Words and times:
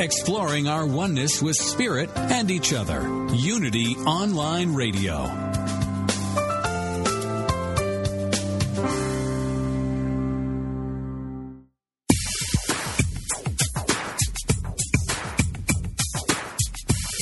exploring 0.00 0.66
our 0.66 0.86
oneness 0.86 1.42
with 1.42 1.56
Spirit 1.56 2.10
and 2.16 2.50
each 2.50 2.72
other. 2.72 3.02
Unity 3.34 3.94
Online 4.06 4.74
Radio. 4.74 5.30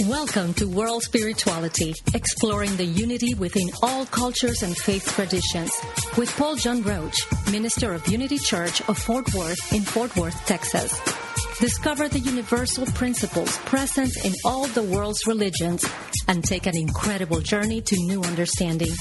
Welcome 0.07 0.55
to 0.55 0.67
World 0.69 1.03
Spirituality, 1.03 1.95
exploring 2.15 2.77
the 2.77 2.85
unity 2.85 3.35
within 3.35 3.71
all 3.83 4.07
cultures 4.07 4.63
and 4.63 4.77
faith 4.77 5.13
traditions, 5.15 5.73
with 6.17 6.35
Paul 6.37 6.55
John 6.55 6.83
Roach, 6.83 7.27
minister 7.51 7.93
of 7.93 8.07
Unity 8.09 8.39
Church 8.39 8.81
of 8.89 8.99
Fort 8.99 9.35
Worth 9.35 9.73
in 9.73 9.83
Fort 9.83 10.17
Worth, 10.17 10.47
Texas. 10.47 11.28
Discover 11.61 12.09
the 12.09 12.21
universal 12.21 12.87
principles 12.87 13.59
present 13.59 14.13
in 14.25 14.33
all 14.45 14.69
the 14.69 14.83
world's 14.85 15.27
religions 15.27 15.85
and 16.29 16.45
take 16.45 16.67
an 16.67 16.77
incredible 16.77 17.41
journey 17.41 17.81
to 17.81 17.97
new 17.97 18.23
understanding. 18.23 18.93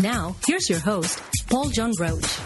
Now, 0.00 0.36
here's 0.46 0.70
your 0.70 0.78
host, 0.78 1.20
Paul 1.50 1.70
John 1.70 1.90
Roach. 1.98 2.38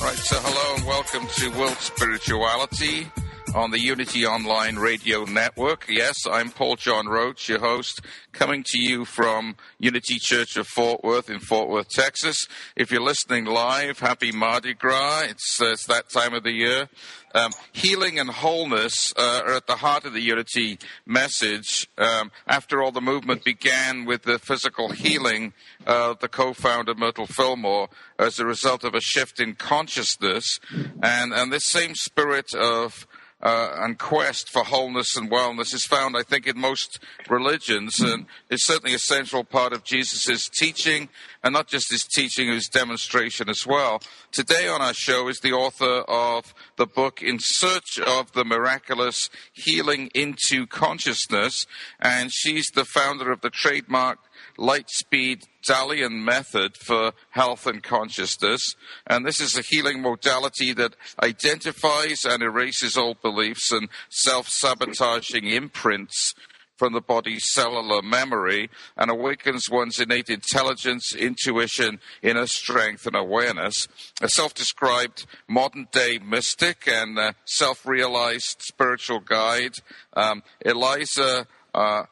All 0.00 0.06
right, 0.06 0.16
so 0.16 0.36
hello 0.38 0.76
and 0.76 0.86
welcome 0.86 1.26
to 1.38 1.58
World 1.58 1.76
Spirituality 1.78 3.08
on 3.54 3.70
the 3.70 3.80
Unity 3.80 4.24
Online 4.24 4.76
Radio 4.76 5.24
Network. 5.24 5.84
Yes, 5.88 6.16
I'm 6.30 6.50
Paul 6.50 6.76
John 6.76 7.06
Roach, 7.06 7.48
your 7.48 7.58
host, 7.58 8.00
coming 8.32 8.64
to 8.68 8.78
you 8.78 9.04
from 9.04 9.56
Unity 9.78 10.16
Church 10.18 10.56
of 10.56 10.66
Fort 10.66 11.04
Worth 11.04 11.28
in 11.28 11.38
Fort 11.38 11.68
Worth, 11.68 11.88
Texas. 11.90 12.46
If 12.76 12.90
you're 12.90 13.02
listening 13.02 13.44
live, 13.44 13.98
happy 13.98 14.32
Mardi 14.32 14.74
Gras. 14.74 15.24
It's, 15.28 15.60
uh, 15.60 15.72
it's 15.72 15.86
that 15.86 16.08
time 16.08 16.32
of 16.32 16.44
the 16.44 16.52
year. 16.52 16.88
Um, 17.34 17.50
healing 17.72 18.18
and 18.18 18.30
wholeness 18.30 19.12
uh, 19.16 19.42
are 19.46 19.54
at 19.54 19.66
the 19.66 19.76
heart 19.76 20.04
of 20.04 20.12
the 20.12 20.20
Unity 20.20 20.78
message. 21.06 21.88
Um, 21.98 22.30
after 22.46 22.82
all, 22.82 22.92
the 22.92 23.00
movement 23.00 23.44
began 23.44 24.04
with 24.04 24.22
the 24.22 24.38
physical 24.38 24.90
healing 24.90 25.52
of 25.86 26.20
the 26.20 26.28
co-founder 26.28 26.94
Myrtle 26.94 27.26
Fillmore 27.26 27.88
as 28.18 28.38
a 28.38 28.46
result 28.46 28.84
of 28.84 28.94
a 28.94 29.00
shift 29.00 29.40
in 29.40 29.54
consciousness, 29.54 30.60
and 31.02 31.32
and 31.32 31.52
this 31.52 31.64
same 31.64 31.94
spirit 31.94 32.54
of 32.54 33.06
uh, 33.42 33.76
and 33.78 33.98
quest 33.98 34.48
for 34.48 34.62
wholeness 34.62 35.16
and 35.16 35.30
wellness 35.30 35.74
is 35.74 35.84
found, 35.84 36.16
I 36.16 36.22
think, 36.22 36.46
in 36.46 36.58
most 36.58 37.00
religions, 37.28 37.98
and 37.98 38.26
is 38.50 38.64
certainly 38.64 38.94
a 38.94 39.00
central 39.00 39.42
part 39.42 39.72
of 39.72 39.82
Jesus' 39.82 40.48
teaching, 40.48 41.08
and 41.42 41.52
not 41.52 41.66
just 41.66 41.90
his 41.90 42.04
teaching, 42.04 42.48
his 42.48 42.68
demonstration 42.68 43.48
as 43.48 43.66
well. 43.66 44.00
Today 44.30 44.68
on 44.68 44.80
our 44.80 44.94
show 44.94 45.28
is 45.28 45.40
the 45.40 45.52
author 45.52 46.02
of 46.08 46.54
the 46.76 46.86
book 46.86 47.20
In 47.20 47.38
Search 47.40 47.98
of 47.98 48.32
the 48.32 48.44
Miraculous 48.44 49.28
Healing 49.52 50.10
into 50.14 50.66
Consciousness, 50.66 51.66
and 51.98 52.30
she's 52.32 52.68
the 52.74 52.84
founder 52.84 53.32
of 53.32 53.40
the 53.40 53.50
trademark 53.50 54.18
Lightspeed 54.58 55.44
Dalian 55.66 56.24
method 56.24 56.76
for 56.76 57.12
health 57.30 57.66
and 57.66 57.82
consciousness. 57.82 58.74
And 59.06 59.24
this 59.24 59.40
is 59.40 59.56
a 59.56 59.62
healing 59.62 60.00
modality 60.02 60.72
that 60.74 60.96
identifies 61.22 62.24
and 62.24 62.42
erases 62.42 62.96
old 62.96 63.20
beliefs 63.22 63.70
and 63.72 63.88
self 64.08 64.48
sabotaging 64.48 65.46
imprints 65.46 66.34
from 66.82 66.94
the 66.94 67.00
body's 67.00 67.44
cellular 67.52 68.02
memory 68.02 68.68
and 68.96 69.08
awakens 69.08 69.70
one's 69.70 70.00
innate 70.00 70.28
intelligence, 70.28 71.14
intuition, 71.14 72.00
inner 72.22 72.46
strength, 72.48 73.06
and 73.06 73.14
awareness. 73.14 73.86
A 74.20 74.28
self 74.28 74.52
described 74.52 75.24
modern 75.46 75.86
day 75.92 76.18
mystic 76.18 76.88
and 76.88 77.36
self 77.44 77.86
realized 77.86 78.62
spiritual 78.62 79.20
guide, 79.20 79.74
um, 80.14 80.42
Eliza 80.60 81.46
uh, 81.72 82.02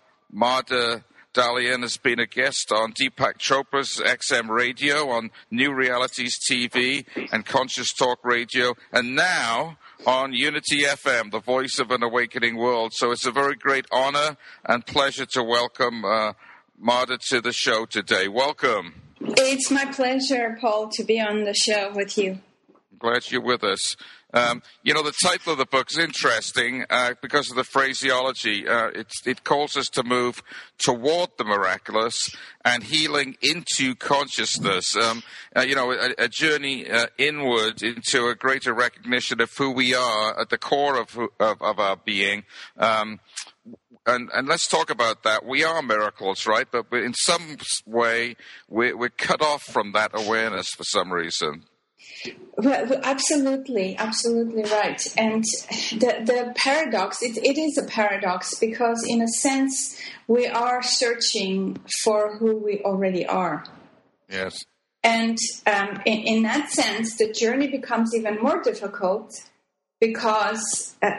Dalian 1.33 1.83
has 1.83 1.97
been 1.97 2.19
a 2.19 2.27
guest 2.27 2.73
on 2.73 2.93
Deepak 2.93 3.39
Chopra's 3.39 4.03
XM 4.05 4.49
Radio, 4.49 5.11
on 5.11 5.31
New 5.49 5.73
Realities 5.73 6.41
TV, 6.51 7.07
and 7.31 7.47
Conscious 7.47 7.93
Talk 7.93 8.25
Radio, 8.25 8.75
and 8.93 9.15
now 9.15 9.79
on 10.05 10.33
Unity 10.33 10.83
FM, 10.83 11.31
the 11.31 11.39
voice 11.39 11.79
of 11.79 11.93
an 11.93 12.03
awakening 12.03 12.57
world. 12.57 12.93
So 12.95 13.13
it's 13.13 13.27
a 13.27 13.31
very 13.31 13.55
great 13.55 13.87
honor 13.93 14.37
and 14.65 14.85
pleasure 14.85 15.27
to 15.35 15.45
welcome 15.45 16.05
uh, 16.05 16.33
Mada 16.77 17.17
to 17.29 17.41
the 17.41 17.53
show 17.53 17.87
today. 17.87 18.27
Welcome. 18.27 18.95
It's 19.21 19.71
my 19.71 19.85
pleasure, 19.85 20.59
Paul, 20.61 20.89
to 20.95 21.05
be 21.05 21.21
on 21.21 21.45
the 21.45 21.55
show 21.55 21.93
with 21.95 22.19
you. 22.19 22.41
Glad 22.99 23.31
you're 23.31 23.41
with 23.41 23.63
us. 23.63 23.95
Um, 24.33 24.63
you 24.83 24.95
know, 24.95 25.03
the 25.03 25.15
title 25.23 25.53
of 25.53 25.59
the 25.59 25.67
book 25.67 25.89
is 25.91 25.99
interesting 25.99 26.85
uh, 26.89 27.15
because 27.21 27.51
of 27.51 27.57
the 27.57 27.65
phraseology. 27.65 28.67
Uh, 28.67 28.91
it 29.27 29.45
calls 29.45 29.77
us 29.77 29.89
to 29.89 30.03
move 30.03 30.43
toward 30.79 31.31
the 31.37 31.45
miraculous 31.45 32.31
and 32.65 32.85
healing 32.85 33.37
into 33.43 33.95
consciousness. 33.95 34.97
Um, 34.97 35.23
uh, 35.57 35.63
you 35.63 35.75
know, 35.75 35.93
a, 35.93 36.15
a 36.19 36.29
journey 36.29 36.89
uh, 36.89 37.07
inward 37.19 37.83
into 37.83 38.29
a 38.29 38.35
greater 38.35 38.73
recognition 38.73 39.41
of 39.41 39.51
who 39.57 39.71
we 39.71 39.95
are 39.95 40.41
at 40.41 40.51
the 40.51 40.59
core 40.59 41.01
of, 41.01 41.19
of, 41.41 41.61
of 41.61 41.79
our 41.79 41.97
being. 41.97 42.45
Um, 42.79 43.21
and, 44.07 44.31
and, 44.33 44.49
let's 44.49 44.67
talk 44.67 44.91
about 44.91 45.25
that. 45.25 45.45
We 45.45 45.63
are 45.63 45.83
miracles, 45.83 46.47
right? 46.47 46.67
But 46.71 46.87
in 46.93 47.13
some 47.15 47.59
way, 47.87 48.37
we're, 48.69 48.97
we're 48.97 49.11
cut 49.11 49.43
off 49.43 49.63
from 49.63 49.93
that 49.93 50.13
awareness 50.15 50.71
for 50.71 50.85
some 50.85 51.13
reason. 51.13 51.65
Well, 52.57 53.01
absolutely, 53.03 53.97
absolutely 53.97 54.65
right. 54.65 55.01
And 55.17 55.45
the, 55.93 56.23
the 56.25 56.53
paradox, 56.55 57.23
it, 57.23 57.39
it 57.39 57.57
is 57.57 57.79
a 57.79 57.85
paradox 57.85 58.59
because, 58.59 59.05
in 59.07 59.23
a 59.23 59.29
sense, 59.29 59.99
we 60.27 60.47
are 60.47 60.83
searching 60.83 61.79
for 62.03 62.37
who 62.37 62.57
we 62.57 62.81
already 62.83 63.27
are. 63.27 63.65
Yes. 64.29 64.65
And 65.03 65.39
um, 65.67 66.03
in, 66.05 66.19
in, 66.21 66.43
that 66.43 66.71
sense, 66.71 67.17
the 67.17 67.33
journey 67.33 67.69
becomes 67.69 68.15
even 68.15 68.37
more 68.43 68.63
difficult 68.63 69.33
because 69.99 70.97
uh, 71.03 71.11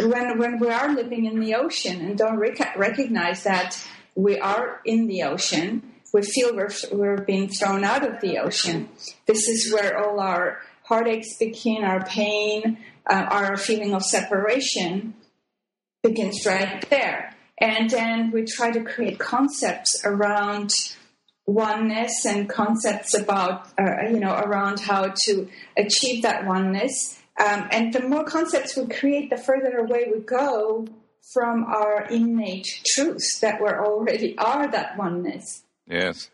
when, 0.00 0.38
when 0.38 0.58
we 0.58 0.68
are 0.68 0.94
living 0.94 1.24
in 1.24 1.40
the 1.40 1.54
ocean 1.54 2.00
and 2.02 2.18
don't 2.18 2.36
rec- 2.36 2.76
recognize 2.76 3.44
that 3.44 3.82
we 4.14 4.38
are 4.38 4.80
in 4.84 5.06
the 5.06 5.22
ocean, 5.22 5.87
we 6.12 6.22
feel 6.22 6.54
we're, 6.54 6.70
we're 6.92 7.22
being 7.22 7.48
thrown 7.48 7.84
out 7.84 8.06
of 8.06 8.20
the 8.20 8.38
ocean. 8.38 8.88
This 9.26 9.48
is 9.48 9.72
where 9.72 9.98
all 9.98 10.20
our 10.20 10.60
heartaches 10.84 11.36
begin, 11.38 11.84
our 11.84 12.04
pain, 12.04 12.78
uh, 13.08 13.26
our 13.30 13.56
feeling 13.56 13.94
of 13.94 14.02
separation 14.02 15.14
begins 16.02 16.44
right 16.46 16.88
there. 16.88 17.34
And 17.60 17.90
then 17.90 18.30
we 18.30 18.44
try 18.44 18.70
to 18.70 18.82
create 18.84 19.18
concepts 19.18 20.02
around 20.04 20.70
oneness 21.46 22.24
and 22.24 22.48
concepts 22.48 23.14
about, 23.14 23.68
uh, 23.78 24.08
you 24.10 24.20
know, 24.20 24.34
around 24.34 24.80
how 24.80 25.14
to 25.24 25.48
achieve 25.76 26.22
that 26.22 26.46
oneness. 26.46 27.20
Um, 27.38 27.68
and 27.72 27.92
the 27.92 28.00
more 28.00 28.24
concepts 28.24 28.76
we 28.76 28.86
create, 28.86 29.30
the 29.30 29.36
further 29.36 29.78
away 29.78 30.10
we 30.12 30.20
go 30.20 30.86
from 31.32 31.64
our 31.64 32.06
innate 32.06 32.66
truths 32.86 33.40
that 33.40 33.60
we 33.60 33.68
already 33.68 34.36
are 34.38 34.68
that 34.68 34.96
oneness. 34.96 35.64
Yes. 35.88 36.30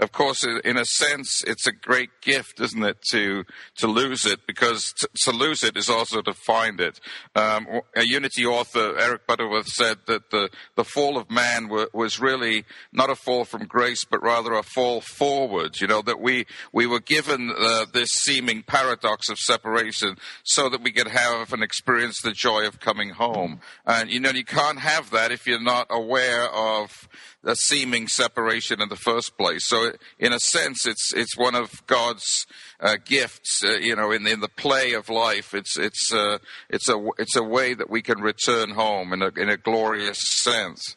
Of 0.00 0.10
course, 0.10 0.44
in 0.44 0.76
a 0.76 0.84
sense, 0.84 1.44
it's 1.46 1.68
a 1.68 1.72
great 1.72 2.10
gift, 2.20 2.60
isn't 2.60 2.82
it, 2.82 3.00
to 3.12 3.44
to 3.76 3.86
lose 3.86 4.26
it? 4.26 4.40
Because 4.44 4.92
to, 4.94 5.08
to 5.22 5.30
lose 5.30 5.62
it 5.62 5.76
is 5.76 5.88
also 5.88 6.20
to 6.20 6.34
find 6.34 6.80
it. 6.80 6.98
Um, 7.36 7.68
a 7.94 8.02
Unity 8.02 8.44
author, 8.44 8.98
Eric 8.98 9.24
Butterworth, 9.28 9.68
said 9.68 9.98
that 10.08 10.30
the 10.32 10.50
the 10.74 10.82
fall 10.82 11.16
of 11.16 11.30
man 11.30 11.68
was 11.68 12.18
really 12.18 12.64
not 12.92 13.08
a 13.08 13.14
fall 13.14 13.44
from 13.44 13.66
grace, 13.66 14.04
but 14.04 14.20
rather 14.20 14.54
a 14.54 14.64
fall 14.64 15.00
forward. 15.00 15.80
You 15.80 15.86
know 15.86 16.02
that 16.02 16.20
we 16.20 16.46
we 16.72 16.86
were 16.86 16.98
given 16.98 17.54
uh, 17.56 17.86
this 17.92 18.10
seeming 18.10 18.64
paradox 18.64 19.28
of 19.28 19.38
separation 19.38 20.16
so 20.42 20.68
that 20.70 20.82
we 20.82 20.90
could 20.90 21.08
have 21.08 21.52
and 21.52 21.62
experience 21.62 22.20
the 22.20 22.32
joy 22.32 22.66
of 22.66 22.80
coming 22.80 23.10
home. 23.10 23.60
And 23.86 24.10
you 24.10 24.18
know 24.18 24.30
you 24.30 24.44
can't 24.44 24.80
have 24.80 25.10
that 25.10 25.30
if 25.30 25.46
you're 25.46 25.62
not 25.62 25.86
aware 25.88 26.50
of 26.50 27.08
a 27.44 27.56
seeming 27.56 28.08
separation 28.08 28.80
in 28.80 28.88
the 28.88 28.96
first 28.96 29.36
place. 29.36 29.66
So, 29.66 29.92
in 30.18 30.32
a 30.32 30.40
sense, 30.40 30.86
it's 30.86 31.12
it's 31.14 31.36
one 31.36 31.54
of 31.54 31.86
God's 31.86 32.46
uh, 32.80 32.96
gifts. 33.04 33.62
Uh, 33.64 33.72
you 33.72 33.96
know, 33.96 34.10
in 34.10 34.26
in 34.26 34.40
the 34.40 34.48
play 34.48 34.94
of 34.94 35.08
life, 35.08 35.54
it's 35.54 35.78
it's 35.78 36.12
uh, 36.12 36.38
it's 36.68 36.88
a 36.88 37.08
it's 37.18 37.36
a 37.36 37.42
way 37.42 37.74
that 37.74 37.90
we 37.90 38.02
can 38.02 38.20
return 38.20 38.70
home 38.70 39.12
in 39.12 39.22
a 39.22 39.28
in 39.36 39.48
a 39.48 39.56
glorious 39.56 40.18
sense. 40.20 40.96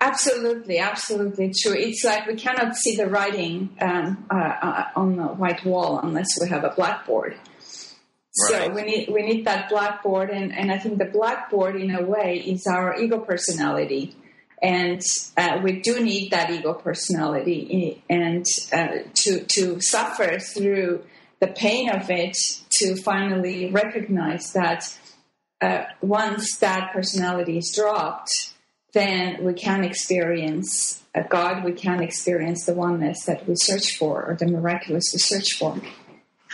Absolutely, 0.00 0.78
absolutely 0.78 1.52
true. 1.58 1.74
It's 1.74 2.04
like 2.04 2.26
we 2.26 2.34
cannot 2.34 2.76
see 2.76 2.96
the 2.96 3.06
writing 3.06 3.70
um, 3.80 4.26
uh, 4.30 4.36
uh, 4.36 4.84
on 4.94 5.16
the 5.16 5.24
white 5.24 5.64
wall 5.64 5.98
unless 6.00 6.28
we 6.40 6.48
have 6.50 6.64
a 6.64 6.74
blackboard. 6.76 7.32
Right. 7.32 8.66
So 8.66 8.68
we 8.68 8.82
need 8.82 9.08
we 9.08 9.22
need 9.22 9.46
that 9.46 9.70
blackboard, 9.70 10.28
and, 10.28 10.54
and 10.54 10.70
I 10.70 10.78
think 10.78 10.98
the 10.98 11.06
blackboard, 11.06 11.76
in 11.76 11.94
a 11.94 12.02
way, 12.02 12.36
is 12.36 12.66
our 12.66 12.94
ego 13.00 13.20
personality 13.20 14.14
and 14.62 15.02
uh, 15.36 15.60
we 15.62 15.80
do 15.80 16.00
need 16.00 16.30
that 16.30 16.50
ego 16.50 16.72
personality 16.72 18.02
and 18.08 18.44
uh, 18.72 18.88
to 19.14 19.44
to 19.44 19.80
suffer 19.80 20.38
through 20.38 21.04
the 21.40 21.46
pain 21.46 21.90
of 21.90 22.08
it 22.10 22.36
to 22.70 22.96
finally 22.96 23.70
recognize 23.70 24.52
that 24.52 24.96
uh, 25.60 25.84
once 26.00 26.56
that 26.58 26.92
personality 26.92 27.58
is 27.58 27.72
dropped, 27.74 28.30
then 28.92 29.44
we 29.44 29.54
can 29.54 29.84
experience 29.84 31.02
a 31.14 31.22
God, 31.22 31.64
we 31.64 31.72
can 31.72 32.02
experience 32.02 32.64
the 32.64 32.74
oneness 32.74 33.24
that 33.24 33.46
we 33.48 33.54
search 33.56 33.96
for, 33.96 34.24
or 34.24 34.36
the 34.36 34.46
miraculous 34.46 35.10
we 35.12 35.18
search 35.18 35.54
for. 35.58 35.80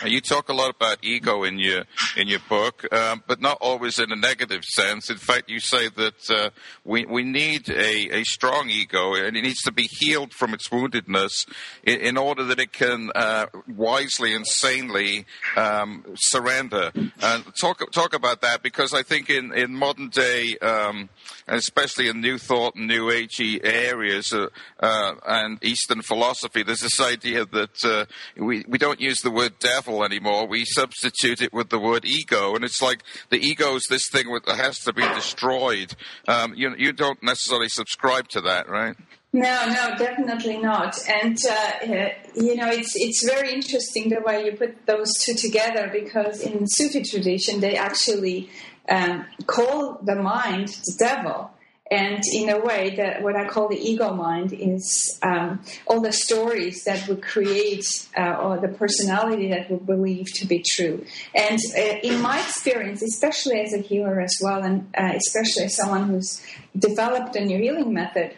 You 0.05 0.19
talk 0.21 0.49
a 0.49 0.53
lot 0.53 0.71
about 0.75 0.97
ego 1.01 1.43
in 1.43 1.59
your 1.59 1.83
in 2.17 2.27
your 2.27 2.39
book, 2.49 2.91
um, 2.91 3.23
but 3.27 3.39
not 3.39 3.57
always 3.61 3.99
in 3.99 4.11
a 4.11 4.15
negative 4.15 4.63
sense. 4.65 5.09
In 5.09 5.17
fact, 5.17 5.49
you 5.49 5.59
say 5.59 5.87
that 5.87 6.29
uh, 6.29 6.49
we 6.83 7.05
we 7.05 7.23
need 7.23 7.69
a, 7.69 8.19
a 8.19 8.23
strong 8.23 8.69
ego, 8.69 9.13
and 9.13 9.37
it 9.37 9.43
needs 9.43 9.61
to 9.61 9.71
be 9.71 9.87
healed 9.99 10.33
from 10.33 10.53
its 10.53 10.69
woundedness 10.69 11.47
in, 11.83 11.99
in 12.01 12.17
order 12.17 12.43
that 12.45 12.59
it 12.59 12.73
can 12.73 13.11
uh, 13.15 13.45
wisely 13.67 14.33
and 14.33 14.45
sanely 14.45 15.25
um, 15.55 16.03
surrender. 16.15 16.91
And 17.21 17.45
talk 17.55 17.89
talk 17.91 18.13
about 18.13 18.41
that 18.41 18.63
because 18.63 18.93
I 18.93 19.03
think 19.03 19.29
in 19.29 19.53
in 19.53 19.73
modern 19.73 20.09
day, 20.09 20.57
um, 20.57 21.07
especially 21.47 22.09
in 22.09 22.19
New 22.19 22.39
Thought 22.39 22.75
and 22.75 22.87
New 22.87 23.09
Agey 23.09 23.61
areas 23.63 24.33
uh, 24.33 24.47
uh 24.79 25.13
and 25.25 25.63
Eastern 25.63 26.01
philosophy, 26.01 26.63
there's 26.63 26.81
this 26.81 26.99
idea 26.99 27.45
that 27.45 27.85
uh, 27.85 28.05
we 28.35 28.65
we 28.67 28.77
don't 28.77 28.99
use 28.99 29.21
the 29.21 29.31
word 29.31 29.59
devil 29.83 30.03
anymore. 30.03 30.47
We 30.47 30.65
substitute 30.65 31.41
it 31.41 31.53
with 31.53 31.69
the 31.69 31.79
word 31.79 32.05
ego, 32.05 32.55
and 32.55 32.63
it's 32.63 32.81
like 32.81 33.03
the 33.29 33.37
ego 33.37 33.75
is 33.75 33.83
this 33.89 34.07
thing 34.07 34.31
that 34.45 34.55
has 34.55 34.79
to 34.79 34.93
be 34.93 35.01
destroyed. 35.01 35.95
Um, 36.27 36.53
you 36.55 36.75
you 36.77 36.93
don't 36.93 37.21
necessarily 37.21 37.69
subscribe 37.69 38.27
to 38.29 38.41
that, 38.41 38.69
right? 38.69 38.95
No, 39.31 39.67
no, 39.67 39.95
definitely 39.97 40.59
not. 40.59 40.97
And 41.09 41.37
uh, 41.49 42.09
you 42.35 42.55
know, 42.55 42.69
it's 42.69 42.93
it's 42.95 43.25
very 43.27 43.53
interesting 43.53 44.09
the 44.09 44.21
way 44.21 44.45
you 44.45 44.53
put 44.53 44.85
those 44.85 45.11
two 45.19 45.33
together 45.33 45.89
because 45.91 46.41
in 46.41 46.65
Sufi 46.67 47.03
tradition 47.03 47.59
they 47.59 47.75
actually 47.75 48.49
um, 48.89 49.25
call 49.47 49.99
the 50.03 50.15
mind 50.15 50.67
the 50.67 50.95
devil. 50.99 51.51
And 51.91 52.23
in 52.33 52.49
a 52.49 52.59
way, 52.59 52.95
that 52.95 53.21
what 53.21 53.35
I 53.35 53.47
call 53.47 53.67
the 53.67 53.77
ego 53.77 54.13
mind 54.13 54.53
is 54.53 55.19
um, 55.21 55.61
all 55.85 55.99
the 55.99 56.13
stories 56.13 56.85
that 56.85 57.07
we 57.07 57.17
create 57.17 58.07
uh, 58.17 58.37
or 58.41 58.57
the 58.57 58.69
personality 58.69 59.49
that 59.49 59.69
we 59.69 59.77
believe 59.77 60.31
to 60.35 60.47
be 60.47 60.63
true. 60.65 61.05
And 61.35 61.59
uh, 61.77 61.99
in 62.01 62.21
my 62.21 62.39
experience, 62.39 63.01
especially 63.01 63.59
as 63.59 63.73
a 63.73 63.79
healer 63.79 64.21
as 64.21 64.35
well, 64.41 64.63
and 64.63 64.89
uh, 64.97 65.11
especially 65.15 65.65
as 65.65 65.75
someone 65.75 66.07
who's 66.07 66.41
developed 66.77 67.35
a 67.35 67.43
new 67.43 67.59
healing 67.59 67.93
method, 67.93 68.33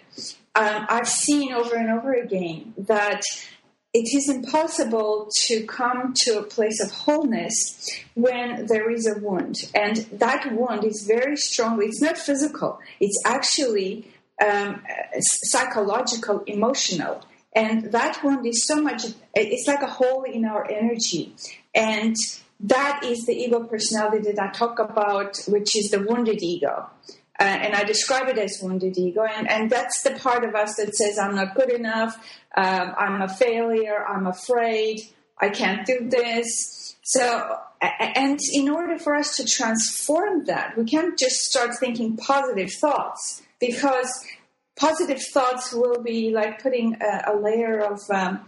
um, 0.55 0.85
I've 0.89 1.07
seen 1.07 1.53
over 1.53 1.75
and 1.75 1.91
over 1.91 2.13
again 2.13 2.73
that 2.77 3.21
it 3.97 4.13
is 4.13 4.27
impossible 4.27 5.29
to 5.45 5.65
come 5.65 6.13
to 6.23 6.39
a 6.39 6.43
place 6.43 6.83
of 6.83 6.91
wholeness 6.91 7.89
when 8.13 8.65
there 8.65 8.91
is 8.91 9.07
a 9.07 9.17
wound. 9.19 9.55
And 9.73 9.95
that 10.11 10.51
wound 10.51 10.83
is 10.83 11.05
very 11.07 11.37
strong. 11.37 11.81
it's 11.81 12.01
not 12.01 12.17
physical, 12.17 12.79
it's 12.99 13.17
actually 13.23 14.11
um, 14.45 14.83
psychological, 15.53 16.43
emotional. 16.45 17.23
And 17.55 17.93
that 17.93 18.21
wound 18.21 18.45
is 18.45 18.67
so 18.67 18.81
much, 18.81 19.03
it's 19.33 19.65
like 19.65 19.81
a 19.81 19.87
hole 19.87 20.23
in 20.23 20.43
our 20.43 20.69
energy. 20.69 21.33
And 21.73 22.17
that 22.59 23.01
is 23.05 23.25
the 23.25 23.33
ego 23.33 23.63
personality 23.63 24.33
that 24.33 24.39
I 24.39 24.51
talk 24.51 24.77
about, 24.79 25.37
which 25.47 25.77
is 25.77 25.89
the 25.89 26.01
wounded 26.01 26.43
ego. 26.43 26.89
Uh, 27.39 27.43
and 27.43 27.75
I 27.75 27.83
describe 27.83 28.29
it 28.29 28.37
as 28.37 28.59
wounded 28.61 28.97
ego, 28.97 29.23
and, 29.23 29.49
and 29.49 29.69
that's 29.69 30.01
the 30.03 30.11
part 30.11 30.45
of 30.45 30.55
us 30.55 30.75
that 30.75 30.95
says, 30.95 31.19
I'm 31.19 31.35
not 31.35 31.53
good 31.55 31.69
enough, 31.69 32.15
um, 32.55 32.93
I'm 32.97 33.21
a 33.21 33.27
failure, 33.27 34.05
I'm 34.07 34.25
afraid, 34.25 35.01
I 35.39 35.49
can't 35.49 35.85
do 35.85 36.07
this. 36.09 36.95
So, 37.03 37.57
and 37.81 38.39
in 38.53 38.69
order 38.69 38.97
for 38.97 39.15
us 39.15 39.35
to 39.35 39.45
transform 39.45 40.45
that, 40.45 40.77
we 40.77 40.85
can't 40.85 41.19
just 41.19 41.41
start 41.41 41.77
thinking 41.77 42.17
positive 42.17 42.71
thoughts 42.71 43.43
because 43.59 44.25
positive 44.79 45.21
thoughts 45.21 45.73
will 45.73 46.01
be 46.01 46.31
like 46.31 46.61
putting 46.61 46.97
a, 47.01 47.33
a 47.33 47.35
layer 47.35 47.79
of 47.79 47.99
um, 48.09 48.45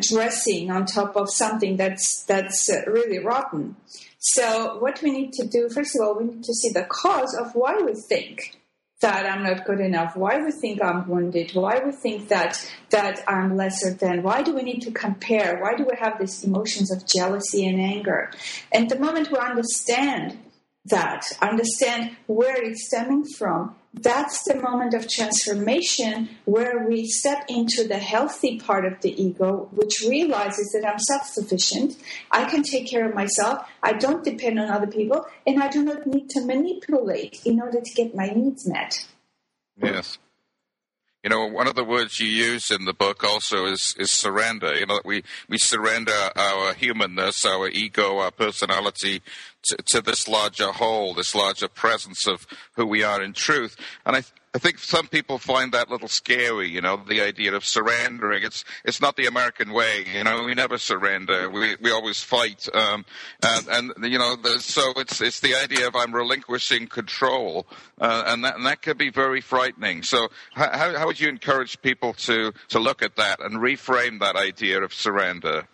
dressing 0.00 0.70
on 0.70 0.86
top 0.86 1.16
of 1.16 1.30
something 1.30 1.76
that's 1.76 2.24
that's 2.24 2.68
uh, 2.70 2.90
really 2.90 3.18
rotten. 3.18 3.76
So, 4.32 4.78
what 4.78 5.00
we 5.02 5.12
need 5.12 5.32
to 5.34 5.46
do, 5.46 5.68
first 5.68 5.94
of 5.94 6.04
all, 6.04 6.18
we 6.18 6.24
need 6.24 6.42
to 6.42 6.52
see 6.52 6.70
the 6.70 6.84
cause 6.84 7.32
of 7.34 7.54
why 7.54 7.80
we 7.80 7.94
think 7.94 8.56
that 9.00 9.24
I'm 9.24 9.44
not 9.44 9.64
good 9.64 9.78
enough, 9.78 10.16
why 10.16 10.42
we 10.42 10.50
think 10.50 10.82
I'm 10.82 11.06
wounded, 11.08 11.52
why 11.54 11.80
we 11.84 11.92
think 11.92 12.28
that 12.28 12.58
that 12.90 13.22
I'm 13.28 13.56
lesser 13.56 13.92
than, 13.92 14.24
why 14.24 14.42
do 14.42 14.52
we 14.52 14.62
need 14.62 14.80
to 14.82 14.90
compare, 14.90 15.60
why 15.60 15.74
do 15.76 15.84
we 15.84 15.96
have 16.00 16.18
these 16.18 16.42
emotions 16.42 16.90
of 16.90 17.06
jealousy 17.06 17.66
and 17.66 17.80
anger? 17.80 18.32
And 18.72 18.90
the 18.90 18.98
moment 18.98 19.30
we 19.30 19.38
understand 19.38 20.38
that, 20.86 21.26
understand 21.40 22.16
where 22.26 22.60
it's 22.60 22.86
stemming 22.88 23.26
from, 23.38 23.76
that's 23.96 24.44
the 24.44 24.56
moment 24.56 24.94
of 24.94 25.08
transformation 25.08 26.28
where 26.44 26.86
we 26.86 27.06
step 27.06 27.44
into 27.48 27.88
the 27.88 27.98
healthy 27.98 28.60
part 28.60 28.84
of 28.84 29.00
the 29.00 29.20
ego, 29.20 29.68
which 29.72 30.04
realizes 30.06 30.70
that 30.72 30.86
I'm 30.86 30.98
self 30.98 31.26
sufficient, 31.26 31.96
I 32.30 32.44
can 32.44 32.62
take 32.62 32.88
care 32.88 33.08
of 33.08 33.14
myself, 33.14 33.66
I 33.82 33.94
don't 33.94 34.22
depend 34.22 34.60
on 34.60 34.68
other 34.70 34.86
people, 34.86 35.26
and 35.46 35.62
I 35.62 35.68
do 35.68 35.82
not 35.82 36.06
need 36.06 36.28
to 36.30 36.44
manipulate 36.44 37.40
in 37.44 37.60
order 37.60 37.80
to 37.80 37.94
get 37.94 38.14
my 38.14 38.28
needs 38.28 38.66
met. 38.68 39.06
Yes. 39.82 40.18
You 41.26 41.30
know, 41.30 41.44
one 41.44 41.66
of 41.66 41.74
the 41.74 41.82
words 41.82 42.20
you 42.20 42.28
use 42.28 42.70
in 42.70 42.84
the 42.84 42.94
book 42.94 43.24
also 43.24 43.66
is, 43.66 43.96
is 43.98 44.12
surrender. 44.12 44.76
You 44.76 44.86
know, 44.86 45.00
we, 45.04 45.24
we 45.48 45.58
surrender 45.58 46.12
our 46.36 46.72
humanness, 46.72 47.44
our 47.44 47.68
ego, 47.68 48.18
our 48.18 48.30
personality 48.30 49.22
to, 49.64 49.76
to 49.88 50.00
this 50.00 50.28
larger 50.28 50.68
whole, 50.68 51.14
this 51.14 51.34
larger 51.34 51.66
presence 51.66 52.28
of 52.28 52.46
who 52.76 52.86
we 52.86 53.02
are 53.02 53.20
in 53.20 53.32
truth. 53.32 53.74
And 54.06 54.14
I, 54.14 54.22
I 54.56 54.58
think 54.58 54.78
some 54.78 55.06
people 55.06 55.36
find 55.36 55.72
that 55.72 55.88
a 55.88 55.90
little 55.90 56.08
scary, 56.08 56.70
you 56.70 56.80
know, 56.80 56.96
the 56.96 57.20
idea 57.20 57.52
of 57.52 57.62
surrendering. 57.62 58.42
It's 58.42 58.64
it's 58.86 59.02
not 59.02 59.14
the 59.14 59.26
American 59.26 59.70
way, 59.70 60.06
you 60.14 60.24
know. 60.24 60.44
We 60.44 60.54
never 60.54 60.78
surrender. 60.78 61.50
We 61.50 61.76
we 61.78 61.90
always 61.90 62.22
fight, 62.22 62.66
um, 62.72 63.04
and, 63.42 63.68
and 63.68 64.10
you 64.10 64.18
know, 64.18 64.34
the, 64.34 64.58
so 64.58 64.94
it's 64.96 65.20
it's 65.20 65.40
the 65.40 65.56
idea 65.56 65.86
of 65.86 65.94
I'm 65.94 66.10
relinquishing 66.10 66.86
control, 66.86 67.66
uh, 68.00 68.24
and 68.28 68.44
that 68.46 68.56
and 68.56 68.64
that 68.64 68.80
can 68.80 68.96
be 68.96 69.10
very 69.10 69.42
frightening. 69.42 70.02
So 70.02 70.28
how 70.54 70.96
how 70.96 71.06
would 71.06 71.20
you 71.20 71.28
encourage 71.28 71.82
people 71.82 72.14
to 72.14 72.54
to 72.68 72.78
look 72.78 73.02
at 73.02 73.16
that 73.16 73.40
and 73.40 73.56
reframe 73.56 74.20
that 74.20 74.36
idea 74.36 74.82
of 74.82 74.94
surrender? 74.94 75.68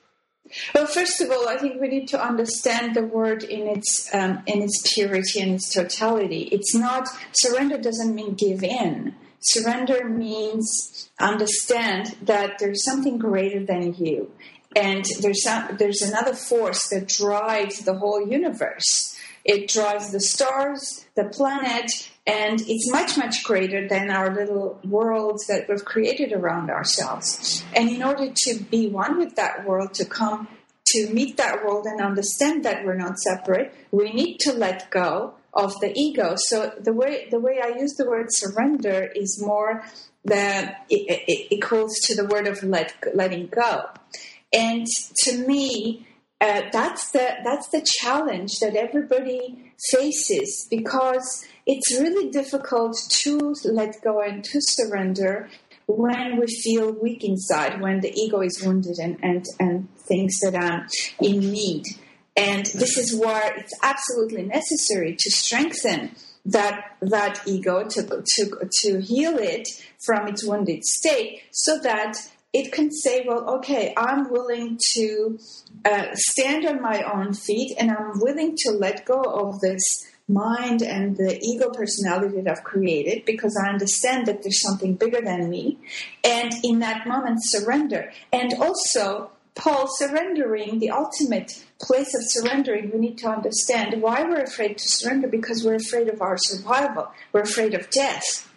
Well, 0.75 0.87
first 0.87 1.21
of 1.21 1.31
all, 1.31 1.49
I 1.49 1.57
think 1.57 1.81
we 1.81 1.89
need 1.89 2.09
to 2.09 2.23
understand 2.23 2.95
the 2.95 3.05
word 3.05 3.43
in 3.45 3.67
its 3.67 4.09
um, 4.13 4.43
in 4.47 4.63
its 4.63 4.95
purity 4.95 5.41
and 5.41 5.55
its 5.55 5.73
totality. 5.73 6.49
It's 6.53 6.75
not 6.75 7.09
surrender 7.33 7.79
doesn't 7.79 8.15
mean 8.15 8.35
give 8.35 8.63
in. 8.63 9.15
Surrender 9.41 10.09
means 10.09 11.11
understand 11.19 12.17
that 12.23 12.59
there's 12.59 12.85
something 12.85 13.19
greater 13.19 13.65
than 13.65 13.95
you, 13.95 14.31
and 14.77 15.05
there's 15.21 15.43
some, 15.43 15.77
there's 15.79 16.03
another 16.03 16.35
force 16.35 16.89
that 16.89 17.09
drives 17.09 17.81
the 17.81 17.95
whole 17.95 18.27
universe. 18.27 19.19
It 19.45 19.69
drives 19.69 20.13
the 20.13 20.21
stars, 20.21 21.07
the 21.17 21.25
planet, 21.25 22.11
and 22.27 22.61
it's 22.61 22.91
much, 22.93 23.19
much 23.19 23.43
greater 23.43 23.89
than 23.89 24.11
our 24.11 24.33
little 24.33 24.79
worlds 24.85 25.47
that 25.47 25.69
we've 25.69 25.85
created 25.85 26.33
around 26.33 26.71
ourselves. 26.71 27.65
And 27.75 27.89
in 27.89 28.03
order 28.03 28.33
to 28.33 28.61
be 28.71 28.89
one 28.89 29.19
with 29.19 29.35
that 29.37 29.67
world, 29.67 29.95
to 29.95 30.05
come 30.05 30.47
to 30.87 31.09
meet 31.13 31.37
that 31.39 31.65
world 31.65 31.87
and 31.87 32.01
understand 32.01 32.65
that 32.65 32.85
we're 32.85 32.97
not 32.97 33.19
separate, 33.19 33.75
we 33.91 34.13
need 34.13 34.39
to 34.41 34.53
let 34.53 34.91
go 34.91 35.35
of 35.53 35.79
the 35.81 35.93
ego. 35.99 36.35
So 36.37 36.73
the 36.81 36.93
way 36.93 37.29
the 37.31 37.41
way 37.41 37.61
I 37.63 37.69
use 37.79 37.95
the 37.95 38.09
word 38.09 38.27
surrender 38.31 39.11
is 39.15 39.43
more 39.45 39.85
that 40.25 40.87
it, 40.89 41.25
it 41.27 41.49
equals 41.51 41.99
to 42.05 42.15
the 42.15 42.27
word 42.27 42.47
of 42.47 42.63
let 42.63 42.95
letting 43.15 43.49
go. 43.49 43.87
And 44.53 44.87
to 45.25 45.47
me, 45.47 46.07
uh, 46.43 46.63
that's 46.73 47.13
the 47.13 47.37
that's 47.45 47.69
the 47.69 47.87
challenge 48.01 48.59
that 48.59 48.75
everybody 48.75 49.73
faces 49.93 50.67
because 50.69 51.47
it's 51.67 51.93
really 52.01 52.31
difficult 52.31 52.97
to 53.09 53.55
let 53.65 53.95
go 54.03 54.21
and 54.21 54.43
to 54.43 54.59
surrender 54.61 55.49
when 55.87 56.41
we 56.41 56.47
feel 56.47 56.93
weak 56.93 57.23
inside, 57.23 57.81
when 57.81 58.01
the 58.01 58.13
ego 58.13 58.41
is 58.41 58.61
wounded 58.65 58.99
and, 58.99 59.19
and, 59.23 59.45
and 59.61 59.89
thinks 60.09 60.41
that 60.41 60.57
I'm 60.57 60.87
in 61.21 61.53
need. 61.53 61.85
And 62.37 62.67
this 62.67 62.97
is 62.97 63.15
where 63.15 63.57
it's 63.57 63.73
absolutely 63.83 64.43
necessary 64.43 65.15
to 65.19 65.31
strengthen 65.31 66.17
that 66.45 66.97
that 67.01 67.41
ego 67.47 67.87
to, 67.89 68.03
to, 68.03 68.69
to 68.81 69.01
heal 69.01 69.39
it 69.39 69.69
from 70.05 70.27
its 70.27 70.45
wounded 70.45 70.83
state 70.85 71.43
so 71.53 71.79
that 71.79 72.17
it 72.53 72.73
can 72.73 72.91
say, 72.91 73.25
well, 73.27 73.57
okay, 73.57 73.95
I'm 73.97 74.31
willing 74.31 74.79
to 74.95 75.39
uh, 75.85 76.09
stand 76.15 76.67
on 76.67 76.83
my 76.83 77.03
own 77.03 77.33
feet 77.33 77.75
and 77.79 77.91
I'm 77.91 78.21
willing 78.21 78.57
to 78.59 78.73
let 78.73 79.07
go 79.07 79.23
of 79.23 79.61
this 79.61 79.83
mind 80.29 80.83
and 80.83 81.17
the 81.17 81.39
ego 81.43 81.71
personality 81.71 82.41
that 82.41 82.51
I've 82.51 82.65
created 82.65 83.25
because 83.25 83.59
I 83.63 83.71
understand 83.71 84.27
that 84.27 84.43
there's 84.43 84.61
something 84.61 84.95
bigger 84.95 85.21
than 85.21 85.49
me. 85.49 85.79
And 86.25 86.53
in 86.63 86.81
that 86.81 87.07
moment, 87.07 87.39
surrender. 87.43 88.13
And 88.33 88.55
also, 88.55 89.31
Paul, 89.55 89.89
surrendering, 89.97 90.79
the 90.79 90.91
ultimate 90.91 91.65
place 91.81 92.15
of 92.15 92.23
surrendering, 92.25 92.91
we 92.93 92.99
need 92.99 93.19
to 93.19 93.29
understand 93.29 94.01
why 94.01 94.23
we're 94.23 94.43
afraid 94.43 94.79
to 94.79 94.85
surrender 94.87 95.29
because 95.29 95.65
we're 95.65 95.75
afraid 95.75 96.09
of 96.09 96.23
our 96.23 96.37
survival. 96.39 97.11
We're 97.33 97.43
afraid 97.43 97.75
of 97.75 97.91
death. 97.91 98.49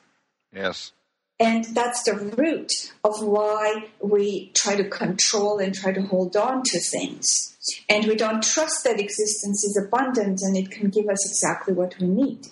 Yes. 0.53 0.91
And 1.39 1.65
that's 1.65 2.03
the 2.03 2.15
root 2.15 2.71
of 3.03 3.21
why 3.21 3.87
we 3.99 4.51
try 4.53 4.75
to 4.75 4.85
control 4.85 5.59
and 5.59 5.75
try 5.75 5.91
to 5.91 6.01
hold 6.01 6.37
on 6.37 6.63
to 6.63 6.79
things. 6.79 7.57
And 7.89 8.05
we 8.05 8.15
don't 8.15 8.41
trust 8.41 8.83
that 8.85 8.99
existence 8.99 9.63
is 9.63 9.77
abundant 9.85 10.41
and 10.41 10.55
it 10.55 10.71
can 10.71 10.89
give 10.89 11.09
us 11.09 11.29
exactly 11.29 11.73
what 11.73 11.95
we 11.99 12.07
need. 12.07 12.47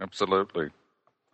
Absolutely. 0.00 0.70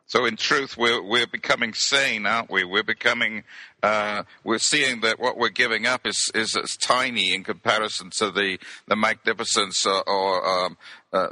So 0.07 0.27
in 0.27 0.37
truth, 0.37 0.77
we're 0.77 1.03
we're 1.03 1.27
becoming 1.27 1.73
sane, 1.73 2.27
aren't 2.27 2.51
we? 2.51 2.65
We're 2.65 2.83
becoming 2.83 3.45
uh, 3.83 4.25
we're 4.45 4.59
seeing 4.59 5.01
that 5.01 5.19
what 5.19 5.39
we're 5.39 5.49
giving 5.49 5.87
up 5.87 6.07
is, 6.07 6.31
is, 6.35 6.55
is 6.55 6.77
tiny 6.77 7.35
in 7.35 7.45
comparison 7.45 8.11
to 8.19 8.31
the 8.31 8.59
the 8.87 8.97
magnificence 8.97 9.87
uh, 9.87 10.01
or 10.07 10.67
um, 10.67 10.77
uh, 11.15 11.29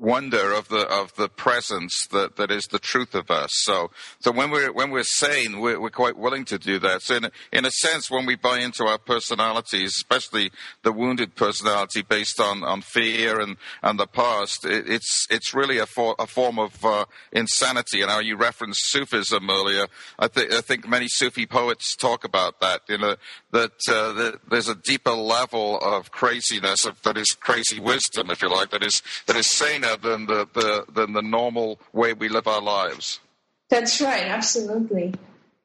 wonder 0.00 0.52
of 0.52 0.68
the 0.68 0.88
of 0.88 1.14
the 1.16 1.28
presence 1.28 2.06
that, 2.10 2.36
that 2.36 2.50
is 2.50 2.64
the 2.68 2.78
truth 2.78 3.14
of 3.14 3.30
us. 3.30 3.50
So 3.52 3.90
so 4.20 4.32
when 4.32 4.50
we're 4.50 4.72
when 4.72 4.90
we're 4.90 5.04
sane, 5.04 5.60
we're, 5.60 5.78
we're 5.78 5.90
quite 5.90 6.16
willing 6.16 6.44
to 6.46 6.58
do 6.58 6.78
that. 6.78 7.02
So 7.02 7.16
in 7.16 7.24
a, 7.26 7.30
in 7.52 7.64
a 7.66 7.70
sense, 7.70 8.10
when 8.10 8.26
we 8.26 8.34
buy 8.34 8.60
into 8.60 8.84
our 8.84 8.98
personalities, 8.98 9.90
especially 9.90 10.50
the 10.82 10.92
wounded 10.92 11.36
personality 11.36 12.02
based 12.02 12.40
on, 12.40 12.64
on 12.64 12.80
fear 12.80 13.40
and, 13.40 13.56
and 13.82 13.98
the 13.98 14.06
past, 14.06 14.64
it, 14.64 14.88
it's 14.88 15.26
it's 15.30 15.52
really 15.52 15.78
a, 15.78 15.86
for, 15.86 16.14
a 16.18 16.26
form 16.26 16.58
of 16.58 16.82
uh, 16.84 17.04
insanity. 17.32 18.00
And 18.00 18.10
how 18.10 18.20
you 18.20 18.36
referenced 18.36 18.90
Sufism 18.90 19.50
earlier, 19.50 19.86
I, 20.18 20.28
th- 20.28 20.52
I 20.52 20.62
think 20.62 20.88
many 20.88 21.08
Sufi 21.08 21.46
poets 21.46 21.94
talk 21.94 22.24
about 22.24 22.60
that. 22.60 22.80
You 22.88 22.98
know 22.98 23.16
that, 23.52 23.72
uh, 23.88 24.12
that 24.12 24.40
there's 24.48 24.68
a 24.68 24.74
deeper 24.74 25.12
level 25.12 25.78
of 25.80 26.10
craziness 26.10 26.86
of, 26.86 27.02
that 27.02 27.18
is 27.18 27.36
crazy 27.38 27.80
wisdom, 27.80 28.30
if 28.30 28.40
you 28.40 28.48
like, 28.48 28.70
that 28.70 28.82
is 28.82 29.02
that 29.26 29.36
is 29.36 29.46
saner 29.46 29.89
than 29.96 30.26
the, 30.26 30.48
the 30.52 30.84
than 30.92 31.12
the 31.12 31.22
normal 31.22 31.80
way 31.92 32.12
we 32.12 32.28
live 32.28 32.46
our 32.46 32.62
lives. 32.62 33.20
That's 33.68 34.00
right, 34.00 34.24
absolutely. 34.24 35.14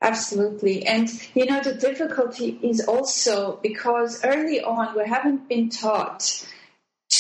Absolutely. 0.02 0.86
And 0.86 1.10
you 1.34 1.46
know, 1.46 1.62
the 1.62 1.74
difficulty 1.74 2.60
is 2.62 2.82
also 2.82 3.60
because 3.64 4.24
early 4.24 4.62
on 4.62 4.96
we 4.96 5.08
haven't 5.08 5.50
been 5.50 5.70
taught 5.70 6.46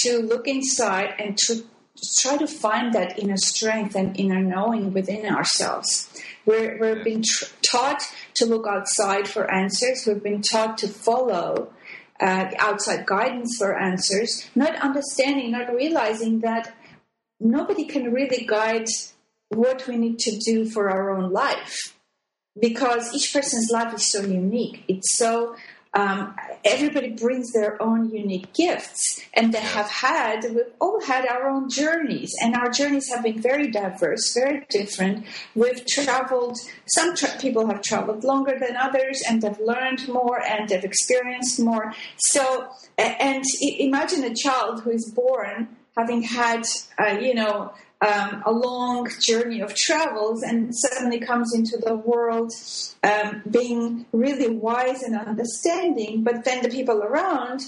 to 0.02 0.20
look 0.20 0.48
inside 0.48 1.14
and 1.18 1.38
to 1.38 1.64
try 2.22 2.38
to 2.38 2.48
find 2.48 2.94
that 2.94 3.18
inner 3.18 3.38
strength 3.38 3.96
and 3.96 4.20
inner 4.20 4.42
knowing 4.42 4.94
within 4.94 5.26
ourselves. 5.26 6.10
We're, 6.46 6.78
we've 6.80 7.04
been 7.04 7.24
tr- 7.26 7.46
taught 7.72 8.04
to 8.36 8.46
look 8.46 8.68
outside 8.68 9.28
for 9.28 9.52
answers. 9.52 10.04
We've 10.06 10.22
been 10.22 10.42
taught 10.42 10.78
to 10.80 10.88
follow 10.88 11.74
uh, 12.20 12.52
outside 12.58 13.06
guidance 13.06 13.58
for 13.58 13.78
answers, 13.78 14.50
not 14.56 14.76
understanding, 14.76 15.52
not 15.52 15.74
realizing 15.74 16.40
that 16.42 16.74
nobody 17.40 17.86
can 17.86 18.14
really 18.14 18.46
guide 18.46 18.88
what 19.50 19.88
we 19.88 19.98
need 19.98 20.20
to 20.20 20.38
do 20.40 20.70
for 20.70 20.90
our 20.90 21.12
own 21.12 21.32
life 21.32 21.96
because 22.60 23.14
each 23.14 23.34
person's 23.34 23.70
life 23.72 23.94
is 23.94 24.12
so 24.12 24.22
unique. 24.22 24.84
It's 24.88 25.18
so 25.18 25.56
um, 25.96 26.36
everybody 26.66 27.12
brings 27.12 27.54
their 27.54 27.82
own 27.82 28.10
unique 28.10 28.54
gifts, 28.54 29.22
and 29.34 29.54
they 29.54 29.62
have 29.62 29.90
had 29.90 30.44
we've 30.44 30.74
all 30.82 31.00
had 31.02 31.26
our 31.26 31.48
own 31.48 31.70
journeys, 31.70 32.34
and 32.42 32.54
our 32.54 32.70
journeys 32.70 33.10
have 33.10 33.24
been 33.24 33.42
very 33.42 33.72
diverse, 33.72 34.34
very 34.34 34.66
different. 34.70 35.26
We've 35.56 35.86
traveled. 35.86 36.58
Some 36.88 37.16
tra- 37.16 37.38
people 37.40 37.68
have 37.68 37.82
traveled 37.82 38.26
longer 38.26 38.58
than 38.60 38.76
others, 38.76 39.24
and 39.28 39.42
they've 39.42 39.60
learned 39.60 40.08
more 40.10 40.42
and 40.42 40.68
they've 40.68 40.84
experienced 40.84 41.62
more. 41.62 41.94
So, 42.18 42.68
and 42.98 43.46
imagine 43.62 44.26
a 44.26 44.36
child 44.36 44.82
who 44.82 44.92
is 44.92 45.14
born 45.16 45.70
having 45.98 46.22
had, 46.22 46.64
uh, 47.00 47.18
you 47.20 47.34
know, 47.34 47.74
um, 48.02 48.44
a 48.46 48.52
long 48.52 49.10
journey 49.22 49.62
of 49.62 49.74
travels 49.74 50.44
and 50.44 50.76
suddenly 50.76 51.20
comes 51.20 51.56
into 51.56 51.78
the 51.78 51.96
world 51.96 52.52
um, 53.04 53.42
being 53.50 54.06
really 54.12 54.50
wise 54.50 55.02
and 55.02 55.16
understanding, 55.16 56.24
but 56.24 56.44
then 56.44 56.62
the 56.62 56.70
people 56.70 57.02
around 57.02 57.62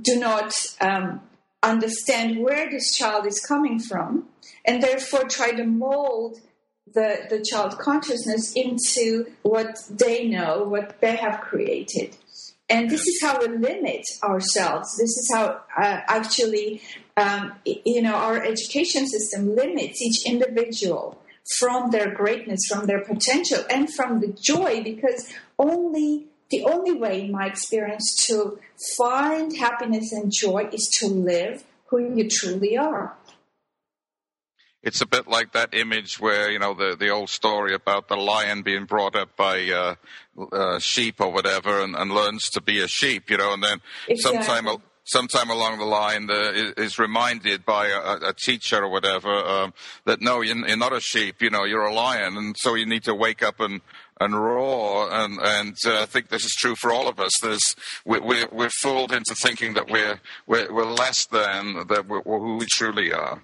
do 0.00 0.18
not 0.18 0.54
um, 0.80 1.20
understand 1.62 2.42
where 2.42 2.70
this 2.70 2.96
child 2.96 3.26
is 3.26 3.40
coming 3.40 3.78
from 3.78 4.26
and 4.64 4.82
therefore 4.82 5.24
try 5.24 5.52
to 5.52 5.64
mold 5.64 6.38
the, 6.92 7.26
the 7.28 7.42
child 7.42 7.78
consciousness 7.78 8.52
into 8.54 9.26
what 9.42 9.76
they 9.90 10.28
know, 10.28 10.64
what 10.64 11.00
they 11.00 11.16
have 11.16 11.40
created. 11.40 12.16
And 12.68 12.88
this 12.88 13.06
is 13.06 13.20
how 13.20 13.40
we 13.40 13.48
limit 13.48 14.06
ourselves. 14.22 14.96
This 14.96 15.10
is 15.10 15.30
how 15.32 15.60
uh, 15.76 16.00
actually, 16.08 16.82
um, 17.16 17.52
you 17.64 18.02
know, 18.02 18.14
our 18.14 18.42
education 18.42 19.06
system 19.06 19.54
limits 19.54 20.02
each 20.02 20.26
individual 20.26 21.18
from 21.58 21.90
their 21.90 22.10
greatness, 22.10 22.60
from 22.68 22.86
their 22.86 23.00
potential, 23.00 23.64
and 23.70 23.92
from 23.92 24.20
the 24.20 24.36
joy, 24.40 24.82
because 24.82 25.32
only 25.58 26.26
the 26.50 26.64
only 26.64 26.92
way, 26.92 27.22
in 27.22 27.32
my 27.32 27.46
experience, 27.46 28.26
to 28.26 28.58
find 28.96 29.56
happiness 29.56 30.12
and 30.12 30.32
joy 30.32 30.68
is 30.72 30.88
to 30.98 31.06
live 31.06 31.64
who 31.86 32.14
you 32.14 32.28
truly 32.28 32.76
are 32.76 33.16
it's 34.84 35.00
a 35.00 35.06
bit 35.06 35.26
like 35.26 35.52
that 35.52 35.74
image 35.74 36.20
where 36.20 36.50
you 36.50 36.58
know 36.58 36.74
the 36.74 36.94
the 36.94 37.08
old 37.08 37.30
story 37.30 37.74
about 37.74 38.08
the 38.08 38.16
lion 38.16 38.62
being 38.62 38.84
brought 38.84 39.16
up 39.16 39.34
by 39.34 39.68
uh, 39.70 39.94
uh, 40.52 40.78
sheep 40.78 41.20
or 41.20 41.32
whatever, 41.32 41.82
and, 41.82 41.96
and, 41.96 42.12
learns 42.12 42.50
to 42.50 42.60
be 42.60 42.80
a 42.80 42.88
sheep, 42.88 43.30
you 43.30 43.38
know, 43.38 43.54
and 43.54 43.62
then 43.62 43.80
exactly. 44.06 44.42
sometime 44.44 44.68
sometime 45.04 45.50
along 45.50 45.78
the 45.78 45.84
line 45.84 46.26
the, 46.26 46.74
is 46.76 46.98
reminded 46.98 47.64
by 47.64 47.88
a, 47.88 48.28
a 48.28 48.32
teacher 48.32 48.82
or 48.82 48.90
whatever 48.90 49.28
um, 49.28 49.74
that 50.04 50.20
no, 50.20 50.40
you're, 50.40 50.66
you're, 50.66 50.76
not 50.76 50.92
a 50.92 51.00
sheep, 51.00 51.40
you 51.40 51.50
know, 51.50 51.64
you're 51.64 51.84
a 51.84 51.94
lion, 51.94 52.36
and 52.36 52.56
so 52.58 52.74
you 52.74 52.86
need 52.86 53.04
to 53.04 53.14
wake 53.14 53.42
up 53.42 53.60
and 53.60 53.80
and 54.20 54.34
roar. 54.34 55.12
And, 55.12 55.38
and 55.40 55.76
uh, 55.86 56.02
I 56.02 56.06
think 56.06 56.28
this 56.28 56.44
is 56.44 56.52
true 56.52 56.76
for 56.76 56.92
all 56.92 57.08
of 57.08 57.18
us. 57.18 57.32
There's, 57.42 57.76
we, 58.04 58.20
we're, 58.20 58.48
we're 58.52 58.70
fooled 58.70 59.12
into 59.12 59.34
thinking 59.34 59.74
that 59.74 59.90
we're, 59.90 60.20
we're, 60.46 60.72
we're 60.72 60.84
less 60.84 61.26
than 61.26 61.86
that 61.88 62.06
we're, 62.08 62.22
who 62.22 62.58
we 62.58 62.66
truly 62.70 63.12
are. 63.12 63.42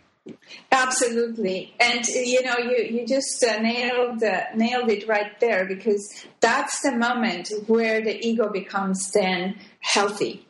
Absolutely, 0.70 1.74
and 1.80 2.06
you 2.06 2.42
know, 2.44 2.58
you 2.58 2.84
you 2.90 3.06
just 3.06 3.42
uh, 3.42 3.58
nailed 3.58 4.22
uh, 4.22 4.42
nailed 4.54 4.90
it 4.90 5.08
right 5.08 5.40
there 5.40 5.64
because 5.64 6.26
that's 6.40 6.82
the 6.82 6.92
moment 6.92 7.50
where 7.66 8.02
the 8.02 8.24
ego 8.24 8.50
becomes 8.50 9.10
then 9.12 9.56
healthy. 9.80 10.46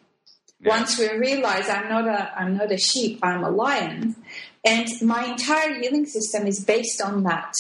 Yeah. 0.63 0.77
Once 0.77 0.99
we 0.99 1.09
realize 1.17 1.69
I'm 1.69 1.89
not 1.89 2.07
a 2.07 2.33
I'm 2.39 2.57
not 2.57 2.71
a 2.71 2.77
sheep, 2.77 3.19
I'm 3.23 3.43
a 3.45 3.51
lion, 3.51 4.17
and 4.65 4.89
my 5.03 5.25
entire 5.25 5.75
healing 5.81 6.07
system 6.07 6.47
is 6.47 6.65
based 6.65 7.01
on 7.01 7.23
that 7.25 7.55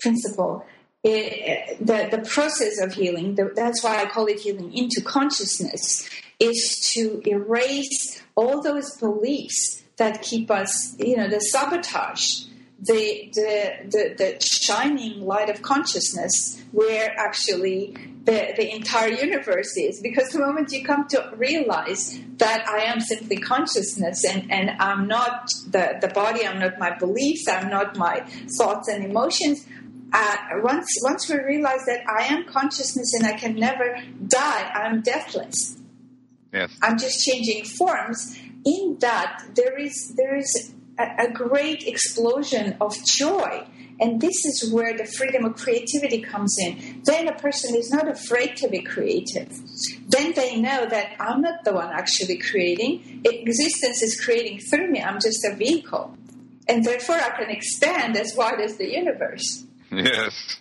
principle. 0.00 0.64
It, 1.02 1.78
the 1.84 2.08
the 2.10 2.22
process 2.28 2.80
of 2.80 2.94
healing, 2.94 3.34
the, 3.34 3.52
that's 3.54 3.82
why 3.82 4.02
I 4.02 4.06
call 4.06 4.26
it 4.26 4.40
healing 4.40 4.72
into 4.72 5.00
consciousness, 5.02 6.08
is 6.38 6.90
to 6.94 7.22
erase 7.26 8.22
all 8.36 8.62
those 8.62 8.96
beliefs 8.98 9.82
that 9.96 10.22
keep 10.22 10.50
us, 10.50 10.94
you 10.98 11.16
know, 11.16 11.28
the 11.28 11.40
sabotage, 11.40 12.44
the, 12.78 13.30
the, 13.34 13.72
the, 13.84 14.14
the 14.16 14.36
shining 14.40 15.22
light 15.22 15.48
of 15.48 15.62
consciousness 15.62 16.62
where 16.72 17.18
actually 17.18 17.96
the, 18.26 18.52
the 18.56 18.74
entire 18.74 19.08
universe 19.08 19.76
is. 19.76 20.00
Because 20.00 20.28
the 20.28 20.40
moment 20.40 20.72
you 20.72 20.84
come 20.84 21.06
to 21.08 21.32
realize 21.36 22.20
that 22.36 22.68
I 22.68 22.78
am 22.84 23.00
simply 23.00 23.36
consciousness 23.36 24.24
and, 24.24 24.50
and 24.50 24.70
I'm 24.80 25.06
not 25.06 25.48
the, 25.70 25.98
the 26.00 26.08
body, 26.08 26.46
I'm 26.46 26.58
not 26.58 26.78
my 26.78 26.96
beliefs, 26.98 27.48
I'm 27.48 27.70
not 27.70 27.96
my 27.96 28.20
thoughts 28.58 28.88
and 28.88 29.04
emotions, 29.04 29.66
uh, 30.12 30.36
once 30.56 30.88
once 31.02 31.28
we 31.28 31.36
realize 31.36 31.84
that 31.86 32.00
I 32.08 32.24
am 32.32 32.44
consciousness 32.44 33.12
and 33.14 33.26
I 33.26 33.32
can 33.32 33.56
never 33.56 33.98
die, 34.26 34.70
I'm 34.74 35.02
deathless. 35.02 35.78
Yes. 36.52 36.76
I'm 36.80 36.96
just 36.96 37.24
changing 37.24 37.64
forms 37.64 38.38
in 38.64 38.98
that 39.00 39.42
there 39.54 39.76
is 39.78 40.14
there 40.16 40.36
is 40.36 40.74
a, 40.98 41.26
a 41.26 41.30
great 41.30 41.82
explosion 41.86 42.76
of 42.80 42.94
joy 43.04 43.66
and 44.00 44.20
this 44.20 44.44
is 44.44 44.70
where 44.72 44.96
the 44.96 45.04
freedom 45.04 45.44
of 45.44 45.56
creativity 45.56 46.20
comes 46.20 46.54
in. 46.60 47.02
Then 47.04 47.28
a 47.28 47.34
person 47.34 47.74
is 47.74 47.90
not 47.90 48.08
afraid 48.08 48.56
to 48.56 48.68
be 48.68 48.82
creative. 48.82 49.50
Then 50.08 50.32
they 50.34 50.60
know 50.60 50.86
that 50.86 51.16
I'm 51.18 51.40
not 51.40 51.64
the 51.64 51.72
one 51.72 51.90
actually 51.92 52.38
creating. 52.38 53.22
Existence 53.24 54.02
is 54.02 54.20
creating 54.22 54.60
through 54.60 54.90
me. 54.90 55.02
I'm 55.02 55.20
just 55.20 55.44
a 55.44 55.54
vehicle. 55.54 56.16
And 56.68 56.84
therefore 56.84 57.16
I 57.16 57.30
can 57.30 57.50
expand 57.50 58.16
as 58.16 58.34
wide 58.36 58.60
as 58.60 58.76
the 58.76 58.90
universe. 58.90 59.64
Yes. 59.92 60.58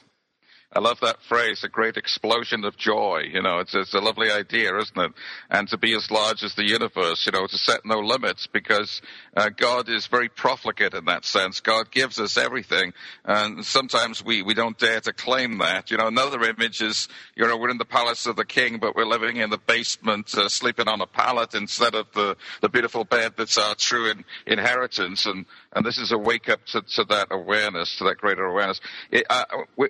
I 0.76 0.82
love 0.82 1.00
that 1.00 1.22
phrase, 1.30 1.64
a 1.64 1.70
great 1.70 1.96
explosion 1.96 2.66
of 2.66 2.76
joy. 2.76 3.24
You 3.32 3.42
know, 3.42 3.60
it's, 3.60 3.74
it's 3.74 3.94
a 3.94 4.00
lovely 4.02 4.30
idea, 4.30 4.78
isn't 4.78 5.00
it? 5.00 5.14
And 5.50 5.70
to 5.70 5.78
be 5.78 5.96
as 5.96 6.12
large 6.12 6.44
as 6.44 6.54
the 6.56 6.68
universe, 6.68 7.26
you 7.26 7.32
know, 7.32 7.48
to 7.48 7.58
set 7.58 7.86
no 7.86 8.00
limits 8.00 8.46
because 8.46 9.02
uh, 9.38 9.48
God 9.56 9.88
is 9.88 10.08
very 10.08 10.28
profligate 10.28 10.94
in 10.94 11.06
that 11.06 11.24
sense. 11.24 11.62
God 11.62 11.92
gives 11.92 12.20
us 12.20 12.36
everything. 12.36 12.92
And 13.24 13.66
sometimes 13.66 14.22
we, 14.22 14.42
we 14.42 14.54
don't 14.54 14.78
dare 14.78 15.00
to 15.00 15.14
claim 15.14 15.60
that. 15.60 15.92
You 15.92 15.98
know, 15.98 16.08
another 16.08 16.42
image 16.44 16.82
is, 16.82 17.08
you 17.38 17.48
know, 17.48 17.56
we're 17.56 17.70
in 17.70 17.78
the 17.78 17.86
palace 17.86 18.26
of 18.26 18.36
the 18.36 18.44
king, 18.44 18.78
but 18.78 18.98
we're 18.98 19.06
living 19.06 19.38
in 19.38 19.52
the 19.52 19.58
basement, 19.58 20.38
uh, 20.38 20.50
sleeping 20.50 20.90
on 20.90 21.00
a 21.00 21.08
pallet 21.08 21.56
instead 21.56 21.96
of 21.96 22.08
the, 22.14 22.36
the 22.60 22.68
beautiful 22.68 23.06
bed 23.06 23.36
that's 23.38 23.58
our 23.58 23.76
true 23.76 24.12
in, 24.12 24.26
inheritance. 24.46 25.26
And, 25.26 25.46
and 25.72 25.86
this 25.86 26.00
is 26.00 26.12
a 26.12 26.18
wake 26.18 26.50
up 26.50 26.66
to, 26.68 26.82
to 26.82 27.06
that 27.06 27.30
awareness, 27.32 27.96
to 28.00 28.04
that 28.04 28.18
greater 28.18 28.44
awareness. 28.44 28.82
It, 29.10 29.26
uh, 29.30 29.46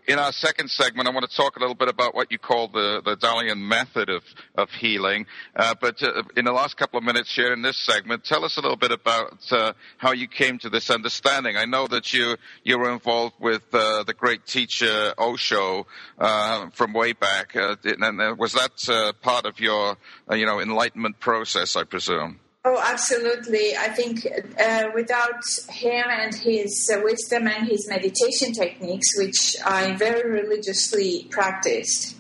in 0.07 0.19
our 0.19 0.31
second 0.31 0.69
segment, 0.75 1.07
I 1.07 1.11
want 1.11 1.29
to 1.29 1.35
talk 1.35 1.57
a 1.57 1.59
little 1.59 1.75
bit 1.75 1.87
about 1.87 2.13
what 2.13 2.31
you 2.31 2.37
call 2.37 2.67
the, 2.67 3.01
the 3.03 3.15
Dalian 3.15 3.59
method 3.59 4.09
of, 4.09 4.23
of 4.55 4.69
healing. 4.71 5.25
Uh, 5.55 5.75
but 5.79 6.01
uh, 6.03 6.23
in 6.35 6.45
the 6.45 6.51
last 6.51 6.77
couple 6.77 6.97
of 6.97 7.03
minutes 7.03 7.33
here 7.33 7.53
in 7.53 7.61
this 7.61 7.77
segment, 7.77 8.23
tell 8.23 8.43
us 8.43 8.57
a 8.57 8.61
little 8.61 8.77
bit 8.77 8.91
about 8.91 9.51
uh, 9.51 9.73
how 9.97 10.11
you 10.11 10.27
came 10.27 10.59
to 10.59 10.69
this 10.69 10.89
understanding. 10.89 11.57
I 11.57 11.65
know 11.65 11.87
that 11.87 12.13
you, 12.13 12.37
you 12.63 12.77
were 12.77 12.91
involved 12.91 13.35
with 13.39 13.63
uh, 13.73 14.03
the 14.03 14.13
great 14.13 14.45
teacher 14.45 15.13
Osho 15.17 15.87
uh, 16.19 16.69
from 16.71 16.93
way 16.93 17.13
back. 17.13 17.55
and 17.55 18.39
was 18.39 18.53
that 18.53 19.13
part 19.21 19.45
of 19.45 19.59
your 19.59 19.97
you 20.31 20.45
know, 20.45 20.59
enlightenment 20.59 21.19
process, 21.19 21.75
I 21.75 21.83
presume? 21.83 22.39
Oh, 22.67 22.81
absolutely. 22.83 23.77
I 23.77 23.89
think 23.89 24.25
uh, 24.59 24.85
without 24.95 25.43
him 25.69 26.05
and 26.09 26.33
his 26.33 26.89
uh, 26.91 26.99
wisdom 27.03 27.47
and 27.47 27.67
his 27.67 27.87
meditation 27.87 28.53
techniques, 28.53 29.05
which 29.19 29.55
I 29.63 29.93
very 29.93 30.27
religiously 30.27 31.27
practiced 31.29 32.15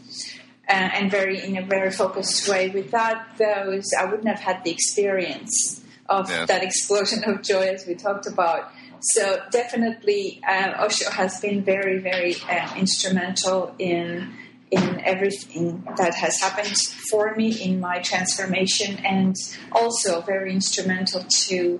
uh, 0.69 0.73
and 0.73 1.09
very 1.09 1.43
in 1.43 1.57
a 1.57 1.65
very 1.65 1.89
focused 1.89 2.47
way, 2.47 2.69
without 2.69 3.39
those, 3.39 3.85
I 3.99 4.05
wouldn't 4.05 4.27
have 4.27 4.39
had 4.39 4.63
the 4.63 4.69
experience 4.69 5.83
of 6.07 6.29
yes. 6.29 6.47
that 6.47 6.63
explosion 6.63 7.23
of 7.23 7.41
joy 7.41 7.63
as 7.63 7.87
we 7.87 7.95
talked 7.95 8.27
about. 8.27 8.71
So 9.01 9.41
definitely, 9.49 10.41
uh, 10.47 10.73
Osho 10.77 11.09
has 11.09 11.39
been 11.39 11.63
very, 11.63 11.97
very 11.97 12.35
uh, 12.47 12.71
instrumental 12.77 13.73
in 13.79 14.31
in 14.75 15.01
everything 15.01 15.83
that 15.97 16.15
has 16.15 16.39
happened 16.39 16.75
for 17.09 17.35
me 17.35 17.61
in 17.61 17.79
my 17.79 17.99
transformation, 17.99 18.97
and 19.05 19.35
also 19.71 20.21
very 20.21 20.51
instrumental 20.51 21.23
to 21.23 21.79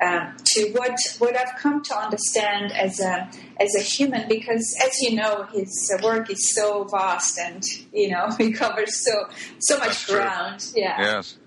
um, 0.00 0.36
to 0.44 0.70
what 0.72 0.98
what 1.18 1.36
I've 1.36 1.56
come 1.58 1.82
to 1.82 1.96
understand 1.96 2.72
as 2.72 3.00
a 3.00 3.30
as 3.60 3.74
a 3.76 3.80
human. 3.80 4.28
Because 4.28 4.76
as 4.84 5.00
you 5.00 5.16
know, 5.16 5.44
his 5.52 5.92
work 6.02 6.30
is 6.30 6.54
so 6.54 6.84
vast, 6.84 7.38
and 7.38 7.62
you 7.92 8.10
know 8.10 8.28
he 8.38 8.52
covers 8.52 9.04
so 9.04 9.24
so 9.60 9.78
much 9.78 10.06
ground. 10.06 10.66
Yeah. 10.74 11.00
Yes. 11.00 11.38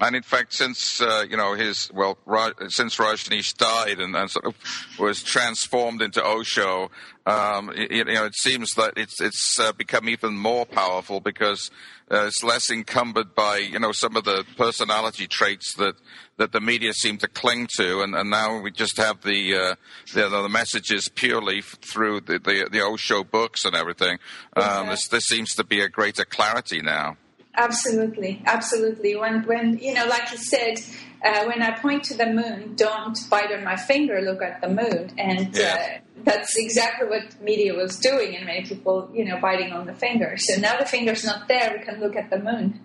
And 0.00 0.16
in 0.16 0.22
fact, 0.22 0.52
since 0.52 1.00
uh, 1.00 1.24
you 1.28 1.36
know 1.36 1.54
his 1.54 1.90
well, 1.94 2.18
Raj, 2.26 2.52
since 2.68 2.96
Rajneesh 2.96 3.56
died 3.56 4.00
and, 4.00 4.16
and, 4.16 4.28
sort 4.28 4.44
of 4.46 4.54
was 4.98 5.22
transformed 5.22 6.02
into 6.02 6.24
Osho, 6.24 6.90
um, 7.26 7.70
it, 7.74 7.90
you 7.90 8.04
know, 8.04 8.26
it 8.26 8.36
seems 8.36 8.74
that 8.74 8.94
it's 8.96 9.20
it's 9.20 9.58
uh, 9.58 9.72
become 9.72 10.08
even 10.08 10.36
more 10.36 10.66
powerful 10.66 11.20
because 11.20 11.70
uh, 12.10 12.26
it's 12.26 12.44
less 12.44 12.70
encumbered 12.70 13.34
by 13.34 13.56
you 13.56 13.78
know 13.78 13.92
some 13.92 14.16
of 14.16 14.24
the 14.24 14.44
personality 14.56 15.26
traits 15.26 15.74
that 15.76 15.94
that 16.36 16.52
the 16.52 16.60
media 16.60 16.92
seem 16.92 17.16
to 17.18 17.28
cling 17.28 17.68
to, 17.76 18.02
and, 18.02 18.14
and 18.14 18.28
now 18.28 18.60
we 18.60 18.70
just 18.70 18.98
have 18.98 19.22
the 19.22 19.54
uh, 19.54 19.74
the, 20.12 20.28
the, 20.28 20.48
messages 20.48 21.08
purely 21.08 21.58
f- 21.58 21.78
through 21.80 22.20
the, 22.20 22.38
the, 22.38 22.68
the 22.70 22.82
Osho 22.82 23.24
books 23.24 23.64
and 23.64 23.74
everything. 23.74 24.18
Um, 24.56 24.88
this, 24.88 25.08
this 25.08 25.24
seems 25.24 25.54
to 25.54 25.64
be 25.64 25.80
a 25.80 25.88
greater 25.88 26.24
clarity 26.24 26.82
now. 26.82 27.16
Absolutely, 27.56 28.42
absolutely. 28.46 29.14
When 29.16 29.42
when 29.44 29.78
you 29.78 29.94
know, 29.94 30.06
like 30.06 30.32
you 30.32 30.38
said, 30.38 30.80
uh, 31.24 31.44
when 31.44 31.62
I 31.62 31.78
point 31.78 32.02
to 32.04 32.14
the 32.14 32.26
moon, 32.26 32.74
don't 32.74 33.18
bite 33.30 33.52
on 33.52 33.62
my 33.64 33.76
finger. 33.76 34.20
Look 34.20 34.42
at 34.42 34.60
the 34.60 34.68
moon, 34.68 35.12
and 35.18 35.56
yeah. 35.56 35.98
uh, 35.98 36.22
that's 36.24 36.56
exactly 36.56 37.08
what 37.08 37.40
media 37.40 37.74
was 37.74 37.98
doing, 38.00 38.34
and 38.34 38.46
many 38.46 38.64
people, 38.64 39.08
you 39.14 39.24
know, 39.24 39.38
biting 39.40 39.72
on 39.72 39.86
the 39.86 39.94
finger. 39.94 40.36
So 40.36 40.60
now 40.60 40.78
the 40.78 40.84
finger's 40.84 41.24
not 41.24 41.46
there. 41.46 41.76
We 41.78 41.84
can 41.84 42.00
look 42.00 42.16
at 42.16 42.30
the 42.30 42.38
moon. 42.38 42.80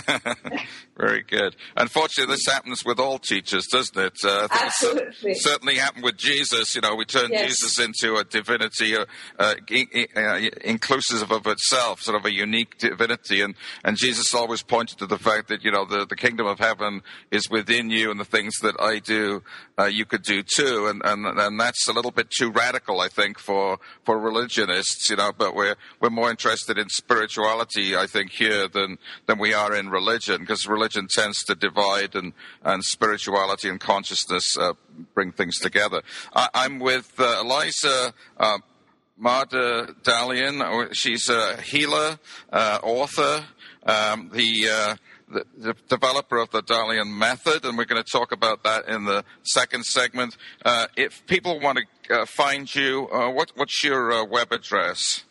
Very 0.96 1.22
good. 1.22 1.56
Unfortunately, 1.76 2.34
this 2.34 2.46
happens 2.46 2.84
with 2.84 3.00
all 3.00 3.18
teachers, 3.18 3.66
doesn't 3.66 3.96
it? 3.96 4.18
Uh, 4.24 4.48
Absolutely. 4.50 5.32
It 5.32 5.42
certainly 5.42 5.76
happened 5.76 6.04
with 6.04 6.16
Jesus. 6.16 6.74
You 6.74 6.82
know, 6.82 6.94
we 6.94 7.04
turned 7.04 7.30
yes. 7.30 7.48
Jesus 7.48 7.78
into 7.78 8.16
a 8.16 8.24
divinity 8.24 8.96
uh, 8.96 9.06
uh, 9.38 9.54
uh, 10.16 10.40
inclusive 10.64 11.30
of 11.30 11.46
itself, 11.46 12.02
sort 12.02 12.16
of 12.16 12.26
a 12.26 12.32
unique 12.32 12.78
divinity. 12.78 13.40
And, 13.40 13.54
and 13.84 13.96
Jesus 13.96 14.34
always 14.34 14.62
pointed 14.62 14.98
to 14.98 15.06
the 15.06 15.18
fact 15.18 15.48
that, 15.48 15.64
you 15.64 15.70
know, 15.72 15.84
the, 15.84 16.06
the 16.06 16.16
kingdom 16.16 16.46
of 16.46 16.58
heaven 16.58 17.02
is 17.30 17.48
within 17.50 17.90
you 17.90 18.10
and 18.10 18.20
the 18.20 18.24
things 18.24 18.52
that 18.62 18.76
I 18.80 18.98
do, 18.98 19.42
uh, 19.78 19.86
you 19.86 20.04
could 20.04 20.22
do 20.22 20.42
too. 20.42 20.86
And, 20.88 21.02
and, 21.04 21.26
and 21.26 21.58
that's 21.58 21.88
a 21.88 21.92
little 21.92 22.10
bit 22.10 22.30
too 22.30 22.50
radical, 22.50 23.00
I 23.00 23.08
think, 23.08 23.38
for, 23.38 23.78
for 24.04 24.18
religionists, 24.18 25.10
you 25.10 25.16
know, 25.16 25.32
but 25.36 25.54
we're, 25.54 25.76
we're 26.00 26.10
more 26.10 26.30
interested 26.30 26.78
in 26.78 26.88
spirituality, 26.88 27.96
I 27.96 28.06
think, 28.06 28.30
here 28.30 28.68
than, 28.68 28.98
than 29.26 29.38
we 29.38 29.54
are 29.54 29.74
in 29.74 29.81
religion, 29.88 30.40
because 30.40 30.66
religion 30.66 31.08
tends 31.08 31.42
to 31.44 31.54
divide 31.54 32.14
and, 32.14 32.32
and 32.62 32.84
spirituality 32.84 33.68
and 33.68 33.80
consciousness 33.80 34.56
uh, 34.58 34.72
bring 35.14 35.32
things 35.32 35.58
together. 35.58 36.02
I, 36.34 36.48
am 36.54 36.78
with 36.78 37.12
uh, 37.18 37.40
Eliza 37.40 38.14
uh, 38.38 38.58
Mada 39.16 39.94
Dalian. 40.02 40.88
She's 40.92 41.28
a 41.28 41.60
healer, 41.60 42.18
uh, 42.52 42.78
author, 42.82 43.46
um, 43.84 44.30
the, 44.32 44.68
uh, 44.70 44.96
the, 45.28 45.44
the, 45.56 45.74
developer 45.88 46.38
of 46.38 46.50
the 46.50 46.62
Dalian 46.62 47.16
method, 47.16 47.64
and 47.64 47.76
we're 47.76 47.84
going 47.84 48.02
to 48.02 48.10
talk 48.10 48.32
about 48.32 48.62
that 48.64 48.88
in 48.88 49.04
the 49.04 49.24
second 49.42 49.84
segment. 49.84 50.36
Uh, 50.64 50.86
if 50.96 51.26
people 51.26 51.60
want 51.60 51.78
to 52.06 52.22
uh, 52.22 52.26
find 52.26 52.72
you, 52.74 53.08
what, 53.10 53.52
what's 53.54 53.82
your 53.82 54.24
web 54.24 54.52
address? 54.52 55.24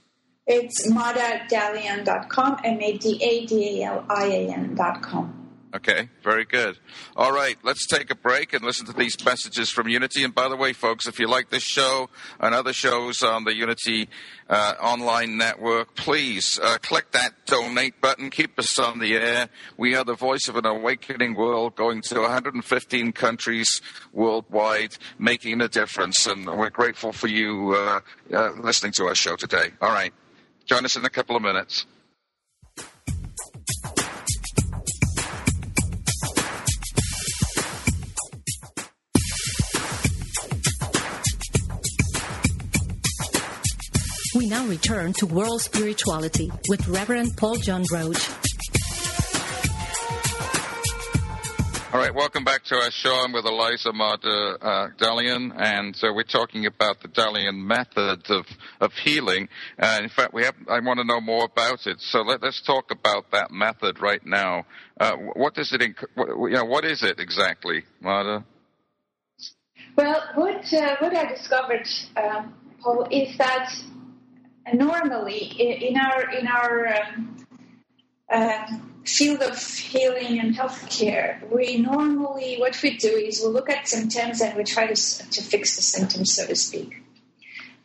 It's 0.53 0.85
madadalian.com, 0.85 2.57
M-A-D-A-D-A-L-I-A-N.com. 2.65 5.41
Okay, 5.73 6.09
very 6.21 6.43
good. 6.43 6.77
All 7.15 7.31
right, 7.31 7.57
let's 7.63 7.87
take 7.87 8.11
a 8.11 8.15
break 8.15 8.51
and 8.51 8.61
listen 8.61 8.85
to 8.87 8.91
these 8.91 9.15
messages 9.23 9.69
from 9.69 9.87
Unity. 9.87 10.25
And 10.25 10.35
by 10.35 10.49
the 10.49 10.57
way, 10.57 10.73
folks, 10.73 11.07
if 11.07 11.19
you 11.19 11.29
like 11.29 11.49
this 11.49 11.63
show 11.63 12.09
and 12.41 12.53
other 12.53 12.73
shows 12.73 13.21
on 13.21 13.45
the 13.45 13.55
Unity 13.55 14.09
uh, 14.49 14.73
online 14.81 15.37
network, 15.37 15.95
please 15.95 16.59
uh, 16.61 16.79
click 16.81 17.11
that 17.11 17.45
donate 17.45 18.01
button. 18.01 18.29
Keep 18.29 18.59
us 18.59 18.77
on 18.77 18.99
the 18.99 19.15
air. 19.15 19.47
We 19.77 19.95
are 19.95 20.03
the 20.03 20.15
voice 20.15 20.49
of 20.49 20.57
an 20.57 20.65
awakening 20.65 21.35
world 21.35 21.77
going 21.77 22.01
to 22.07 22.19
115 22.19 23.13
countries 23.13 23.81
worldwide, 24.11 24.97
making 25.17 25.61
a 25.61 25.69
difference. 25.69 26.27
And 26.27 26.45
we're 26.45 26.69
grateful 26.69 27.13
for 27.13 27.29
you 27.29 27.73
uh, 27.77 28.01
uh 28.33 28.51
listening 28.59 28.91
to 28.97 29.05
our 29.05 29.15
show 29.15 29.37
today. 29.37 29.69
All 29.81 29.93
right. 29.93 30.13
Join 30.71 30.85
us 30.85 30.95
in 30.95 31.03
a 31.03 31.09
couple 31.09 31.35
of 31.35 31.41
minutes. 31.41 31.85
We 44.33 44.47
now 44.47 44.65
return 44.65 45.11
to 45.15 45.25
World 45.25 45.61
Spirituality 45.61 46.49
with 46.69 46.87
Reverend 46.87 47.35
Paul 47.35 47.57
John 47.57 47.83
Roach. 47.91 48.40
All 51.93 51.99
right, 51.99 52.15
welcome 52.15 52.45
back 52.45 52.63
to 52.65 52.75
our 52.75 52.89
show. 52.89 53.13
I'm 53.13 53.33
with 53.33 53.43
Eliza 53.43 53.91
Mada 53.91 54.57
uh, 54.61 54.87
Dalian, 54.97 55.51
and 55.57 55.93
uh, 56.01 56.13
we're 56.15 56.23
talking 56.23 56.65
about 56.65 57.01
the 57.01 57.09
Dalian 57.09 57.65
method 57.65 58.31
of, 58.31 58.45
of 58.79 58.93
healing. 58.93 59.49
Uh, 59.77 59.99
in 60.01 60.07
fact, 60.07 60.33
we 60.33 60.45
have, 60.45 60.55
I 60.69 60.79
want 60.79 60.99
to 60.99 61.03
know 61.03 61.19
more 61.19 61.43
about 61.43 61.85
it. 61.87 61.99
So 61.99 62.21
let, 62.21 62.45
us 62.45 62.63
talk 62.65 62.91
about 62.91 63.31
that 63.33 63.51
method 63.51 63.99
right 63.99 64.25
now. 64.25 64.65
Uh, 65.01 65.17
what 65.35 65.53
does 65.53 65.73
it, 65.73 65.81
inc- 65.81 66.07
what, 66.15 66.49
you 66.49 66.55
know, 66.55 66.63
what 66.63 66.85
is 66.85 67.03
it 67.03 67.19
exactly, 67.19 67.83
Mada? 67.99 68.45
Well, 69.97 70.23
what 70.35 70.73
uh, 70.73 70.95
what 71.01 71.13
I 71.13 71.25
discovered, 71.25 71.87
um, 72.15 72.53
Paul, 72.81 73.05
is 73.11 73.37
that 73.37 73.69
normally 74.73 75.39
in, 75.59 75.97
our 75.97 76.31
in 76.31 76.47
our 76.47 76.87
um, 76.87 77.45
uh, 78.31 78.65
field 79.05 79.41
of 79.41 79.57
healing 79.61 80.39
and 80.39 80.55
healthcare, 80.55 81.49
we 81.49 81.77
normally, 81.77 82.57
what 82.57 82.79
we 82.81 82.97
do 82.97 83.09
is 83.09 83.41
we 83.41 83.49
look 83.49 83.69
at 83.69 83.87
symptoms 83.87 84.41
and 84.41 84.55
we 84.55 84.63
try 84.63 84.87
to, 84.87 84.95
to 84.95 85.41
fix 85.41 85.75
the 85.75 85.81
symptoms, 85.81 86.33
so 86.33 86.45
to 86.45 86.55
speak. 86.55 87.01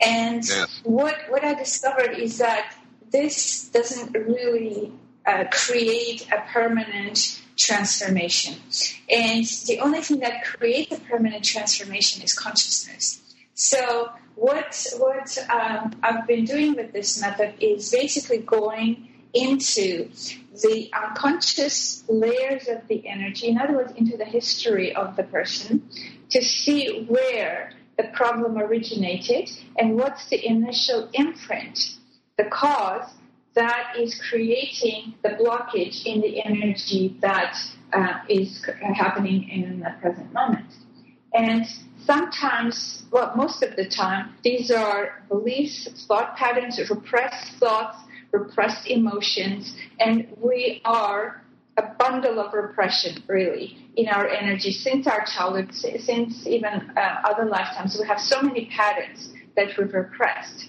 And 0.01 0.47
yes. 0.47 0.81
what, 0.85 1.17
what 1.29 1.43
I 1.45 1.55
discovered 1.55 2.19
is 2.19 2.39
that 2.39 2.75
this 3.11 3.69
doesn't 3.69 4.13
really 4.15 4.93
uh, 5.25 5.45
create 5.51 6.29
a 6.31 6.43
permanent 6.53 7.41
transformation. 7.57 8.57
And 9.11 9.45
the 9.67 9.81
only 9.81 10.03
thing 10.03 10.21
that 10.21 10.45
creates 10.45 10.93
a 10.93 11.01
permanent 11.01 11.45
transformation 11.45 12.23
is 12.23 12.35
consciousness. 12.35 13.23
So 13.55 14.11
what 14.35 14.87
what 14.99 15.39
um, 15.51 15.95
I've 16.03 16.27
been 16.27 16.45
doing 16.45 16.75
with 16.75 16.93
this 16.93 17.19
method 17.21 17.55
is 17.59 17.91
basically 17.91 18.39
going 18.39 19.09
into 19.33 20.11
the 20.62 20.90
unconscious 20.92 22.05
layers 22.09 22.69
of 22.69 22.87
the 22.88 23.07
energy, 23.07 23.49
in 23.49 23.59
other 23.59 23.75
words, 23.75 23.92
into 23.97 24.16
the 24.16 24.25
history 24.25 24.95
of 24.95 25.16
the 25.16 25.23
person, 25.25 25.88
to 26.31 26.42
see 26.42 27.05
where 27.09 27.73
the 27.97 28.05
problem 28.14 28.59
originated 28.59 29.51
and 29.79 29.97
what's 29.97 30.29
the 30.29 30.47
initial 30.47 31.09
imprint, 31.14 31.97
the 32.37 32.45
cause 32.45 33.09
that 33.55 33.95
is 33.99 34.21
creating 34.29 35.14
the 35.23 35.31
blockage 35.31 36.05
in 36.05 36.21
the 36.21 36.45
energy 36.45 37.16
that 37.21 37.57
uh, 37.92 38.19
is 38.29 38.64
happening 38.95 39.49
in 39.49 39.81
the 39.81 39.95
present 40.01 40.31
moment. 40.33 40.66
And 41.33 41.66
sometimes, 42.05 43.05
well, 43.11 43.33
most 43.35 43.62
of 43.62 43.77
the 43.77 43.87
time, 43.88 44.35
these 44.42 44.71
are 44.71 45.23
beliefs, 45.29 46.07
thought 46.07 46.37
patterns, 46.37 46.79
repressed 46.90 47.53
thoughts, 47.55 47.99
repressed 48.38 48.87
emotions, 48.88 49.77
and 49.99 50.29
we 50.40 50.81
are 50.85 51.42
a 51.77 51.83
bundle 51.99 52.40
of 52.40 52.55
repression, 52.55 53.22
really, 53.27 53.77
in 53.96 54.09
our 54.09 54.27
energy 54.29 54.72
since 54.72 55.07
our 55.07 55.25
childhood, 55.27 55.75
since 55.75 56.46
even 56.46 56.90
uh, 56.96 57.20
other 57.25 57.44
lifetimes. 57.44 57.96
We 58.01 58.07
have 58.07 58.20
so 58.20 58.40
many 58.40 58.70
patterns 58.75 59.33
that 59.57 59.68
we've 59.77 59.92
repressed. 59.92 60.68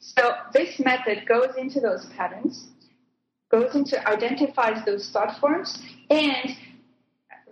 So 0.00 0.32
this 0.52 0.80
method 0.80 1.28
goes 1.28 1.54
into 1.56 1.80
those 1.80 2.06
patterns, 2.16 2.68
goes 3.50 3.74
into 3.74 3.96
identifies 4.08 4.84
those 4.84 5.10
thought 5.10 5.38
forms, 5.40 5.80
and 6.10 6.56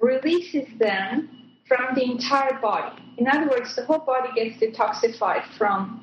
releases 0.00 0.66
them 0.78 1.30
from 1.68 1.94
the 1.94 2.04
entire 2.04 2.58
body. 2.60 3.02
In 3.18 3.28
other 3.28 3.48
words, 3.48 3.74
the 3.76 3.84
whole 3.84 4.00
body 4.00 4.28
gets 4.34 4.62
detoxified 4.62 5.44
from 5.56 6.02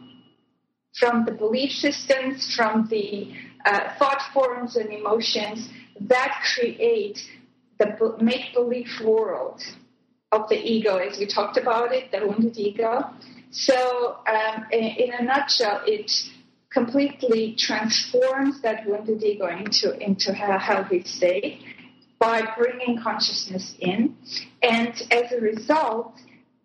from 1.00 1.26
the 1.26 1.32
belief 1.32 1.72
systems, 1.72 2.54
from 2.56 2.88
the 2.88 3.34
uh, 3.66 3.96
thought 3.98 4.22
forms 4.34 4.76
and 4.76 4.92
emotions 4.92 5.70
that 6.00 6.42
create 6.54 7.20
the 7.80 8.16
make 8.22 8.54
believe 8.54 8.90
world 9.04 9.62
of 10.32 10.50
the 10.50 10.56
ego, 10.56 10.98
as 10.98 11.20
we 11.20 11.26
talked 11.26 11.58
about 11.58 11.94
it, 11.94 12.12
the 12.12 12.26
wounded 12.26 12.58
ego. 12.58 13.10
So, 13.52 14.18
um, 14.28 14.66
in, 14.72 14.84
in, 14.84 15.14
a 15.14 15.24
nutshell, 15.24 15.82
it 15.86 16.12
completely 16.72 17.56
transforms 17.58 18.62
that 18.62 18.88
wounded 18.88 19.24
ego 19.24 19.48
into, 19.48 19.98
into 20.00 20.32
a 20.32 20.58
healthy 20.58 21.04
state 21.04 21.62
by 22.20 22.42
bringing 22.58 23.00
consciousness 23.02 23.76
in. 23.80 24.16
And 24.64 24.94
as 25.12 25.32
a 25.32 25.40
result, 25.40 26.16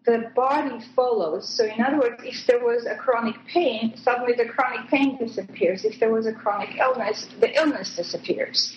the 0.09 0.31
body 0.35 0.79
follows. 0.97 1.47
So, 1.47 1.65
in 1.67 1.83
other 1.83 1.99
words, 1.99 2.23
if 2.25 2.47
there 2.47 2.65
was 2.65 2.87
a 2.87 2.95
chronic 2.95 3.37
pain, 3.47 3.95
suddenly 3.97 4.33
the 4.33 4.47
chronic 4.47 4.89
pain 4.89 5.19
disappears. 5.19 5.85
If 5.85 6.01
there 6.01 6.11
was 6.11 6.27
a 6.27 6.33
chronic 6.33 6.77
illness, 6.79 7.27
the 7.41 7.55
illness 7.55 7.95
disappears. 7.95 8.75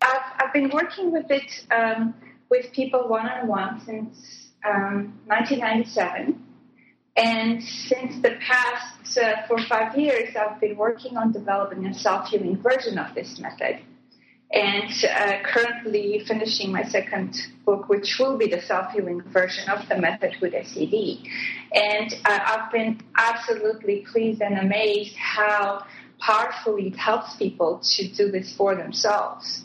I've, 0.00 0.26
I've 0.38 0.52
been 0.54 0.70
working 0.70 1.12
with 1.12 1.30
it 1.30 1.50
um, 1.70 2.14
with 2.48 2.72
people 2.72 3.08
one 3.08 3.28
on 3.28 3.46
one 3.46 3.82
since 3.84 4.48
um, 4.64 5.20
1997. 5.26 6.42
And 7.16 7.62
since 7.62 8.22
the 8.22 8.36
past 8.40 9.18
uh, 9.18 9.46
four 9.46 9.60
or 9.60 9.66
five 9.66 9.94
years, 9.98 10.34
I've 10.34 10.60
been 10.62 10.76
working 10.78 11.18
on 11.18 11.30
developing 11.30 11.84
a 11.84 11.92
self 11.92 12.28
healing 12.28 12.56
version 12.56 12.96
of 12.96 13.14
this 13.14 13.38
method 13.38 13.80
and 14.54 14.92
uh, 15.04 15.42
currently 15.42 16.22
finishing 16.28 16.70
my 16.70 16.84
second 16.84 17.34
book, 17.66 17.88
which 17.88 18.18
will 18.20 18.38
be 18.38 18.46
the 18.46 18.60
self-healing 18.60 19.20
version 19.32 19.68
of 19.68 19.88
the 19.88 19.98
method 19.98 20.36
with 20.40 20.52
SED. 20.52 21.18
And 21.72 22.14
uh, 22.24 22.38
I've 22.46 22.70
been 22.70 23.00
absolutely 23.16 24.06
pleased 24.12 24.40
and 24.40 24.56
amazed 24.56 25.16
how 25.16 25.84
powerfully 26.20 26.86
it 26.88 26.96
helps 26.96 27.34
people 27.34 27.80
to 27.96 28.08
do 28.08 28.30
this 28.30 28.54
for 28.56 28.76
themselves. 28.76 29.64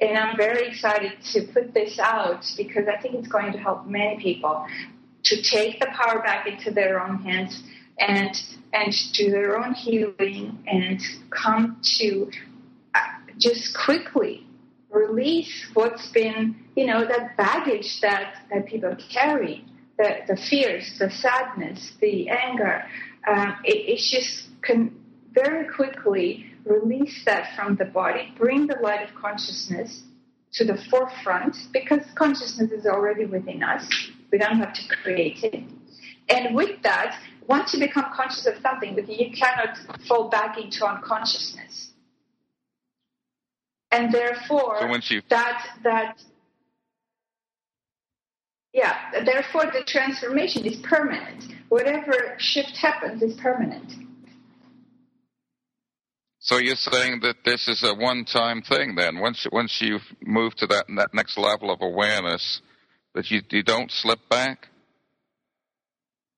And 0.00 0.16
I'm 0.16 0.38
very 0.38 0.68
excited 0.68 1.12
to 1.34 1.42
put 1.52 1.74
this 1.74 1.98
out 1.98 2.46
because 2.56 2.86
I 2.88 2.98
think 3.02 3.16
it's 3.16 3.28
going 3.28 3.52
to 3.52 3.58
help 3.58 3.86
many 3.86 4.18
people 4.22 4.66
to 5.24 5.42
take 5.42 5.80
the 5.80 5.88
power 5.88 6.22
back 6.22 6.46
into 6.46 6.70
their 6.70 7.02
own 7.02 7.18
hands 7.18 7.62
and 7.98 8.34
and 8.72 8.94
do 9.12 9.30
their 9.30 9.58
own 9.58 9.74
healing 9.74 10.58
and 10.66 11.00
come 11.28 11.78
to 11.98 12.30
just 13.38 13.76
quickly 13.76 14.46
release 14.90 15.70
what's 15.74 16.08
been, 16.08 16.56
you 16.76 16.86
know, 16.86 17.04
that 17.06 17.36
baggage 17.36 18.00
that, 18.00 18.34
that 18.50 18.66
people 18.66 18.96
carry, 19.12 19.64
the, 19.98 20.18
the 20.26 20.36
fears, 20.36 20.96
the 20.98 21.10
sadness, 21.10 21.92
the 22.00 22.28
anger. 22.28 22.84
Um, 23.28 23.56
it, 23.64 23.76
it's 23.88 24.10
just 24.10 24.48
can 24.62 24.96
very 25.32 25.72
quickly 25.72 26.46
release 26.64 27.24
that 27.24 27.54
from 27.56 27.76
the 27.76 27.84
body, 27.84 28.34
bring 28.36 28.66
the 28.66 28.76
light 28.82 29.08
of 29.08 29.14
consciousness 29.14 30.02
to 30.52 30.64
the 30.64 30.76
forefront 30.90 31.56
because 31.72 32.00
consciousness 32.16 32.72
is 32.72 32.86
already 32.86 33.24
within 33.24 33.62
us. 33.62 33.88
We 34.32 34.38
don't 34.38 34.58
have 34.58 34.74
to 34.74 34.96
create 35.02 35.42
it. 35.44 35.64
And 36.28 36.54
with 36.54 36.82
that, 36.82 37.18
once 37.46 37.72
you 37.72 37.80
become 37.80 38.06
conscious 38.14 38.46
of 38.46 38.54
something, 38.62 38.96
you 39.08 39.30
cannot 39.36 39.78
fall 40.06 40.28
back 40.28 40.58
into 40.58 40.84
unconsciousness 40.84 41.89
and 43.90 44.12
therefore 44.12 44.78
so 44.80 44.86
once 44.86 45.10
you 45.10 45.22
that 45.28 45.66
that 45.82 46.22
yeah 48.72 49.24
therefore 49.24 49.66
the 49.72 49.82
transformation 49.86 50.64
is 50.66 50.76
permanent. 50.78 51.44
Whatever 51.68 52.34
shift 52.38 52.76
happens 52.76 53.22
is 53.22 53.34
permanent. 53.40 53.92
So 56.42 56.56
you're 56.56 56.74
saying 56.74 57.20
that 57.20 57.36
this 57.44 57.68
is 57.68 57.84
a 57.84 57.94
one-time 57.94 58.62
thing 58.62 58.94
then? 58.94 59.20
Once 59.20 59.46
once 59.52 59.78
you 59.82 59.98
move 60.22 60.54
to 60.56 60.66
that 60.68 60.86
that 60.96 61.12
next 61.12 61.36
level 61.36 61.70
of 61.70 61.82
awareness 61.82 62.62
that 63.14 63.30
you 63.30 63.42
you 63.50 63.62
don't 63.62 63.90
slip 63.90 64.20
back? 64.30 64.68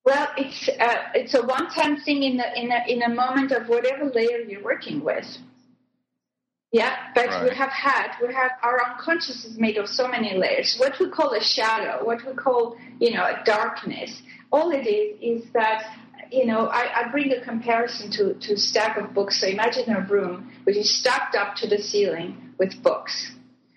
Well, 0.05 0.29
it's 0.37 0.69
uh, 0.69 0.97
it's 1.15 1.35
a 1.35 1.43
one-time 1.43 2.01
thing 2.01 2.25
in 2.25 2.41
a, 2.41 2.61
in 2.61 2.73
a 2.73 2.81
in 2.89 3.03
a 3.03 3.15
moment 3.15 3.53
of 3.53 3.69
whatever 3.69 4.11
layer 4.11 4.39
you're 4.39 4.65
working 4.65 5.05
with. 5.05 5.39
Yeah, 6.73 6.97
but 7.15 7.27
right. 7.27 7.51
we 7.51 7.55
have 7.55 7.69
had, 7.69 8.13
we 8.27 8.33
have, 8.33 8.53
our 8.63 8.83
unconscious 8.83 9.45
is 9.45 9.59
made 9.59 9.77
of 9.77 9.87
so 9.87 10.09
many 10.09 10.35
layers. 10.35 10.75
What 10.79 10.95
we 10.99 11.11
call 11.11 11.35
a 11.35 11.41
shadow, 11.41 12.03
what 12.03 12.27
we 12.27 12.33
call, 12.33 12.79
you 12.99 13.11
know, 13.13 13.25
a 13.25 13.43
darkness. 13.45 14.23
All 14.51 14.71
it 14.71 14.87
is, 14.87 15.19
is 15.21 15.53
that, 15.53 15.85
you 16.31 16.47
know, 16.47 16.69
I, 16.69 17.03
I 17.03 17.09
bring 17.11 17.31
a 17.31 17.45
comparison 17.45 18.11
to, 18.13 18.35
to 18.35 18.55
a 18.55 18.57
stack 18.57 18.97
of 18.97 19.13
books. 19.13 19.39
So 19.43 19.49
imagine 19.49 19.95
a 19.95 20.01
room 20.01 20.51
which 20.65 20.79
is 20.79 20.99
stacked 20.99 21.37
up 21.37 21.57
to 21.57 21.69
the 21.69 21.77
ceiling 21.77 22.55
with 22.59 22.83
books. 22.83 23.33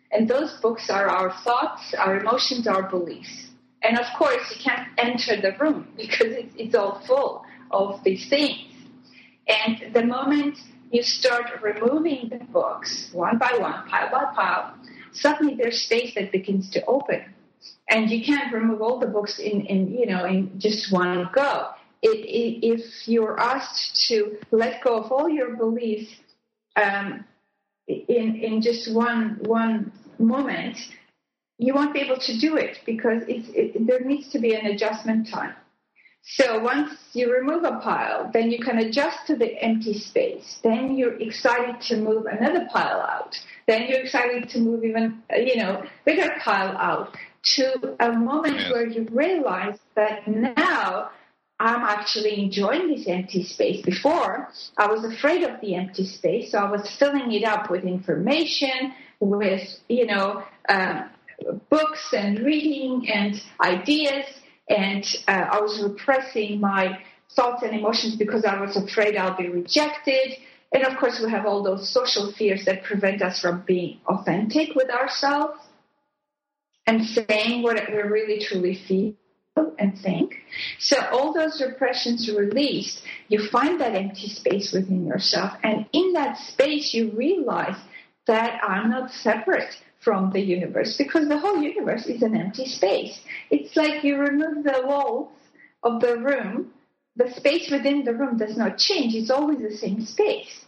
And 0.09 0.29
those 0.29 0.53
books 0.61 0.89
are 0.89 1.09
our 1.09 1.33
thoughts, 1.43 1.93
our 1.99 2.17
emotions, 2.17 2.65
our 2.65 2.83
beliefs. 2.89 3.47
And 3.81 3.99
of 3.99 4.05
course, 4.17 4.55
you 4.55 4.63
can't 4.63 4.87
enter 4.97 5.41
the 5.41 5.51
room 5.59 5.89
because 5.97 6.31
it's, 6.31 6.55
it's 6.57 6.75
all 6.75 7.03
full 7.05 7.43
of 7.71 8.01
these 8.05 8.29
things. 8.29 8.71
And 9.49 9.93
the 9.93 10.05
moment 10.05 10.57
you 10.95 11.03
start 11.03 11.45
removing 11.61 12.29
the 12.29 12.43
books 12.45 13.09
one 13.11 13.37
by 13.37 13.53
one, 13.59 13.87
pile 13.89 14.09
by 14.11 14.25
pile, 14.33 14.73
suddenly 15.11 15.55
there's 15.55 15.81
space 15.81 16.13
that 16.15 16.31
begins 16.31 16.69
to 16.71 16.85
open. 16.85 17.21
And 17.89 18.09
you 18.09 18.25
can't 18.25 18.53
remove 18.53 18.81
all 18.81 18.99
the 18.99 19.07
books 19.07 19.39
in, 19.39 19.65
in 19.65 19.93
you 19.93 20.05
know, 20.05 20.25
in 20.25 20.59
just 20.59 20.91
one 20.91 21.29
go. 21.33 21.69
It, 22.01 22.19
it, 22.25 22.65
if 22.65 23.07
you're 23.07 23.39
asked 23.39 24.05
to 24.07 24.37
let 24.51 24.83
go 24.83 24.97
of 24.97 25.11
all 25.11 25.29
your 25.29 25.55
beliefs 25.55 26.11
um, 26.75 27.25
in, 27.87 28.35
in 28.35 28.61
just 28.61 28.93
one, 28.93 29.39
one 29.41 29.91
moment, 30.19 30.77
you 31.57 31.73
won't 31.73 31.93
be 31.93 32.01
able 32.01 32.19
to 32.19 32.39
do 32.39 32.57
it 32.57 32.79
because 32.85 33.23
it, 33.27 33.87
there 33.87 34.01
needs 34.01 34.29
to 34.29 34.39
be 34.39 34.53
an 34.53 34.65
adjustment 34.67 35.29
time. 35.29 35.55
So 36.27 36.59
once 36.59 36.91
you 37.13 37.31
remove 37.31 37.63
a 37.63 37.79
pile, 37.79 38.31
then 38.33 38.49
you 38.49 38.59
can 38.59 38.79
adjust 38.79 39.27
to 39.27 39.35
the 39.35 39.61
empty 39.61 39.99
space. 39.99 40.59
Then 40.63 40.97
you're 40.97 41.19
excited 41.21 41.81
to 41.81 41.97
move 41.97 42.25
another 42.25 42.67
pile 42.71 42.99
out. 42.99 43.35
Then 43.67 43.87
you're 43.87 44.01
excited 44.01 44.49
to 44.49 44.59
move 44.59 44.83
even, 44.83 45.21
you 45.37 45.57
know, 45.57 45.83
bigger 46.03 46.31
pile 46.43 46.75
out 46.77 47.15
to 47.55 47.95
a 47.99 48.11
moment 48.11 48.57
yes. 48.57 48.71
where 48.71 48.87
you 48.87 49.07
realize 49.11 49.77
that 49.95 50.27
now 50.27 51.11
I'm 51.59 51.83
actually 51.83 52.41
enjoying 52.43 52.87
this 52.87 53.07
empty 53.07 53.43
space. 53.43 53.85
Before, 53.85 54.49
I 54.77 54.87
was 54.87 55.05
afraid 55.05 55.43
of 55.43 55.61
the 55.61 55.75
empty 55.75 56.07
space, 56.07 56.51
so 56.51 56.57
I 56.57 56.71
was 56.71 56.89
filling 56.97 57.31
it 57.33 57.43
up 57.43 57.69
with 57.69 57.83
information, 57.83 58.93
with, 59.19 59.61
you 59.87 60.07
know, 60.07 60.43
uh, 60.67 61.03
books 61.69 62.13
and 62.13 62.39
reading 62.39 63.07
and 63.09 63.39
ideas 63.61 64.25
and 64.69 65.05
uh, 65.27 65.45
I 65.51 65.61
was 65.61 65.81
repressing 65.81 66.59
my 66.59 66.99
thoughts 67.35 67.63
and 67.63 67.75
emotions 67.75 68.15
because 68.15 68.45
I 68.45 68.59
was 68.59 68.75
afraid 68.77 69.15
I'll 69.15 69.37
be 69.37 69.49
rejected. 69.49 70.37
And 70.73 70.83
of 70.83 70.97
course, 70.97 71.21
we 71.23 71.29
have 71.29 71.45
all 71.45 71.63
those 71.63 71.89
social 71.89 72.31
fears 72.31 72.65
that 72.65 72.83
prevent 72.83 73.21
us 73.21 73.39
from 73.39 73.63
being 73.65 73.99
authentic 74.07 74.75
with 74.75 74.89
ourselves 74.89 75.59
and 76.87 77.05
saying 77.05 77.63
what 77.63 77.79
we 77.89 77.97
really 77.97 78.43
truly 78.43 78.75
feel. 78.87 79.13
and 79.79 79.97
think. 79.99 80.35
So 80.79 80.97
all 81.11 81.33
those 81.33 81.61
repressions 81.65 82.29
released, 82.29 83.01
you 83.27 83.47
find 83.49 83.79
that 83.79 83.95
empty 83.95 84.27
space 84.27 84.73
within 84.73 85.05
yourself. 85.05 85.53
And 85.63 85.85
in 85.93 86.13
that 86.13 86.37
space, 86.37 86.93
you 86.93 87.11
realize 87.11 87.77
that 88.27 88.59
I'm 88.63 88.89
not 88.89 89.11
separate 89.11 89.75
from 90.05 90.31
the 90.31 90.39
universe 90.39 90.95
because 90.97 91.27
the 91.27 91.39
whole 91.39 91.59
universe 91.61 92.05
is 92.05 92.21
an 92.21 92.37
empty 92.37 92.67
space. 92.67 93.19
It's 93.49 93.75
like 93.75 94.03
you 94.03 94.17
remove 94.17 94.63
the 94.63 94.83
walls 94.85 95.31
of 95.81 95.99
the 95.99 96.17
room, 96.19 96.71
the 97.15 97.31
space 97.31 97.71
within 97.71 98.05
the 98.05 98.13
room 98.13 98.37
does 98.37 98.55
not 98.55 98.77
change, 98.77 99.15
it's 99.15 99.31
always 99.31 99.59
the 99.59 99.75
same 99.75 100.05
space. 100.05 100.65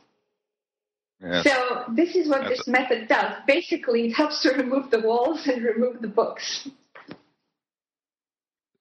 Yes. 1.21 1.45
So 1.45 1.83
this 1.93 2.15
is 2.15 2.27
what 2.27 2.41
That's 2.41 2.65
this 2.65 2.67
method 2.67 3.07
does. 3.07 3.33
Basically, 3.47 4.07
it 4.07 4.13
helps 4.13 4.41
to 4.41 4.49
remove 4.51 4.91
the 4.91 5.01
walls 5.01 5.47
and 5.47 5.63
remove 5.63 6.01
the 6.01 6.07
books. 6.07 6.67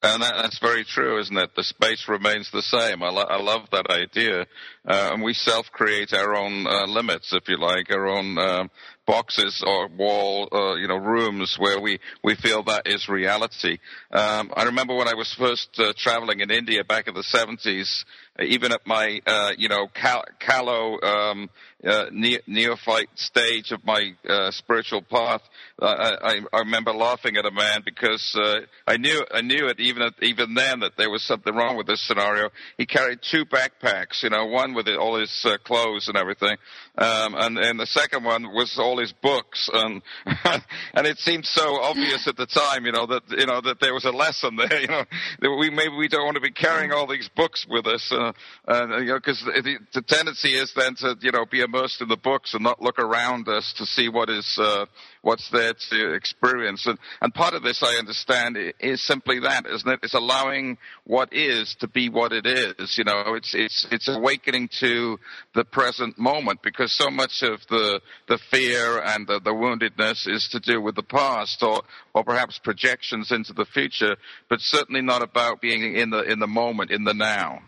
And 0.03 0.23
that, 0.23 0.35
that's 0.43 0.59
very 0.59 0.85
true, 0.85 1.19
isn't 1.21 1.37
it? 1.37 1.51
The 1.57 1.65
space 1.65 2.05
remains 2.09 2.51
the 2.53 2.63
same. 2.63 3.03
I, 3.03 3.09
lo- 3.09 3.27
I 3.29 3.41
love 3.41 3.63
that 3.73 3.91
idea. 3.91 4.43
Uh, 4.87 5.11
and 5.13 5.23
we 5.23 5.33
self-create 5.33 6.13
our 6.13 6.37
own 6.37 6.67
uh, 6.67 6.87
limits, 6.87 7.33
if 7.33 7.49
you 7.49 7.59
like, 7.59 7.91
our 7.91 8.07
own 8.07 8.39
um, 8.39 8.71
boxes 9.07 9.63
or 9.67 9.89
wall, 9.89 10.49
uh, 10.53 10.75
you 10.75 10.89
know, 10.89 10.97
rooms 10.97 11.57
where 11.59 11.81
we, 11.81 11.99
we 12.23 12.35
feel 12.35 12.63
that 12.65 12.87
is 12.87 13.09
reality. 13.09 13.79
Um, 14.11 14.53
I 14.57 14.65
remember 14.65 14.95
when 14.95 15.09
I 15.09 15.15
was 15.15 15.33
first 15.39 15.69
uh, 15.79 15.93
traveling 15.97 16.41
in 16.41 16.51
India 16.51 16.85
back 16.85 17.09
in 17.09 17.15
the 17.15 17.23
70s, 17.23 18.05
even 18.41 18.73
at 18.73 18.87
my, 18.87 19.21
uh, 19.27 19.53
you 19.57 19.69
know, 19.69 19.89
cal- 19.95 20.25
callow 20.39 21.01
um, 21.01 21.51
uh, 21.85 22.07
neophyte 22.11 23.09
stage 23.15 23.71
of 23.71 23.85
my 23.85 24.13
uh, 24.29 24.51
spiritual 24.51 25.03
path, 25.03 25.43
I, 25.81 26.41
I, 26.53 26.59
remember 26.61 26.93
laughing 26.93 27.37
at 27.37 27.45
a 27.45 27.51
man 27.51 27.83
because 27.85 28.35
uh, 28.35 28.61
I 28.87 28.97
knew 28.97 29.25
I 29.31 29.43
knew 29.43 29.69
it 29.69 29.79
even 29.79 30.03
at, 30.03 30.15
even 30.23 30.55
then 30.55 30.81
that 30.81 30.93
there 30.97 31.11
was 31.11 31.23
something 31.23 31.55
wrong 31.55 31.77
with 31.77 31.87
this 31.87 32.01
scenario. 32.07 32.49
He 32.79 32.87
carried 32.87 33.19
two 33.21 33.45
backpacks, 33.45 34.23
you 34.23 34.31
know, 34.31 34.47
one 34.47 34.75
with 34.75 34.89
all 34.89 35.21
his 35.21 35.45
uh, 35.45 35.59
clothes 35.59 36.09
and 36.09 36.17
everything, 36.17 36.57
um, 36.97 37.35
and 37.35 37.59
and 37.59 37.79
the 37.79 37.87
second 37.87 38.25
one 38.25 38.45
was 38.55 38.79
all 38.79 38.99
his 38.99 39.13
books, 39.13 39.69
and 39.73 40.01
and 40.95 41.07
it 41.07 41.19
seemed 41.19 41.45
so 41.45 41.83
obvious 41.83 42.27
at 42.27 42.39
the 42.39 42.47
time, 42.47 42.87
you 42.87 42.93
know, 42.93 43.07
that 43.07 43.23
you 43.29 43.47
know 43.47 43.61
that 43.61 43.79
there 43.81 43.93
was 43.93 44.07
a 44.07 44.13
lesson 44.13 44.57
there, 44.57 44.81
you 44.81 44.89
know, 44.89 45.05
that 45.41 45.57
we 45.61 45.69
maybe 45.69 45.95
we 45.95 46.09
don't 46.09 46.25
want 46.25 46.37
to 46.37 46.41
be 46.41 46.53
carrying 46.53 46.91
all 46.91 47.07
these 47.07 47.29
books 47.37 47.67
with 47.69 47.87
us, 47.87 48.11
uh, 48.27 48.73
uh, 48.73 48.99
you 48.99 49.07
know, 49.07 49.19
because 49.19 49.41
the, 49.41 49.79
the 49.95 50.03
tendency 50.03 50.51
is 50.51 50.73
then 50.75 50.95
to 50.97 51.17
you 51.21 51.33
know 51.33 51.45
be 51.47 51.61
immersed 51.61 52.01
in 52.01 52.09
the 52.09 52.17
books 52.17 52.55
and 52.55 52.63
not 52.63 52.81
look 52.81 52.99
around 52.99 53.49
us 53.49 53.75
to 53.79 53.87
see 53.87 54.09
what 54.09 54.31
is 54.31 54.59
uh, 54.61 54.87
what's 55.23 55.51
there 55.51 55.75
to 55.91 56.15
experience. 56.15 56.87
And, 56.87 56.99
and 57.21 57.35
part 57.35 57.55
of 57.55 57.63
this, 57.63 57.83
I 57.83 57.97
understand, 57.97 58.57
is 58.79 59.03
simply 59.03 59.41
that, 59.41 59.67
isn't 59.67 59.91
it? 59.91 60.01
It's 60.03 60.15
allowing 60.15 60.79
what 61.05 61.33
is 61.33 61.75
to 61.81 61.89
be 61.89 62.09
what 62.09 62.33
it 62.33 62.47
is. 62.47 62.97
You 62.97 63.05
know, 63.05 63.35
it's 63.35 63.55
it's 63.55 63.87
it's 63.91 64.09
awakening 64.09 64.69
to 64.81 65.19
the 65.55 65.65
present 65.65 66.19
moment 66.19 66.63
because 66.63 66.93
so 66.93 67.11
much 67.11 67.43
of 67.43 67.61
the 67.69 68.01
the 68.29 68.39
fear 68.51 69.01
and 69.01 69.27
the, 69.27 69.41
the 69.41 69.53
woundedness 69.53 70.29
is 70.29 70.49
to 70.53 70.61
do 70.61 70.81
with 70.81 70.95
the 70.95 71.03
past 71.03 71.63
or 71.63 71.83
or 72.15 72.25
perhaps 72.25 72.59
projections 72.59 73.33
into 73.33 73.53
the 73.53 73.67
future, 73.67 74.17
but 74.49 74.61
certainly 74.61 75.03
not 75.03 75.23
about 75.23 75.61
being 75.61 75.97
in 75.97 76.11
the 76.11 76.23
in 76.23 76.39
the 76.39 76.47
moment, 76.47 76.91
in 76.91 77.05
the 77.05 77.15
now. 77.15 77.63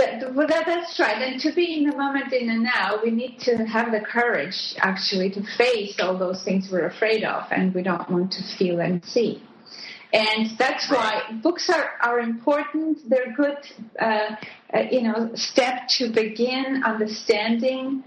That, 0.00 0.34
well, 0.34 0.46
that, 0.46 0.64
that's 0.64 0.98
right. 0.98 1.20
And 1.20 1.38
to 1.42 1.52
be 1.52 1.76
in 1.76 1.90
the 1.90 1.94
moment, 1.94 2.32
in 2.32 2.46
the 2.46 2.54
now, 2.54 3.00
we 3.04 3.10
need 3.10 3.38
to 3.40 3.66
have 3.66 3.92
the 3.92 4.00
courage 4.00 4.74
actually 4.78 5.28
to 5.32 5.42
face 5.58 6.00
all 6.00 6.16
those 6.16 6.42
things 6.42 6.70
we're 6.72 6.86
afraid 6.86 7.22
of 7.22 7.44
and 7.50 7.74
we 7.74 7.82
don't 7.82 8.08
want 8.08 8.32
to 8.32 8.42
feel 8.56 8.80
and 8.80 9.04
see. 9.04 9.42
And 10.10 10.56
that's 10.56 10.90
why 10.90 11.38
books 11.42 11.68
are, 11.68 11.90
are 12.00 12.18
important. 12.18 13.10
They're 13.10 13.34
good, 13.36 13.58
uh, 14.00 14.36
uh, 14.74 14.84
you 14.90 15.02
know, 15.02 15.32
step 15.34 15.88
to 15.98 16.10
begin 16.10 16.82
understanding 16.82 18.02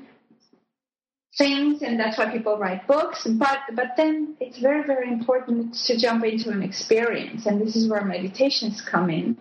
things, 1.37 1.83
and 1.83 1.99
that's 1.99 2.17
why 2.17 2.31
people 2.31 2.57
write 2.57 2.87
books. 2.87 3.25
But 3.25 3.59
but 3.73 3.91
then 3.95 4.35
it's 4.41 4.59
very 4.59 4.85
very 4.85 5.07
important 5.07 5.75
to 5.85 5.97
jump 5.97 6.25
into 6.25 6.49
an 6.49 6.61
experience, 6.61 7.45
and 7.45 7.61
this 7.61 7.77
is 7.77 7.89
where 7.89 8.03
meditations 8.03 8.81
come 8.81 9.09
in 9.09 9.37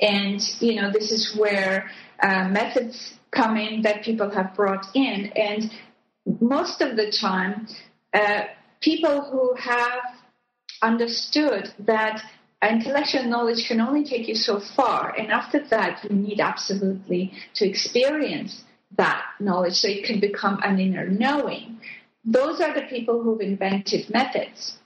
and, 0.00 0.40
you 0.60 0.80
know, 0.80 0.90
this 0.90 1.10
is 1.10 1.36
where 1.36 1.90
uh, 2.22 2.48
methods 2.48 3.14
come 3.30 3.56
in 3.56 3.82
that 3.82 4.02
people 4.02 4.30
have 4.30 4.54
brought 4.54 4.86
in. 4.94 5.32
And 5.36 5.70
most 6.40 6.80
of 6.80 6.96
the 6.96 7.10
time, 7.10 7.68
uh, 8.12 8.42
people 8.80 9.22
who 9.30 9.54
have 9.54 10.00
understood 10.82 11.72
that 11.78 12.22
intellectual 12.62 13.24
knowledge 13.24 13.66
can 13.68 13.80
only 13.80 14.04
take 14.04 14.28
you 14.28 14.34
so 14.34 14.60
far, 14.76 15.14
and 15.16 15.30
after 15.30 15.60
that, 15.68 16.04
you 16.04 16.16
need 16.16 16.40
absolutely 16.40 17.32
to 17.54 17.66
experience 17.66 18.64
that 18.96 19.22
knowledge 19.38 19.74
so 19.74 19.88
it 19.88 20.04
can 20.04 20.20
become 20.20 20.60
an 20.62 20.78
inner 20.78 21.08
knowing. 21.08 21.80
Those 22.24 22.60
are 22.60 22.74
the 22.74 22.82
people 22.82 23.22
who've 23.22 23.40
invented 23.40 24.10
methods 24.10 24.78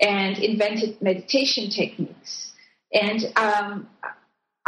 and 0.00 0.38
invented 0.38 1.00
meditation 1.02 1.70
techniques. 1.70 2.52
And 2.92 3.24
um, 3.36 3.88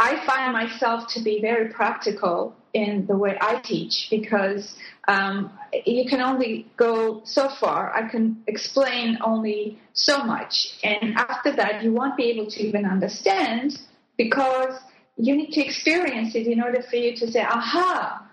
I 0.03 0.25
find 0.25 0.51
myself 0.51 1.09
to 1.13 1.21
be 1.21 1.41
very 1.41 1.69
practical 1.69 2.55
in 2.73 3.05
the 3.05 3.15
way 3.15 3.37
I 3.39 3.59
teach 3.59 4.07
because 4.09 4.75
um, 5.07 5.51
you 5.85 6.09
can 6.09 6.21
only 6.21 6.65
go 6.75 7.21
so 7.23 7.49
far. 7.49 7.93
I 7.93 8.09
can 8.09 8.41
explain 8.47 9.19
only 9.23 9.77
so 9.93 10.23
much. 10.23 10.79
And 10.83 11.15
after 11.17 11.51
that, 11.55 11.83
you 11.83 11.93
won't 11.93 12.17
be 12.17 12.31
able 12.31 12.49
to 12.49 12.63
even 12.63 12.83
understand 12.83 13.79
because 14.17 14.73
you 15.17 15.35
need 15.35 15.51
to 15.51 15.61
experience 15.63 16.33
it 16.33 16.47
in 16.47 16.63
order 16.63 16.81
for 16.81 16.95
you 16.95 17.15
to 17.17 17.31
say, 17.31 17.43
aha, 17.43 18.27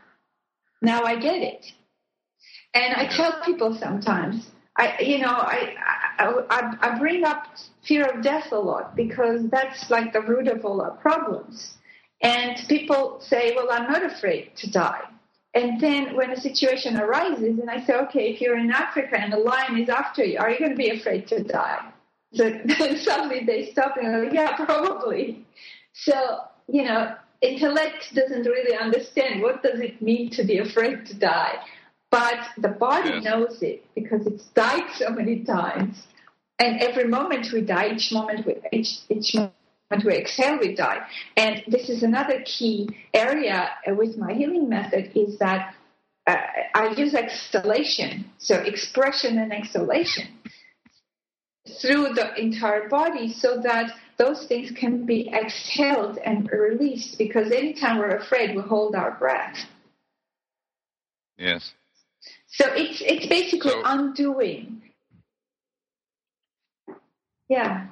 now 0.81 1.03
I 1.03 1.17
get 1.17 1.43
it. 1.43 1.67
And 2.73 2.95
I 2.95 3.15
tell 3.15 3.43
people 3.45 3.75
sometimes, 3.75 4.51
I, 4.75 5.03
you 5.03 5.19
know, 5.19 5.35
I, 5.35 5.75
I, 6.19 6.77
I 6.81 6.99
bring 6.99 7.25
up 7.25 7.47
fear 7.83 8.07
of 8.07 8.23
death 8.23 8.53
a 8.53 8.59
lot 8.59 8.97
because 8.97 9.49
that's 9.51 9.91
like 9.91 10.13
the 10.13 10.21
root 10.21 10.49
of 10.49 10.65
all 10.65 10.81
our 10.81 10.91
problems. 10.93 11.75
And 12.21 12.57
people 12.69 13.21
say, 13.21 13.55
well, 13.55 13.69
I'm 13.71 13.91
not 13.91 14.05
afraid 14.05 14.57
to 14.57 14.71
die. 14.71 15.03
And 15.55 15.81
then 15.81 16.15
when 16.15 16.31
a 16.31 16.41
situation 16.41 16.99
arises, 16.99 17.59
and 17.59 17.71
I 17.71 17.85
say, 17.85 17.95
okay, 17.95 18.33
if 18.33 18.41
you're 18.41 18.59
in 18.59 18.71
Africa 18.71 19.19
and 19.19 19.33
a 19.33 19.39
lion 19.39 19.79
is 19.79 19.89
after 19.89 20.25
you, 20.25 20.39
are 20.39 20.51
you 20.51 20.59
going 20.59 20.73
to 20.73 20.77
be 20.77 20.91
afraid 20.91 21.27
to 21.29 21.43
die? 21.43 21.81
So 22.35 22.51
then 22.51 22.97
suddenly 23.03 23.45
they 23.45 23.71
stop 23.71 23.97
and 23.97 24.07
go, 24.07 24.33
yeah, 24.33 24.57
probably. 24.57 25.47
So, 25.95 26.41
you 26.69 26.85
know, 26.85 27.15
intellect 27.41 28.15
doesn't 28.15 28.43
really 28.43 28.77
understand 28.77 29.43
what 29.43 29.63
does 29.63 29.81
it 29.81 30.03
mean 30.03 30.31
to 30.31 30.45
be 30.45 30.59
afraid 30.59 31.07
to 31.07 31.15
die. 31.15 31.55
But 32.11 32.39
the 32.57 32.69
body 32.69 33.21
knows 33.21 33.63
it 33.63 33.85
because 33.95 34.27
it's 34.27 34.45
died 34.55 34.91
so 34.95 35.11
many 35.11 35.45
times. 35.45 36.03
And 36.59 36.81
every 36.81 37.07
moment 37.07 37.49
we 37.53 37.61
die, 37.61 37.93
each 37.95 38.11
moment 38.13 38.47
we, 38.47 38.57
each, 38.73 38.99
each 39.09 39.35
moment 39.35 39.53
we 40.05 40.15
exhale, 40.15 40.59
we 40.59 40.75
die. 40.75 41.07
And 41.37 41.63
this 41.69 41.89
is 41.89 42.03
another 42.03 42.43
key 42.45 42.89
area 43.15 43.71
with 43.87 44.17
my 44.17 44.33
healing 44.33 44.69
method 44.69 45.13
is 45.15 45.39
that 45.39 45.75
uh, 46.27 46.37
I 46.75 46.95
use 46.97 47.15
exhalation, 47.15 48.31
so 48.39 48.57
expression 48.57 49.39
and 49.39 49.53
exhalation 49.53 50.29
through 51.81 52.15
the 52.15 52.35
entire 52.41 52.89
body 52.89 53.33
so 53.33 53.61
that 53.63 53.93
those 54.17 54.47
things 54.47 54.71
can 54.73 55.07
be 55.07 55.31
exhaled 55.33 56.19
and 56.19 56.51
released 56.51 57.19
because 57.19 57.53
anytime 57.53 57.99
we're 57.99 58.17
afraid, 58.17 58.57
we 58.57 58.63
hold 58.63 58.95
our 58.95 59.13
breath. 59.13 59.57
Yes. 61.37 61.73
So 62.49 62.65
it's 62.75 63.01
it's 63.01 63.27
basically 63.27 63.71
so, 63.71 63.83
undoing. 63.85 64.83
Yeah. 67.49 67.87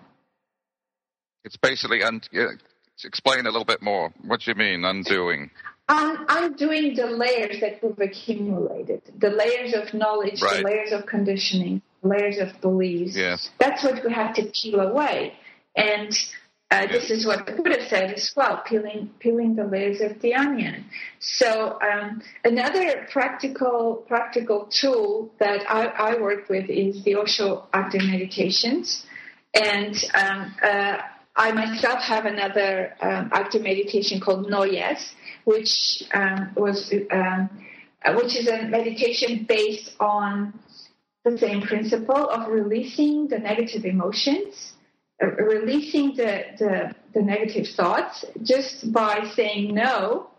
It's 1.44 1.56
basically 1.56 2.02
un- 2.02 2.22
explain 3.04 3.40
a 3.40 3.50
little 3.50 3.64
bit 3.64 3.82
more. 3.82 4.12
What 4.24 4.40
do 4.40 4.50
you 4.50 4.54
mean 4.54 4.84
undoing? 4.84 5.50
Um, 5.88 6.26
undoing 6.28 6.96
the 6.96 7.06
layers 7.06 7.60
that 7.60 7.78
we've 7.82 7.98
accumulated, 8.00 9.02
the 9.18 9.30
layers 9.30 9.72
of 9.72 9.94
knowledge, 9.94 10.42
right. 10.42 10.62
the 10.62 10.68
layers 10.68 10.92
of 10.92 11.06
conditioning, 11.06 11.80
layers 12.02 12.38
of 12.38 12.60
beliefs. 12.60 13.16
Yes. 13.16 13.50
That's 13.60 13.84
what 13.84 14.04
we 14.04 14.12
have 14.12 14.34
to 14.34 14.50
peel 14.52 14.80
away. 14.80 15.34
And 15.76 16.10
uh, 16.70 16.86
this 16.88 17.10
is 17.10 17.24
what 17.24 17.46
the 17.46 17.52
Buddha 17.52 17.88
said 17.88 18.12
as 18.12 18.32
well, 18.36 18.62
peeling, 18.66 19.10
peeling 19.20 19.54
the 19.54 19.64
layers 19.64 20.00
of 20.00 20.20
the 20.20 20.34
onion. 20.34 20.84
So 21.20 21.78
um, 21.80 22.22
another 22.44 23.06
practical 23.12 24.04
practical 24.08 24.66
tool 24.66 25.32
that 25.38 25.62
I, 25.70 25.86
I, 25.86 26.20
work 26.20 26.48
with 26.48 26.68
is 26.68 27.04
the 27.04 27.16
Osho 27.16 27.68
active 27.72 28.02
meditations, 28.02 29.06
and 29.54 29.94
um, 30.14 30.54
uh, 30.60 30.98
I 31.36 31.52
myself 31.52 32.00
have 32.00 32.24
another 32.24 32.94
um, 33.00 33.30
active 33.32 33.62
meditation 33.62 34.20
called 34.20 34.50
No 34.50 34.64
Yes, 34.64 35.14
which 35.44 36.02
um, 36.14 36.52
was 36.56 36.92
um, 37.12 37.48
which 38.16 38.34
is 38.34 38.48
a 38.48 38.62
meditation 38.62 39.46
based 39.48 39.94
on 40.00 40.58
the 41.24 41.38
same 41.38 41.62
principle 41.62 42.28
of 42.28 42.48
releasing 42.48 43.28
the 43.28 43.38
negative 43.38 43.84
emotions 43.84 44.72
uh, 44.74 44.75
releasing 45.20 46.14
the, 46.14 46.44
the, 46.58 46.94
the 47.14 47.22
negative 47.22 47.66
thoughts 47.74 48.24
just 48.42 48.92
by 48.92 49.30
saying 49.34 49.74
no 49.74 50.30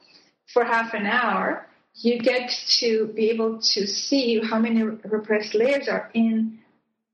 for 0.54 0.64
half 0.64 0.94
an 0.94 1.06
hour, 1.06 1.68
you 1.96 2.20
get 2.20 2.52
to 2.80 3.12
be 3.16 3.30
able 3.30 3.60
to 3.60 3.88
see 3.88 4.40
how 4.40 4.60
many 4.60 4.84
repressed 4.84 5.56
layers 5.56 5.88
are 5.88 6.12
in 6.14 6.60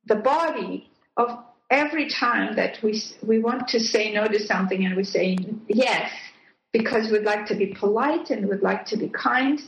the 0.06 0.16
body 0.16 0.90
of 1.16 1.40
every 1.70 2.10
time 2.10 2.56
that 2.56 2.78
we 2.84 3.02
we 3.26 3.40
want 3.40 3.68
to 3.70 3.80
say 3.80 4.14
no 4.14 4.28
to 4.28 4.40
something 4.40 4.86
and 4.86 4.96
we 4.96 5.04
say 5.04 5.38
yes 5.68 6.12
because 6.74 7.10
we'd 7.10 7.24
like 7.24 7.46
to 7.46 7.56
be 7.56 7.68
polite 7.68 8.30
and 8.30 8.48
we'd 8.50 8.62
like 8.62 8.86
to 8.86 8.98
be 8.98 9.08
kind 9.08 9.62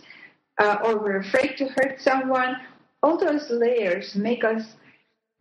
uh, 0.57 0.77
or 0.83 0.99
we're 0.99 1.19
afraid 1.19 1.55
to 1.57 1.65
hurt 1.65 2.01
someone. 2.01 2.57
All 3.03 3.17
those 3.17 3.49
layers 3.49 4.15
make 4.15 4.43
us 4.43 4.63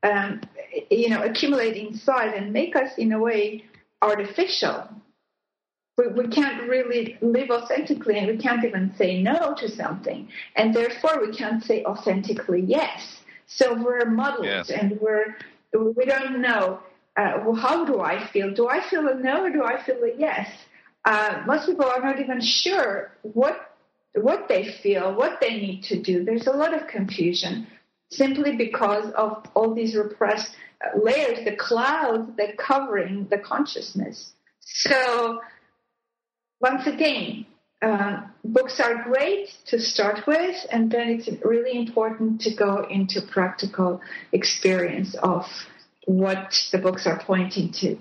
um, 0.05 0.41
you 0.91 1.09
know 1.09 1.23
accumulate 1.23 1.77
inside 1.77 2.35
and 2.35 2.53
make 2.53 2.77
us 2.77 2.91
in 2.99 3.13
a 3.13 3.19
way 3.19 3.65
artificial 4.03 4.89
we, 5.97 6.09
we 6.09 6.29
can't 6.29 6.69
really 6.69 7.17
live 7.21 7.51
authentically 7.51 8.19
and 8.19 8.27
we 8.27 8.37
can't 8.37 8.65
even 8.65 8.93
say 8.97 9.23
no 9.23 9.55
to 9.59 9.69
something 9.69 10.29
and 10.57 10.75
therefore 10.75 11.21
we 11.25 11.35
can't 11.37 11.63
say 11.65 11.85
authentically 11.85 12.61
yes 12.61 13.19
so 13.47 13.75
we're 13.83 14.05
muddled 14.05 14.47
yes. 14.47 14.71
and 14.71 15.01
we're 15.01 15.37
we 15.97 16.05
don't 16.05 16.41
know 16.41 16.81
uh, 17.17 17.41
well, 17.45 17.55
how 17.55 17.85
do 17.85 18.01
I 18.01 18.27
feel? 18.33 18.53
Do 18.53 18.69
I 18.69 18.89
feel 18.89 19.07
a 19.07 19.15
no 19.15 19.45
or 19.45 19.51
do 19.51 19.63
I 19.63 19.83
feel 19.83 20.03
a 20.03 20.19
yes? 20.19 20.49
Uh, 21.05 21.43
most 21.47 21.67
people 21.67 21.85
are 21.85 22.01
not 22.01 22.21
even 22.21 22.41
sure 22.41 23.13
what 23.23 23.71
what 24.15 24.49
they 24.49 24.73
feel, 24.83 25.15
what 25.15 25.41
they 25.41 25.55
need 25.55 25.83
to 25.85 26.01
do. 26.01 26.25
There's 26.25 26.47
a 26.47 26.53
lot 26.53 26.73
of 26.73 26.87
confusion 26.87 27.67
simply 28.17 28.57
because 28.57 29.13
of 29.13 29.45
all 29.55 29.75
these 29.75 29.95
repressed 29.95 30.55
uh, 30.85 30.99
layers, 30.99 31.45
the 31.45 31.57
clouds 31.57 32.31
that 32.37 32.57
covering 32.57 33.27
the 33.31 33.39
consciousness. 33.39 34.33
So 34.61 35.41
once 36.61 36.87
again, 36.87 37.47
uh, 37.83 38.23
books 38.45 38.81
are 38.81 39.03
great 39.05 39.51
to 39.67 39.79
start 39.79 40.27
with, 40.27 40.57
and 40.71 40.91
then 40.91 41.09
it's 41.09 41.29
really 41.45 41.79
important 41.79 42.41
to 42.43 42.55
go 42.55 42.87
into 42.89 43.21
practical 43.21 44.01
experience 44.33 45.15
of 45.17 45.45
what 46.07 46.55
the 46.73 46.79
books 46.79 47.07
are 47.07 47.21
pointing 47.23 47.73
to. 47.73 47.99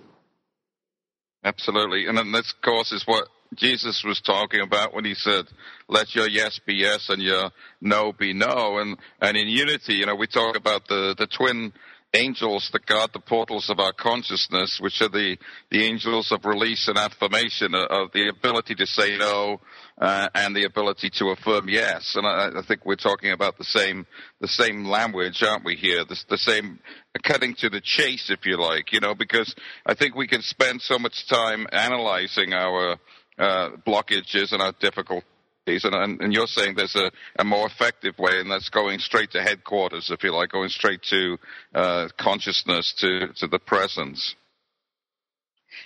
Absolutely. 1.43 2.07
And 2.07 2.17
then 2.17 2.31
this, 2.31 2.53
course, 2.63 2.93
is 2.93 3.03
what 3.05 3.27
Jesus 3.57 4.03
was 4.05 4.21
talking 4.21 4.61
about 4.61 4.93
when 4.93 5.05
he 5.05 5.13
said, 5.13 5.45
let 5.87 6.15
your 6.15 6.27
yes 6.27 6.59
be 6.65 6.75
yes 6.75 7.09
and 7.09 7.21
your 7.21 7.51
no 7.81 8.13
be 8.13 8.33
no. 8.33 8.79
And, 8.79 8.97
and 9.21 9.37
in 9.37 9.47
unity, 9.47 9.95
you 9.95 10.05
know, 10.05 10.15
we 10.15 10.27
talk 10.27 10.55
about 10.55 10.87
the, 10.87 11.15
the 11.17 11.27
twin 11.27 11.73
angels 12.13 12.69
that 12.71 12.85
guard 12.85 13.09
the 13.11 13.19
portals 13.19 13.69
of 13.69 13.79
our 13.79 13.93
consciousness, 13.93 14.77
which 14.79 15.01
are 15.01 15.09
the, 15.09 15.37
the 15.71 15.83
angels 15.83 16.31
of 16.31 16.45
release 16.45 16.87
and 16.87 16.97
affirmation, 16.97 17.73
uh, 17.73 17.85
of 17.89 18.11
the 18.13 18.27
ability 18.29 18.75
to 18.75 18.85
say 18.85 19.17
no 19.17 19.59
uh, 19.97 20.29
and 20.35 20.55
the 20.55 20.65
ability 20.65 21.09
to 21.09 21.29
affirm 21.29 21.67
yes. 21.67 22.13
And 22.15 22.25
I, 22.25 22.59
I, 22.59 22.61
think 22.67 22.85
we're 22.85 22.95
talking 22.95 23.31
about 23.31 23.57
the 23.57 23.63
same 23.63 24.05
the 24.39 24.47
same 24.47 24.85
language, 24.85 25.41
aren't 25.41 25.65
we? 25.65 25.75
Here, 25.75 26.03
the, 26.05 26.19
the 26.29 26.37
same 26.37 26.79
cutting 27.23 27.55
to 27.55 27.69
the 27.69 27.81
chase, 27.81 28.29
if 28.29 28.45
you 28.45 28.57
like. 28.57 28.91
You 28.91 28.99
know, 28.99 29.15
because 29.15 29.53
I 29.85 29.95
think 29.95 30.15
we 30.15 30.27
can 30.27 30.41
spend 30.41 30.81
so 30.81 30.99
much 30.99 31.27
time 31.27 31.65
analyzing 31.71 32.53
our 32.53 32.97
uh, 33.37 33.71
blockages 33.85 34.51
and 34.51 34.61
our 34.61 34.73
difficult 34.79 35.23
and, 35.65 36.21
and, 36.21 36.33
you're 36.33 36.47
saying 36.47 36.75
there's 36.75 36.95
a, 36.95 37.09
a, 37.39 37.43
more 37.43 37.67
effective 37.67 38.17
way, 38.19 38.39
and 38.39 38.51
that's 38.51 38.69
going 38.69 38.99
straight 38.99 39.31
to 39.31 39.41
headquarters, 39.41 40.11
if 40.11 40.23
you 40.23 40.33
like, 40.33 40.49
going 40.49 40.69
straight 40.69 41.01
to 41.03 41.37
uh, 41.73 42.09
consciousness, 42.19 42.93
to, 42.97 43.29
to 43.37 43.47
the 43.47 43.59
presence. 43.59 44.35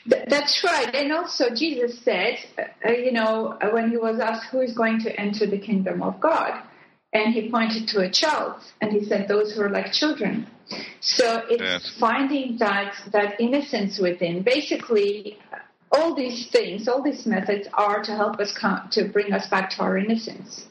That's 0.05 0.63
right. 0.63 0.93
And 0.93 1.13
also, 1.13 1.53
Jesus 1.53 1.99
said, 2.03 2.39
uh, 2.57 2.91
you 2.91 3.11
know, 3.11 3.57
when 3.71 3.89
he 3.89 3.97
was 3.97 4.19
asked 4.19 4.49
who 4.51 4.61
is 4.61 4.73
going 4.73 4.99
to 5.01 5.19
enter 5.19 5.45
the 5.45 5.59
kingdom 5.59 6.01
of 6.01 6.19
God, 6.19 6.63
and 7.13 7.33
he 7.33 7.49
pointed 7.49 7.87
to 7.89 7.99
a 8.01 8.09
child, 8.09 8.61
and 8.81 8.91
he 8.91 9.05
said, 9.05 9.27
those 9.27 9.53
who 9.53 9.61
are 9.61 9.69
like 9.69 9.91
children. 9.91 10.47
So 10.99 11.43
it's 11.49 11.61
yes. 11.61 11.97
finding 11.99 12.57
that, 12.57 12.93
that 13.11 13.39
innocence 13.39 13.99
within. 13.99 14.43
Basically, 14.43 15.37
all 15.91 16.15
these 16.15 16.47
things, 16.47 16.87
all 16.87 17.01
these 17.01 17.25
methods 17.25 17.67
are 17.73 18.03
to 18.03 18.11
help 18.15 18.39
us 18.39 18.51
come, 18.51 18.87
to 18.91 19.05
bring 19.05 19.33
us 19.33 19.47
back 19.47 19.69
to 19.71 19.81
our 19.81 19.97
innocence. 19.97 20.67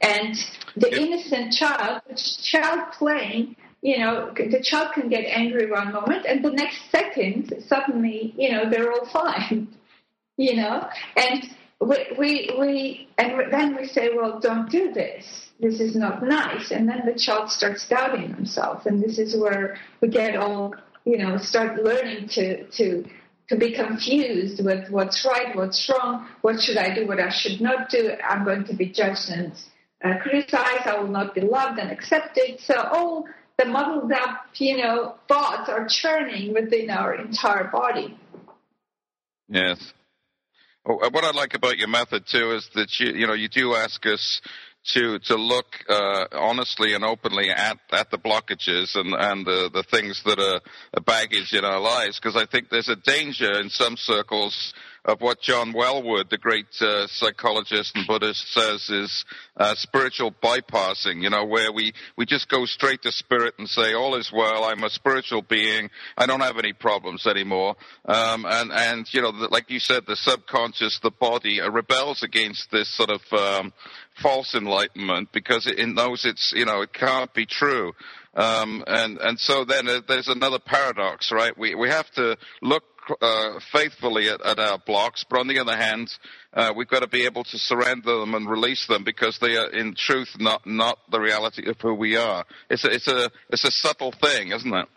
And 0.00 0.36
the 0.76 1.00
innocent 1.00 1.52
child, 1.52 2.02
the 2.08 2.20
child 2.42 2.92
playing, 2.92 3.56
you 3.82 3.98
know, 3.98 4.32
the 4.34 4.62
child 4.62 4.92
can 4.94 5.08
get 5.08 5.24
angry 5.24 5.70
one 5.70 5.92
moment, 5.92 6.26
and 6.26 6.44
the 6.44 6.50
next 6.50 6.78
second, 6.90 7.52
suddenly, 7.66 8.34
you 8.36 8.52
know, 8.52 8.68
they're 8.68 8.92
all 8.92 9.06
fine. 9.12 9.68
You 10.36 10.56
know, 10.56 10.88
and 11.16 11.44
we 11.80 12.06
we 12.18 12.50
we 12.58 13.08
and 13.18 13.52
then 13.52 13.76
we 13.76 13.86
say, 13.86 14.10
well, 14.14 14.38
don't 14.40 14.70
do 14.70 14.92
this. 14.92 15.50
This 15.60 15.80
is 15.80 15.94
not 15.94 16.22
nice. 16.22 16.70
And 16.70 16.88
then 16.88 17.02
the 17.04 17.18
child 17.18 17.50
starts 17.50 17.86
doubting 17.88 18.32
themselves, 18.32 18.86
and 18.86 19.02
this 19.02 19.18
is 19.18 19.36
where 19.36 19.76
we 20.00 20.08
get 20.08 20.36
all, 20.36 20.74
you 21.04 21.18
know, 21.18 21.36
start 21.36 21.82
learning 21.82 22.28
to 22.28 22.64
to 22.70 23.04
to 23.50 23.56
be 23.56 23.72
confused 23.72 24.64
with 24.64 24.88
what's 24.90 25.24
right, 25.24 25.54
what's 25.56 25.90
wrong, 25.90 26.28
what 26.40 26.60
should 26.60 26.76
I 26.76 26.94
do, 26.94 27.06
what 27.06 27.18
I 27.18 27.30
should 27.30 27.60
not 27.60 27.90
do. 27.90 28.12
I'm 28.24 28.44
going 28.44 28.64
to 28.66 28.74
be 28.74 28.86
judged 28.86 29.28
and 29.28 29.52
uh, 30.04 30.18
criticized. 30.22 30.86
I 30.86 31.00
will 31.00 31.08
not 31.08 31.34
be 31.34 31.40
loved 31.40 31.80
and 31.80 31.90
accepted. 31.90 32.60
So 32.60 32.74
all 32.76 33.26
the 33.58 33.64
muddled 33.64 34.12
up, 34.12 34.46
you 34.54 34.76
know, 34.76 35.16
thoughts 35.26 35.68
are 35.68 35.88
churning 35.88 36.54
within 36.54 36.90
our 36.90 37.12
entire 37.14 37.64
body. 37.64 38.16
Yes. 39.48 39.92
What 40.84 41.24
I 41.24 41.32
like 41.32 41.54
about 41.54 41.76
your 41.76 41.88
method 41.88 42.26
too 42.30 42.52
is 42.52 42.70
that 42.76 43.00
you, 43.00 43.12
you 43.12 43.26
know, 43.26 43.34
you 43.34 43.48
do 43.48 43.74
ask 43.74 44.06
us 44.06 44.40
to 44.84 45.18
to 45.18 45.36
look 45.36 45.66
uh, 45.88 46.26
honestly 46.32 46.94
and 46.94 47.04
openly 47.04 47.50
at 47.50 47.78
at 47.92 48.10
the 48.10 48.18
blockages 48.18 48.96
and 48.96 49.14
and 49.14 49.46
the 49.46 49.70
the 49.72 49.82
things 49.82 50.22
that 50.24 50.38
are 50.38 50.60
a 50.94 51.00
baggage 51.00 51.52
in 51.52 51.64
our 51.64 51.80
lives 51.80 52.18
because 52.18 52.36
I 52.36 52.46
think 52.46 52.70
there's 52.70 52.88
a 52.88 52.96
danger 52.96 53.60
in 53.60 53.68
some 53.68 53.96
circles 53.96 54.72
of 55.04 55.20
what 55.20 55.40
John 55.40 55.72
Welwood, 55.72 56.28
the 56.28 56.36
great 56.36 56.66
uh, 56.80 57.06
psychologist 57.06 57.96
and 57.96 58.06
Buddhist, 58.06 58.52
says 58.52 58.88
is 58.90 59.24
uh, 59.56 59.74
spiritual 59.74 60.32
bypassing. 60.42 61.22
You 61.22 61.30
know, 61.30 61.46
where 61.46 61.72
we 61.72 61.92
we 62.16 62.26
just 62.26 62.48
go 62.48 62.66
straight 62.66 63.02
to 63.02 63.12
spirit 63.12 63.54
and 63.58 63.68
say, 63.68 63.94
"All 63.94 64.14
is 64.16 64.30
well. 64.32 64.64
I'm 64.64 64.84
a 64.84 64.90
spiritual 64.90 65.42
being. 65.42 65.88
I 66.18 66.26
don't 66.26 66.40
have 66.40 66.58
any 66.58 66.72
problems 66.72 67.26
anymore." 67.26 67.76
Um, 68.04 68.44
and 68.46 68.70
and 68.72 69.14
you 69.14 69.22
know, 69.22 69.32
the, 69.32 69.48
like 69.50 69.70
you 69.70 69.80
said, 69.80 70.04
the 70.06 70.16
subconscious, 70.16 71.00
the 71.02 71.10
body, 71.10 71.60
uh, 71.60 71.70
rebels 71.70 72.22
against 72.22 72.70
this 72.70 72.94
sort 72.94 73.10
of 73.10 73.20
um, 73.32 73.72
false 74.22 74.54
enlightenment 74.54 75.30
because 75.32 75.66
it, 75.66 75.78
knows 75.88 76.24
it's 76.24 76.52
you 76.54 76.64
know 76.64 76.82
it 76.82 76.92
can't 76.92 77.32
be 77.34 77.46
true. 77.46 77.92
Um, 78.34 78.84
and 78.86 79.18
and 79.18 79.38
so 79.38 79.64
then 79.64 79.88
uh, 79.88 80.00
there's 80.06 80.28
another 80.28 80.58
paradox, 80.58 81.32
right? 81.32 81.56
We 81.56 81.74
we 81.74 81.88
have 81.88 82.10
to 82.12 82.36
look 82.62 82.84
uh, 83.20 83.58
faithfully 83.72 84.28
at, 84.28 84.40
at, 84.44 84.58
our 84.58 84.78
blocks, 84.78 85.24
but 85.28 85.40
on 85.40 85.48
the 85.48 85.58
other 85.58 85.76
hand, 85.76 86.12
uh, 86.54 86.72
we've 86.76 86.88
got 86.88 87.00
to 87.00 87.08
be 87.08 87.24
able 87.24 87.42
to 87.44 87.58
surrender 87.58 88.20
them 88.20 88.34
and 88.34 88.48
release 88.48 88.86
them 88.86 89.02
because 89.02 89.38
they 89.40 89.56
are, 89.56 89.70
in 89.70 89.94
truth, 89.94 90.36
not 90.38 90.66
not 90.66 90.98
the 91.10 91.20
reality 91.20 91.68
of 91.68 91.80
who 91.80 91.94
we 91.94 92.16
are. 92.16 92.44
It's 92.68 92.84
a, 92.84 92.90
it's 92.90 93.08
a 93.08 93.30
it's 93.48 93.64
a 93.64 93.70
subtle 93.70 94.12
thing, 94.12 94.52
isn't 94.52 94.72
it? 94.72 94.88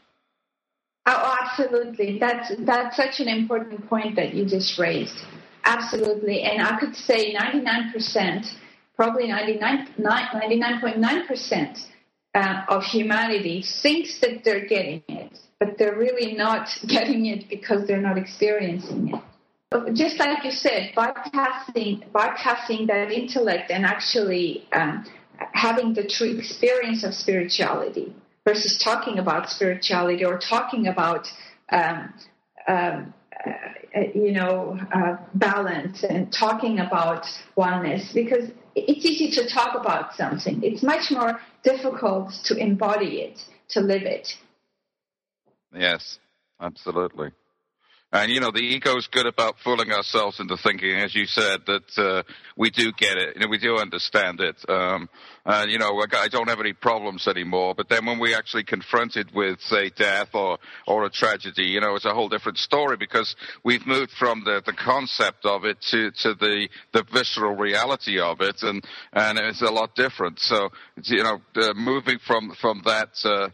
Oh, 1.05 1.37
absolutely. 1.41 2.19
That's 2.19 2.51
that's 2.59 2.95
such 2.95 3.19
an 3.19 3.27
important 3.27 3.89
point 3.89 4.15
that 4.15 4.33
you 4.33 4.45
just 4.45 4.77
raised. 4.79 5.17
Absolutely, 5.65 6.41
and 6.41 6.61
I 6.61 6.77
could 6.77 6.95
say 6.95 7.33
99%, 7.33 8.53
probably 8.95 9.27
99.9% 9.27 11.85
uh, 12.35 12.65
of 12.67 12.83
humanity 12.83 13.63
thinks 13.81 14.19
that 14.19 14.43
they're 14.43 14.65
getting 14.65 15.01
it 15.07 15.39
but 15.63 15.77
they're 15.77 15.95
really 15.95 16.33
not 16.33 16.67
getting 16.87 17.27
it 17.27 17.49
because 17.49 17.87
they're 17.87 18.01
not 18.01 18.17
experiencing 18.17 19.13
it. 19.13 19.21
Just 19.93 20.19
like 20.19 20.43
you 20.43 20.51
said, 20.51 20.91
bypassing, 20.95 22.07
bypassing 22.11 22.85
that 22.87 23.11
intellect 23.11 23.71
and 23.71 23.85
actually 23.85 24.67
um, 24.71 25.03
having 25.53 25.95
the 25.95 26.07
true 26.07 26.37
experience 26.37 27.03
of 27.03 27.15
spirituality 27.15 28.13
versus 28.45 28.77
talking 28.77 29.17
about 29.17 29.49
spirituality 29.49 30.23
or 30.23 30.37
talking 30.37 30.87
about, 30.87 31.27
um, 31.71 32.13
um, 32.67 33.13
uh, 33.47 34.01
you 34.13 34.31
know, 34.31 34.79
uh, 34.93 35.17
balance 35.33 36.03
and 36.03 36.31
talking 36.31 36.77
about 36.77 37.25
oneness 37.55 38.11
because 38.13 38.51
it's 38.75 39.05
easy 39.05 39.31
to 39.41 39.49
talk 39.49 39.75
about 39.75 40.15
something. 40.15 40.61
It's 40.63 40.83
much 40.83 41.11
more 41.11 41.39
difficult 41.63 42.33
to 42.45 42.55
embody 42.57 43.21
it, 43.21 43.39
to 43.69 43.81
live 43.81 44.03
it. 44.03 44.35
Yes, 45.73 46.19
absolutely. 46.59 47.31
And 48.13 48.31
you 48.31 48.39
know, 48.39 48.51
the 48.51 48.59
ego's 48.59 49.07
good 49.07 49.25
about 49.25 49.55
fooling 49.63 49.91
ourselves 49.91 50.39
into 50.39 50.55
thinking, 50.55 50.91
as 50.97 51.15
you 51.15 51.25
said, 51.25 51.61
that 51.65 51.97
uh, 51.97 52.21
we 52.55 52.69
do 52.69 52.91
get 52.91 53.17
it, 53.17 53.35
you 53.35 53.41
know, 53.41 53.47
we 53.49 53.57
do 53.57 53.77
understand 53.77 54.39
it. 54.39 54.55
Um, 54.69 55.09
and 55.45 55.71
you 55.71 55.79
know, 55.79 55.99
I 56.13 56.27
don't 56.27 56.47
have 56.47 56.59
any 56.59 56.73
problems 56.73 57.27
anymore. 57.27 57.73
But 57.75 57.89
then 57.89 58.05
when 58.05 58.19
we 58.19 58.35
actually 58.35 58.65
confronted 58.65 59.31
with, 59.33 59.59
say, 59.61 59.89
death 59.89 60.29
or 60.35 60.59
or 60.85 61.05
a 61.05 61.09
tragedy, 61.09 61.63
you 61.63 61.81
know, 61.81 61.95
it's 61.95 62.05
a 62.05 62.13
whole 62.13 62.29
different 62.29 62.59
story 62.59 62.97
because 62.97 63.35
we've 63.63 63.85
moved 63.87 64.11
from 64.11 64.43
the 64.45 64.61
the 64.63 64.73
concept 64.73 65.45
of 65.45 65.65
it 65.65 65.81
to 65.89 66.11
to 66.21 66.35
the 66.35 66.69
the 66.91 67.03
visceral 67.11 67.55
reality 67.55 68.19
of 68.19 68.41
it, 68.41 68.61
and 68.61 68.85
and 69.11 69.39
it's 69.39 69.63
a 69.63 69.71
lot 69.71 69.95
different. 69.95 70.39
So 70.39 70.69
you 71.01 71.23
know, 71.23 71.41
uh, 71.55 71.73
moving 71.73 72.19
from 72.19 72.53
from 72.61 72.83
that. 72.85 73.09
Uh, 73.25 73.49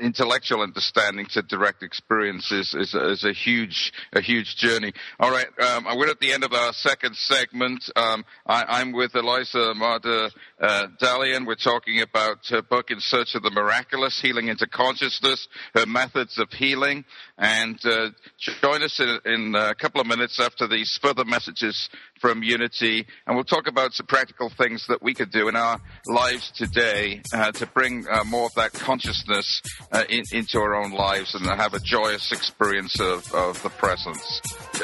intellectual 0.00 0.62
understanding 0.62 1.26
to 1.26 1.42
direct 1.42 1.82
experience 1.82 2.52
is, 2.52 2.74
is, 2.74 3.24
a 3.24 3.32
huge 3.32 3.92
a 4.12 4.20
huge 4.20 4.56
journey. 4.56 4.92
All 5.18 5.30
right, 5.30 5.46
um, 5.60 5.86
we're 5.96 6.08
at 6.08 6.20
the 6.20 6.32
end 6.32 6.44
of 6.44 6.52
our 6.52 6.72
second 6.72 7.16
segment. 7.16 7.84
Um, 7.96 8.24
I, 8.46 8.80
am 8.80 8.92
with 8.92 9.14
Eliza 9.14 9.74
Mada 9.74 10.30
uh, 10.60 10.86
Dalian. 11.00 11.46
We're 11.46 11.56
talking 11.56 12.00
about 12.00 12.46
her 12.48 12.62
book 12.62 12.90
In 12.90 13.00
Search 13.00 13.34
of 13.34 13.42
the 13.42 13.50
Miraculous: 13.50 14.20
Healing 14.20 14.48
into 14.48 14.66
Consciousness, 14.66 15.48
her 15.74 15.86
methods 15.86 16.38
of 16.38 16.50
healing. 16.52 17.04
And 17.36 17.78
uh, 17.84 18.10
join 18.38 18.82
us 18.82 18.98
in, 19.00 19.18
in, 19.26 19.54
a 19.54 19.74
couple 19.74 20.00
of 20.00 20.06
minutes 20.06 20.40
after 20.40 20.66
these 20.66 20.98
further 21.02 21.24
messages 21.24 21.90
from 22.20 22.42
Unity, 22.42 23.06
and 23.26 23.36
we'll 23.36 23.44
talk 23.44 23.66
about 23.66 23.92
some 23.92 24.06
practical 24.06 24.50
things 24.50 24.86
that 24.88 25.02
we 25.02 25.14
could 25.14 25.30
do 25.30 25.48
in 25.48 25.56
our 25.56 25.80
lives 26.06 26.50
today 26.52 27.22
uh, 27.32 27.52
to 27.52 27.66
bring 27.66 28.06
uh, 28.10 28.24
more 28.24 28.46
of 28.46 28.54
that 28.54 28.72
consciousness 28.72 29.62
uh, 29.92 30.04
in, 30.08 30.22
into 30.32 30.58
our 30.58 30.74
own 30.74 30.92
lives 30.92 31.34
and 31.34 31.44
have 31.46 31.74
a 31.74 31.80
joyous 31.80 32.32
experience 32.32 33.00
of, 33.00 33.32
of 33.34 33.62
the 33.62 33.70
presence. 33.70 34.40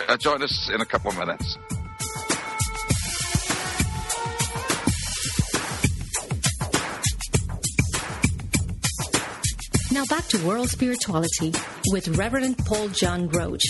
Uh, 0.09 0.17
join 0.17 0.43
us 0.43 0.71
in 0.73 0.81
a 0.81 0.87
couple 0.87 1.11
of 1.11 1.19
minutes. 1.19 1.59
Now 9.93 10.07
back 10.07 10.27
to 10.29 10.39
World 10.47 10.71
Spirituality 10.71 11.53
with 11.89 12.17
Reverend 12.17 12.57
Paul 12.65 12.89
John 12.89 13.29
Roach. 13.29 13.63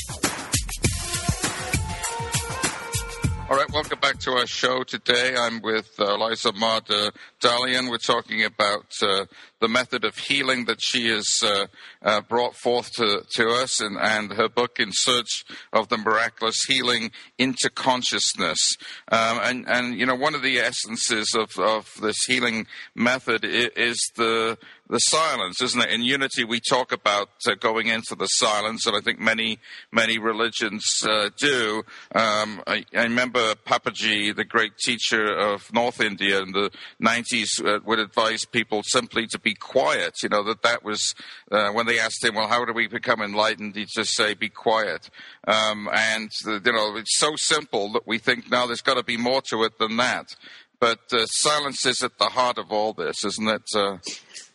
All 3.53 3.59
right, 3.59 3.71
welcome 3.71 4.01
back 4.01 4.19
to 4.21 4.31
our 4.31 4.47
show 4.47 4.83
today. 4.83 5.35
I'm 5.37 5.61
with 5.61 5.91
uh, 6.01 6.15
Eliza 6.15 6.55
Mada 6.55 7.09
uh, 7.09 7.11
Dalian. 7.39 7.91
We're 7.91 7.99
talking 7.99 8.43
about 8.45 8.87
uh, 9.03 9.27
the 9.61 9.69
method 9.69 10.05
of 10.05 10.17
healing 10.17 10.65
that 10.65 10.79
she 10.81 11.11
has 11.11 11.27
uh, 11.45 11.67
uh, 12.01 12.23
brought 12.23 12.57
forth 12.57 12.91
to, 12.93 13.23
to 13.35 13.49
us 13.51 13.83
and, 13.83 13.99
and, 14.01 14.33
her 14.33 14.49
book, 14.49 14.81
In 14.81 14.89
Search 14.91 15.45
of 15.71 15.91
the 15.91 15.99
Miraculous 15.99 16.65
Healing 16.67 17.11
into 17.37 17.69
Consciousness. 17.69 18.75
Um, 19.09 19.41
and, 19.43 19.69
and, 19.69 20.01
you 20.01 20.07
know, 20.07 20.15
one 20.15 20.35
of 20.35 20.41
the 20.41 20.59
essences 20.59 21.35
of, 21.37 21.51
of 21.59 21.91
this 22.01 22.25
healing 22.27 22.67
method 22.95 23.45
is 23.45 23.99
the 24.17 24.57
the 24.93 24.99
silence, 24.99 25.63
isn't 25.63 25.81
it? 25.81 25.89
In 25.89 26.03
Unity, 26.03 26.45
we 26.45 26.61
talk 26.61 26.93
about 26.93 27.31
uh, 27.49 27.55
going 27.55 27.87
into 27.87 28.15
the 28.15 28.27
silence, 28.27 28.87
and 28.87 28.95
I 28.95 29.01
think 29.01 29.19
many, 29.19 29.59
many 29.91 30.19
religions 30.19 31.03
uh, 31.09 31.31
do. 31.39 31.83
Um, 32.15 32.63
I, 32.67 32.85
I, 32.95 33.05
remember 33.05 33.55
Papaji, 33.55 34.37
the 34.37 34.45
great 34.45 34.77
teacher 34.77 35.25
of 35.35 35.73
North 35.73 35.99
India 35.99 36.43
in 36.43 36.53
the 36.53 36.71
90s, 37.03 37.65
uh, 37.65 37.81
would 37.87 38.01
advise 38.01 38.45
people 38.45 38.83
simply 38.85 39.27
to 39.29 39.39
be 39.39 39.55
quiet. 39.55 40.23
You 40.23 40.29
know, 40.29 40.45
that 40.45 40.61
that 40.61 40.85
was, 40.85 41.15
uh, 41.51 41.71
when 41.71 41.87
they 41.87 41.99
asked 41.99 42.23
him, 42.23 42.35
well, 42.35 42.49
how 42.49 42.63
do 42.67 42.75
we 42.75 42.87
become 42.87 43.23
enlightened? 43.23 43.75
He'd 43.75 43.89
just 43.89 44.15
say, 44.15 44.35
be 44.35 44.51
quiet. 44.51 45.09
Um, 45.49 45.89
and, 45.91 46.31
you 46.45 46.61
know, 46.71 46.97
it's 46.97 47.19
so 47.19 47.35
simple 47.37 47.93
that 47.93 48.07
we 48.07 48.19
think, 48.19 48.51
now 48.51 48.67
there's 48.67 48.83
got 48.83 48.99
to 48.99 49.03
be 49.03 49.17
more 49.17 49.41
to 49.49 49.65
it 49.65 49.79
than 49.79 49.97
that 49.97 50.37
but 50.83 50.99
uh, 51.13 51.27
silence 51.27 51.87
is 51.87 52.03
at 52.03 52.19
the 52.19 52.25
heart 52.25 52.59
of 52.59 52.73
all 52.73 52.93
this, 52.93 53.25
isn't 53.25 53.47
it? 53.47 53.63
Uh, 53.73 53.99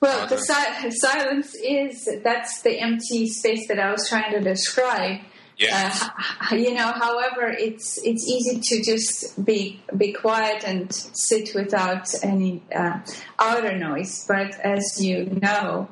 well, 0.01 0.27
the 0.27 0.37
si- 0.37 0.91
silence 0.99 1.55
is 1.55 2.09
that's 2.21 2.61
the 2.63 2.81
empty 2.81 3.29
space 3.29 3.65
that 3.69 3.79
I 3.79 3.93
was 3.93 4.09
trying 4.09 4.33
to 4.33 4.41
describe. 4.41 5.21
Yes. 5.57 6.03
Uh, 6.51 6.55
you 6.55 6.73
know, 6.73 6.91
however, 6.91 7.47
it's 7.47 7.97
it's 8.03 8.27
easy 8.27 8.59
to 8.59 8.83
just 8.83 9.45
be 9.45 9.81
be 9.95 10.11
quiet 10.11 10.65
and 10.67 10.93
sit 10.93 11.55
without 11.55 12.07
any 12.21 12.61
uh, 12.75 12.99
outer 13.39 13.77
noise. 13.77 14.25
But 14.27 14.59
as 14.59 14.83
you 14.99 15.27
know, 15.41 15.87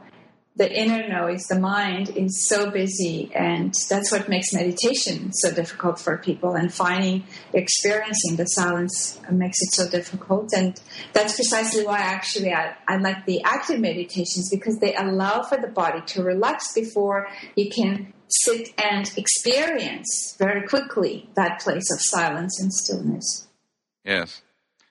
the 0.58 0.72
inner 0.72 1.08
noise, 1.10 1.44
the 1.50 1.60
mind 1.60 2.10
is 2.16 2.48
so 2.48 2.72
busy, 2.72 3.30
and 3.36 3.74
that's 3.90 4.10
what 4.10 4.30
makes 4.30 4.54
meditation 4.54 5.34
so 5.34 5.52
difficult 5.54 6.00
for 6.00 6.18
people. 6.18 6.56
And 6.56 6.74
finding, 6.74 7.26
experiencing 7.54 8.38
the 8.38 8.46
silence 8.46 9.20
makes 9.30 9.58
it 9.62 9.74
so 9.74 9.90
difficult. 9.90 10.54
And 10.54 10.80
that's 11.12 11.36
precisely 11.36 11.86
why 11.86 12.00
actually 12.00 12.54
I, 12.54 12.74
I 12.88 12.98
like 12.98 13.26
the 13.26 13.44
active 13.44 13.82
meditations 13.82 14.50
because 14.50 14.80
they 14.80 14.96
allow 14.96 15.44
for 15.44 15.58
the 15.58 15.68
body 15.68 16.02
to 16.08 16.24
relax 16.24 16.74
before 16.74 17.28
you 17.56 17.70
can 17.70 18.14
sit 18.30 18.70
and 18.82 19.12
experience 19.18 20.36
very 20.40 20.66
quickly 20.66 21.30
that 21.36 21.60
place 21.60 21.92
of 21.92 22.00
silence 22.00 22.62
and 22.62 22.72
stillness. 22.74 23.48
Yes 24.06 24.42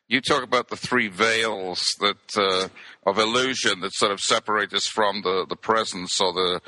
you 0.08 0.20
talk 0.20 0.42
about 0.42 0.68
the 0.68 0.76
three 0.76 1.08
veils 1.08 1.82
that 2.00 2.36
uh, 2.36 2.68
of 3.06 3.18
illusion 3.18 3.80
that 3.80 3.92
sort 3.94 4.12
of 4.12 4.20
separate 4.20 4.72
us 4.72 4.86
from 4.86 5.22
the, 5.22 5.46
the 5.48 5.56
presence 5.56 6.20
or 6.20 6.32
the 6.32 6.60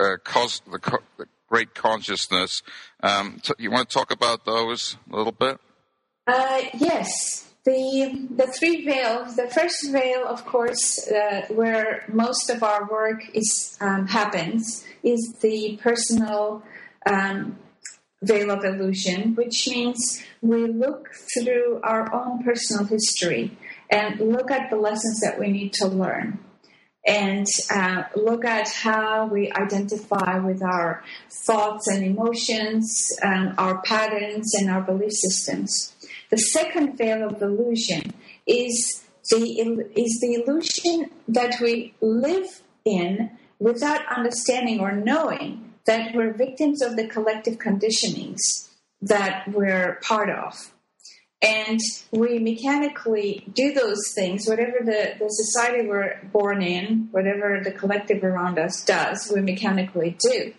uh, 0.00 0.16
cos- 0.24 0.60
the, 0.70 0.78
co- 0.78 1.02
the, 1.18 1.26
great 1.48 1.74
consciousness. 1.74 2.62
Um, 3.00 3.38
t- 3.42 3.54
you 3.58 3.70
want 3.70 3.88
to 3.88 3.94
talk 3.94 4.10
about 4.10 4.44
those 4.44 4.96
a 5.12 5.16
little 5.16 5.32
bit? 5.32 5.58
Uh, 6.26 6.62
yes. 6.78 7.52
The 7.64 8.28
the 8.30 8.46
three 8.48 8.84
veils. 8.84 9.36
The 9.36 9.48
first 9.48 9.90
veil, 9.90 10.26
of 10.26 10.44
course, 10.44 11.06
uh, 11.08 11.46
where 11.48 12.04
most 12.12 12.50
of 12.50 12.62
our 12.62 12.88
work 12.90 13.22
is 13.32 13.78
um, 13.80 14.06
happens, 14.06 14.84
is 15.02 15.36
the 15.40 15.78
personal 15.80 16.62
um, 17.06 17.56
veil 18.22 18.50
of 18.50 18.64
illusion, 18.64 19.34
which 19.34 19.68
means 19.68 20.22
we 20.42 20.66
look 20.66 21.08
through 21.34 21.80
our 21.82 22.12
own 22.12 22.42
personal 22.42 22.84
history 22.84 23.56
and 23.90 24.20
look 24.20 24.50
at 24.50 24.70
the 24.70 24.76
lessons 24.76 25.20
that 25.20 25.38
we 25.38 25.48
need 25.48 25.72
to 25.74 25.86
learn 25.86 26.38
and 27.06 27.46
uh, 27.70 28.04
look 28.16 28.44
at 28.44 28.68
how 28.68 29.26
we 29.26 29.52
identify 29.52 30.38
with 30.38 30.62
our 30.62 31.02
thoughts 31.30 31.86
and 31.88 32.02
emotions, 32.02 33.08
um, 33.22 33.54
our 33.58 33.82
patterns, 33.82 34.54
and 34.54 34.70
our 34.70 34.80
belief 34.80 35.12
systems. 35.12 35.94
The 36.30 36.38
second 36.38 36.96
veil 36.96 37.28
of 37.28 37.42
illusion 37.42 38.14
is 38.46 39.04
the, 39.30 39.90
is 39.94 40.18
the 40.20 40.42
illusion 40.42 41.10
that 41.28 41.60
we 41.60 41.94
live 42.00 42.62
in 42.84 43.30
without 43.58 44.00
understanding 44.14 44.80
or 44.80 44.92
knowing 44.92 45.74
that 45.86 46.14
we're 46.14 46.32
victims 46.32 46.80
of 46.82 46.96
the 46.96 47.06
collective 47.06 47.58
conditionings 47.58 48.70
that 49.02 49.44
we're 49.48 49.98
part 50.02 50.30
of. 50.30 50.73
And 51.44 51.80
we 52.10 52.38
mechanically 52.38 53.44
do 53.52 53.74
those 53.74 54.00
things, 54.14 54.46
whatever 54.46 54.78
the, 54.80 55.14
the 55.18 55.28
society 55.28 55.86
we're 55.86 56.18
born 56.32 56.62
in, 56.62 57.08
whatever 57.10 57.60
the 57.62 57.72
collective 57.72 58.24
around 58.24 58.58
us 58.58 58.82
does, 58.84 59.30
we 59.34 59.42
mechanically 59.42 60.16
do. 60.20 60.54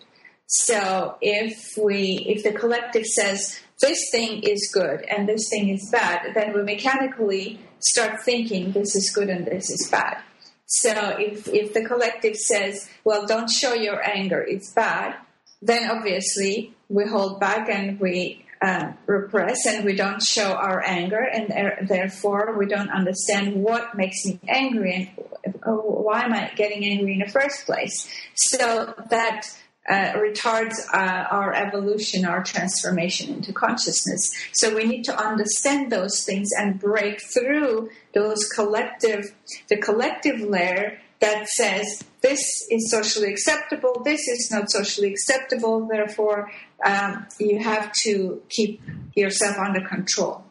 So 0.46 1.16
if 1.20 1.76
we, 1.76 2.24
if 2.28 2.44
the 2.44 2.52
collective 2.52 3.04
says 3.04 3.58
this 3.80 3.98
thing 4.12 4.42
is 4.44 4.70
good 4.72 5.02
and 5.02 5.28
this 5.28 5.48
thing 5.50 5.70
is 5.70 5.88
bad, 5.90 6.34
then 6.34 6.54
we 6.54 6.62
mechanically 6.62 7.58
start 7.80 8.22
thinking 8.22 8.70
this 8.70 8.94
is 8.94 9.10
good 9.12 9.28
and 9.28 9.44
this 9.44 9.70
is 9.70 9.88
bad. 9.90 10.18
So 10.66 11.16
if, 11.18 11.48
if 11.48 11.74
the 11.74 11.84
collective 11.84 12.36
says, 12.36 12.88
well, 13.04 13.26
don't 13.26 13.50
show 13.50 13.74
your 13.74 14.00
anger, 14.08 14.40
it's 14.40 14.72
bad, 14.72 15.16
then 15.62 15.90
obviously 15.90 16.74
we 16.88 17.06
hold 17.08 17.40
back 17.40 17.68
and 17.68 17.98
we 17.98 18.45
uh, 18.62 18.92
repress 19.06 19.66
and 19.66 19.84
we 19.84 19.94
don't 19.94 20.22
show 20.22 20.52
our 20.52 20.82
anger 20.84 21.20
and 21.20 21.88
therefore 21.88 22.56
we 22.58 22.66
don't 22.66 22.90
understand 22.90 23.54
what 23.54 23.96
makes 23.96 24.24
me 24.24 24.40
angry 24.48 25.14
and 25.44 25.54
why 25.62 26.22
am 26.22 26.32
I 26.32 26.50
getting 26.56 26.84
angry 26.84 27.14
in 27.14 27.18
the 27.20 27.28
first 27.28 27.66
place. 27.66 28.08
So 28.34 28.94
that 29.10 29.46
uh, 29.88 30.14
retards 30.14 30.74
uh, 30.92 31.26
our 31.30 31.54
evolution, 31.54 32.24
our 32.24 32.42
transformation 32.42 33.34
into 33.34 33.52
consciousness. 33.52 34.20
So 34.52 34.74
we 34.74 34.84
need 34.84 35.04
to 35.04 35.16
understand 35.16 35.92
those 35.92 36.24
things 36.24 36.48
and 36.58 36.80
break 36.80 37.20
through 37.22 37.90
those 38.14 38.48
collective, 38.48 39.32
the 39.68 39.76
collective 39.76 40.40
layer 40.40 40.98
that 41.20 41.46
says 41.48 42.04
this 42.20 42.66
is 42.70 42.90
socially 42.90 43.30
acceptable, 43.32 44.02
this 44.04 44.26
is 44.28 44.50
not 44.50 44.70
socially 44.70 45.10
acceptable, 45.10 45.86
therefore 45.86 46.50
um, 46.84 47.26
you 47.38 47.58
have 47.58 47.92
to 48.02 48.42
keep 48.48 48.80
yourself 49.14 49.56
under 49.58 49.80
control. 49.80 50.44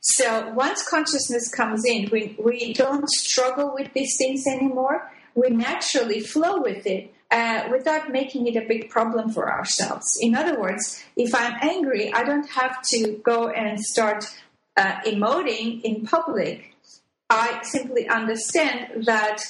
So 0.00 0.52
once 0.54 0.88
consciousness 0.88 1.48
comes 1.48 1.84
in, 1.84 2.08
we, 2.10 2.36
we 2.42 2.72
don't 2.72 3.08
struggle 3.10 3.74
with 3.74 3.92
these 3.94 4.16
things 4.16 4.46
anymore. 4.46 5.10
We 5.34 5.50
naturally 5.50 6.20
flow 6.20 6.60
with 6.60 6.86
it 6.86 7.12
uh, 7.30 7.68
without 7.70 8.10
making 8.10 8.46
it 8.46 8.56
a 8.56 8.66
big 8.66 8.90
problem 8.90 9.30
for 9.30 9.52
ourselves. 9.52 10.06
In 10.20 10.34
other 10.34 10.58
words, 10.58 11.04
if 11.16 11.34
I'm 11.34 11.54
angry, 11.60 12.12
I 12.12 12.24
don't 12.24 12.48
have 12.50 12.80
to 12.92 13.20
go 13.22 13.48
and 13.48 13.78
start 13.80 14.24
uh, 14.76 15.00
emoting 15.02 15.82
in 15.82 16.06
public. 16.06 16.74
I 17.28 17.60
simply 17.62 18.08
understand 18.08 19.04
that 19.04 19.42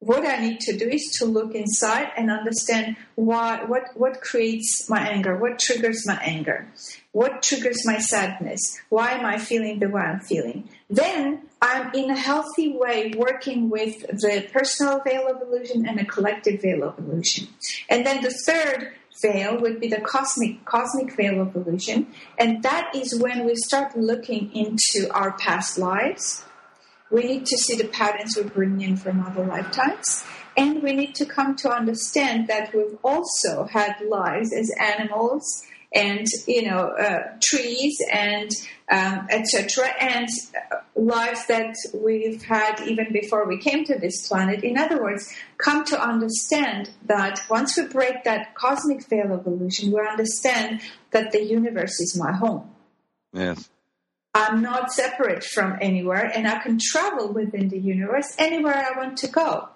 what 0.00 0.26
I 0.26 0.38
need 0.38 0.60
to 0.60 0.76
do 0.76 0.88
is 0.88 1.16
to 1.18 1.24
look 1.24 1.54
inside 1.54 2.12
and 2.16 2.30
understand 2.30 2.96
why, 3.14 3.64
what, 3.64 3.96
what 3.96 4.20
creates 4.20 4.88
my 4.90 5.00
anger, 5.08 5.36
what 5.36 5.58
triggers 5.58 6.06
my 6.06 6.20
anger, 6.22 6.68
what 7.12 7.42
triggers 7.42 7.86
my 7.86 7.98
sadness, 7.98 8.60
why 8.90 9.12
am 9.12 9.24
I 9.24 9.38
feeling 9.38 9.78
the 9.78 9.88
way 9.88 10.02
I'm 10.02 10.20
feeling. 10.20 10.68
Then 10.90 11.42
I'm 11.62 11.92
in 11.94 12.10
a 12.10 12.16
healthy 12.16 12.76
way 12.76 13.14
working 13.16 13.70
with 13.70 14.00
the 14.00 14.46
personal 14.52 15.00
veil 15.00 15.26
of 15.28 15.40
illusion 15.40 15.86
and 15.86 15.98
a 15.98 16.04
collective 16.04 16.60
veil 16.60 16.84
of 16.84 16.98
illusion. 16.98 17.48
And 17.88 18.04
then 18.04 18.22
the 18.22 18.30
third 18.30 18.92
veil 19.22 19.58
would 19.60 19.80
be 19.80 19.88
the 19.88 20.00
cosmic 20.00 20.64
cosmic 20.66 21.16
veil 21.16 21.40
of 21.40 21.56
illusion, 21.56 22.06
and 22.38 22.62
that 22.62 22.94
is 22.94 23.18
when 23.18 23.46
we 23.46 23.54
start 23.56 23.96
looking 23.96 24.54
into 24.54 25.10
our 25.14 25.32
past 25.38 25.78
lives 25.78 26.44
we 27.10 27.22
need 27.22 27.46
to 27.46 27.56
see 27.56 27.76
the 27.76 27.88
patterns 27.88 28.36
we 28.36 28.44
bring 28.44 28.80
in 28.80 28.96
from 28.96 29.24
other 29.24 29.44
lifetimes. 29.44 30.24
And 30.56 30.82
we 30.82 30.92
need 30.92 31.14
to 31.16 31.26
come 31.26 31.54
to 31.56 31.70
understand 31.70 32.48
that 32.48 32.74
we've 32.74 32.96
also 33.04 33.64
had 33.64 33.96
lives 34.08 34.52
as 34.52 34.70
animals 34.80 35.66
and 35.94 36.26
you 36.46 36.68
know 36.68 36.88
uh, 36.88 37.32
trees 37.42 37.96
and 38.12 38.50
um, 38.90 39.26
etc 39.30 39.86
and 40.00 40.28
uh, 40.72 40.76
lives 40.94 41.46
that 41.46 41.74
we've 41.94 42.42
had 42.42 42.80
even 42.86 43.12
before 43.12 43.46
we 43.46 43.56
came 43.58 43.84
to 43.84 43.98
this 43.98 44.28
planet 44.28 44.64
in 44.64 44.76
other 44.76 45.02
words 45.02 45.32
come 45.58 45.84
to 45.84 46.00
understand 46.00 46.90
that 47.04 47.40
once 47.48 47.76
we 47.76 47.86
break 47.86 48.24
that 48.24 48.54
cosmic 48.54 49.06
veil 49.08 49.32
of 49.32 49.46
illusion 49.46 49.92
we 49.92 50.00
understand 50.00 50.80
that 51.12 51.32
the 51.32 51.42
universe 51.42 52.00
is 52.00 52.18
my 52.18 52.32
home 52.32 52.68
yes 53.32 53.68
I'm 54.36 54.60
not 54.60 54.92
separate 54.92 55.42
from 55.42 55.78
anywhere 55.80 56.30
and 56.34 56.46
I 56.46 56.58
can 56.58 56.78
travel 56.78 57.32
within 57.32 57.70
the 57.70 57.78
universe 57.78 58.34
anywhere 58.38 58.74
I 58.74 58.98
want 58.98 59.16
to 59.18 59.28
go. 59.28 59.70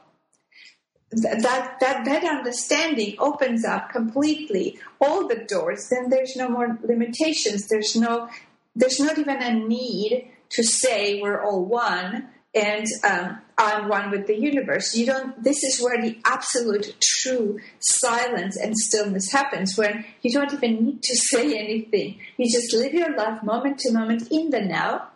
That, 1.13 1.79
that, 1.81 2.05
that 2.05 2.25
understanding 2.25 3.17
opens 3.19 3.65
up 3.65 3.91
completely 3.91 4.79
all 5.01 5.27
the 5.27 5.45
doors. 5.45 5.89
Then 5.89 6.11
there's 6.11 6.37
no 6.37 6.49
more 6.49 6.79
limitations. 6.83 7.69
There's 7.69 7.97
no, 7.97 8.29
there's 8.77 9.01
not 9.01 9.19
even 9.19 9.43
a 9.43 9.53
need 9.55 10.31
to 10.51 10.63
say 10.63 11.21
we're 11.21 11.43
all 11.43 11.65
one 11.65 12.29
and 12.55 12.87
um, 13.05 13.39
I'm 13.57 13.89
one 13.89 14.11
with 14.11 14.27
the 14.27 14.39
universe. 14.39 14.95
You 14.95 15.07
don't. 15.07 15.43
This 15.43 15.63
is 15.63 15.81
where 15.81 16.01
the 16.01 16.19
absolute 16.25 16.97
true 17.01 17.61
silence 17.79 18.57
and 18.57 18.77
stillness 18.77 19.31
happens, 19.31 19.77
when 19.77 20.05
you 20.23 20.33
don't 20.33 20.53
even 20.53 20.85
need 20.85 21.03
to 21.03 21.17
say 21.17 21.57
anything. 21.57 22.19
You 22.37 22.51
just 22.51 22.75
live 22.75 22.93
your 22.93 23.17
life 23.17 23.43
moment 23.43 23.79
to 23.81 23.93
moment 23.93 24.31
in 24.31 24.51
the 24.51 24.61
now, 24.61 25.09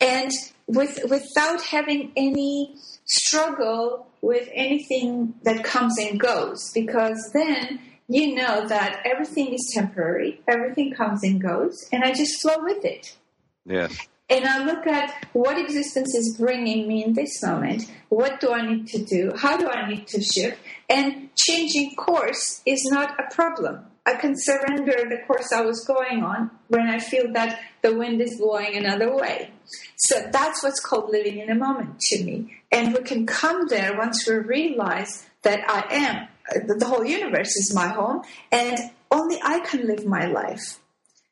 and 0.00 0.30
with 0.66 0.98
without 1.08 1.62
having 1.62 2.12
any 2.16 2.74
struggle 3.04 4.06
with 4.20 4.48
anything 4.54 5.34
that 5.44 5.62
comes 5.62 5.96
and 5.98 6.18
goes, 6.18 6.72
because 6.74 7.30
then 7.34 7.80
you 8.08 8.34
know 8.34 8.66
that 8.66 9.00
everything 9.04 9.52
is 9.54 9.72
temporary, 9.74 10.40
everything 10.48 10.92
comes 10.92 11.22
and 11.22 11.40
goes, 11.40 11.88
and 11.92 12.02
I 12.02 12.12
just 12.12 12.40
flow 12.42 12.56
with 12.64 12.84
it. 12.84 13.16
Yes 13.64 14.08
and 14.30 14.46
I 14.46 14.64
look 14.64 14.86
at 14.86 15.28
what 15.32 15.58
existence 15.58 16.14
is 16.14 16.36
bringing 16.38 16.88
me 16.88 17.04
in 17.04 17.12
this 17.12 17.42
moment. 17.42 17.90
What 18.08 18.40
do 18.40 18.52
I 18.52 18.66
need 18.66 18.86
to 18.88 19.04
do? 19.04 19.32
How 19.36 19.56
do 19.56 19.68
I 19.68 19.88
need 19.88 20.06
to 20.08 20.22
shift? 20.22 20.58
And 20.88 21.28
changing 21.36 21.94
course 21.96 22.62
is 22.64 22.82
not 22.90 23.18
a 23.20 23.34
problem. 23.34 23.84
I 24.06 24.14
can 24.14 24.34
surrender 24.36 25.08
the 25.08 25.22
course 25.26 25.50
I 25.52 25.62
was 25.62 25.84
going 25.84 26.22
on 26.22 26.50
when 26.68 26.88
I 26.88 26.98
feel 26.98 27.32
that 27.32 27.58
the 27.82 27.94
wind 27.94 28.20
is 28.20 28.38
blowing 28.38 28.76
another 28.76 29.14
way. 29.14 29.50
So 29.96 30.28
that's 30.30 30.62
what's 30.62 30.80
called 30.80 31.10
living 31.10 31.38
in 31.38 31.50
a 31.50 31.54
moment 31.54 32.00
to 32.00 32.24
me. 32.24 32.54
And 32.70 32.94
we 32.94 33.02
can 33.02 33.26
come 33.26 33.66
there 33.68 33.96
once 33.96 34.26
we 34.26 34.34
realize 34.34 35.26
that 35.42 35.60
I 35.68 35.94
am, 35.94 36.28
the 36.66 36.84
whole 36.86 37.04
universe 37.04 37.56
is 37.56 37.72
my 37.74 37.88
home, 37.88 38.22
and 38.52 38.78
only 39.10 39.38
I 39.42 39.60
can 39.60 39.86
live 39.86 40.06
my 40.06 40.26
life. 40.26 40.80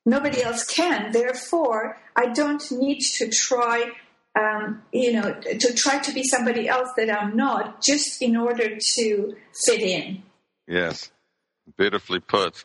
Nobody 0.04 0.42
else 0.42 0.64
can. 0.64 1.12
Therefore, 1.12 1.98
I 2.16 2.26
don't 2.26 2.62
need 2.72 3.00
to 3.18 3.28
try, 3.28 3.92
um, 4.38 4.82
you 4.92 5.12
know, 5.12 5.34
to 5.40 5.74
try 5.74 5.98
to 5.98 6.12
be 6.12 6.24
somebody 6.24 6.68
else 6.68 6.88
that 6.96 7.10
I'm 7.10 7.36
not, 7.36 7.82
just 7.82 8.20
in 8.20 8.36
order 8.36 8.78
to 8.96 9.36
fit 9.64 9.80
in. 9.80 10.22
Yes, 10.66 11.10
beautifully 11.76 12.20
put 12.20 12.64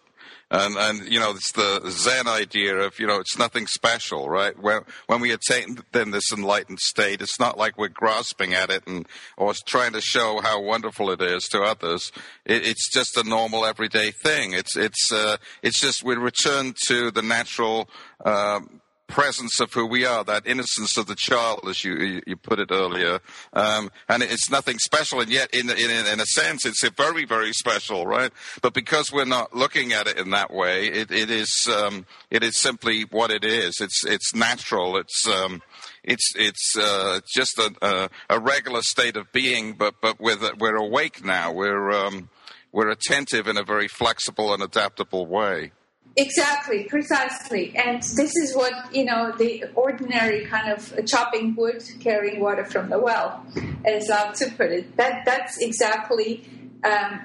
and 0.49 0.75
and 0.77 1.11
you 1.11 1.19
know 1.19 1.31
it's 1.31 1.51
the 1.51 1.81
Zen 1.89 2.27
idea 2.27 2.77
of 2.77 2.99
you 2.99 3.07
know 3.07 3.19
it's 3.19 3.37
nothing 3.37 3.67
special, 3.67 4.29
right? 4.29 4.57
When 4.57 4.81
when 5.07 5.19
we 5.19 5.31
attain 5.31 5.79
then 5.91 6.11
this 6.11 6.31
enlightened 6.31 6.79
state, 6.79 7.21
it's 7.21 7.39
not 7.39 7.57
like 7.57 7.77
we're 7.77 7.89
grasping 7.89 8.53
at 8.53 8.69
it 8.69 8.87
and 8.87 9.07
or 9.35 9.53
trying 9.65 9.93
to 9.93 10.01
show 10.01 10.39
how 10.41 10.61
wonderful 10.61 11.11
it 11.11 11.21
is 11.21 11.43
to 11.49 11.61
others. 11.61 12.11
It, 12.45 12.65
it's 12.65 12.91
just 12.91 13.17
a 13.17 13.23
normal 13.23 13.65
everyday 13.65 14.11
thing. 14.11 14.53
It's 14.53 14.77
it's 14.77 15.11
uh, 15.11 15.37
it's 15.61 15.81
just 15.81 16.03
we 16.03 16.15
return 16.15 16.73
to 16.87 17.11
the 17.11 17.21
natural. 17.21 17.89
Um, 18.23 18.76
presence 19.07 19.59
of 19.59 19.73
who 19.73 19.85
we 19.85 20.05
are, 20.05 20.23
that 20.23 20.45
innocence 20.45 20.97
of 20.97 21.07
the 21.07 21.15
child, 21.15 21.61
as 21.67 21.83
you 21.83 22.21
you 22.27 22.35
put 22.35 22.59
it 22.59 22.69
earlier, 22.71 23.19
um, 23.53 23.89
and 24.07 24.21
it's 24.21 24.51
nothing 24.51 24.77
special, 24.79 25.21
and 25.21 25.31
yet 25.31 25.53
in, 25.53 25.69
in 25.69 26.05
in 26.05 26.19
a 26.19 26.25
sense 26.25 26.65
it's 26.65 26.87
very 26.89 27.25
very 27.25 27.53
special, 27.53 28.05
right? 28.05 28.31
But 28.61 28.73
because 28.73 29.11
we're 29.11 29.25
not 29.25 29.55
looking 29.55 29.93
at 29.93 30.07
it 30.07 30.17
in 30.17 30.31
that 30.31 30.53
way, 30.53 30.87
it, 30.87 31.11
it 31.11 31.29
is 31.29 31.69
um, 31.73 32.05
it 32.29 32.43
is 32.43 32.57
simply 32.57 33.03
what 33.03 33.31
it 33.31 33.43
is. 33.43 33.79
It's 33.79 34.05
it's 34.05 34.35
natural. 34.35 34.97
It's 34.97 35.27
um, 35.27 35.61
it's 36.03 36.33
it's 36.35 36.77
uh, 36.77 37.19
just 37.27 37.57
a, 37.57 37.73
a, 37.81 38.09
a 38.29 38.39
regular 38.39 38.81
state 38.81 39.17
of 39.17 39.31
being, 39.31 39.73
but 39.73 39.95
but 40.01 40.19
with 40.19 40.43
we're 40.59 40.75
awake 40.75 41.23
now. 41.23 41.51
We're 41.51 41.91
um, 41.91 42.29
we're 42.71 42.89
attentive 42.89 43.47
in 43.47 43.57
a 43.57 43.63
very 43.63 43.87
flexible 43.87 44.53
and 44.53 44.61
adaptable 44.61 45.25
way. 45.25 45.71
Exactly, 46.15 46.85
precisely. 46.85 47.75
And 47.75 48.01
this 48.01 48.35
is 48.35 48.55
what, 48.55 48.73
you 48.95 49.05
know, 49.05 49.31
the 49.37 49.65
ordinary 49.75 50.45
kind 50.45 50.71
of 50.71 51.05
chopping 51.05 51.55
wood, 51.55 51.83
carrying 51.99 52.39
water 52.39 52.65
from 52.65 52.89
the 52.89 52.97
well, 52.97 53.45
as 53.85 54.09
I 54.09 54.31
to 54.33 54.49
put 54.51 54.71
it. 54.71 54.97
That, 54.97 55.25
that's 55.25 55.59
exactly 55.59 56.43
um, 56.83 57.19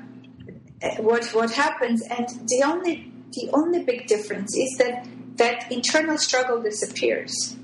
what, 0.98 1.24
what 1.28 1.52
happens. 1.52 2.02
And 2.02 2.26
the 2.48 2.62
only, 2.66 3.12
the 3.32 3.48
only 3.54 3.82
big 3.82 4.06
difference 4.08 4.54
is 4.56 4.76
that 4.78 5.06
that 5.36 5.72
internal 5.72 6.18
struggle 6.18 6.60
disappears. 6.60 7.56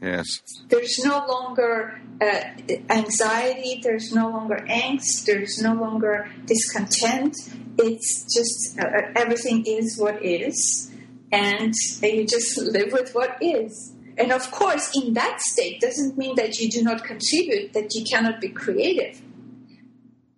Yes. 0.00 0.42
There's 0.68 0.98
no 1.04 1.26
longer 1.26 2.00
uh, 2.20 2.40
anxiety, 2.88 3.80
there's 3.82 4.12
no 4.12 4.28
longer 4.30 4.64
angst, 4.68 5.24
there's 5.26 5.60
no 5.60 5.74
longer 5.74 6.30
discontent. 6.46 7.34
It's 7.78 8.24
just 8.32 8.78
uh, 8.78 8.84
uh, 8.84 9.12
everything 9.16 9.64
is 9.66 9.98
what 9.98 10.24
is, 10.24 10.92
and 11.32 11.74
you 12.02 12.26
just 12.26 12.58
live 12.58 12.92
with 12.92 13.12
what 13.12 13.38
is. 13.40 13.94
And 14.16 14.32
of 14.32 14.50
course, 14.50 14.90
in 14.96 15.14
that 15.14 15.40
state 15.40 15.80
doesn't 15.80 16.16
mean 16.18 16.34
that 16.36 16.58
you 16.58 16.70
do 16.70 16.82
not 16.82 17.04
contribute, 17.04 17.72
that 17.72 17.94
you 17.94 18.04
cannot 18.04 18.40
be 18.40 18.48
creative. 18.48 19.20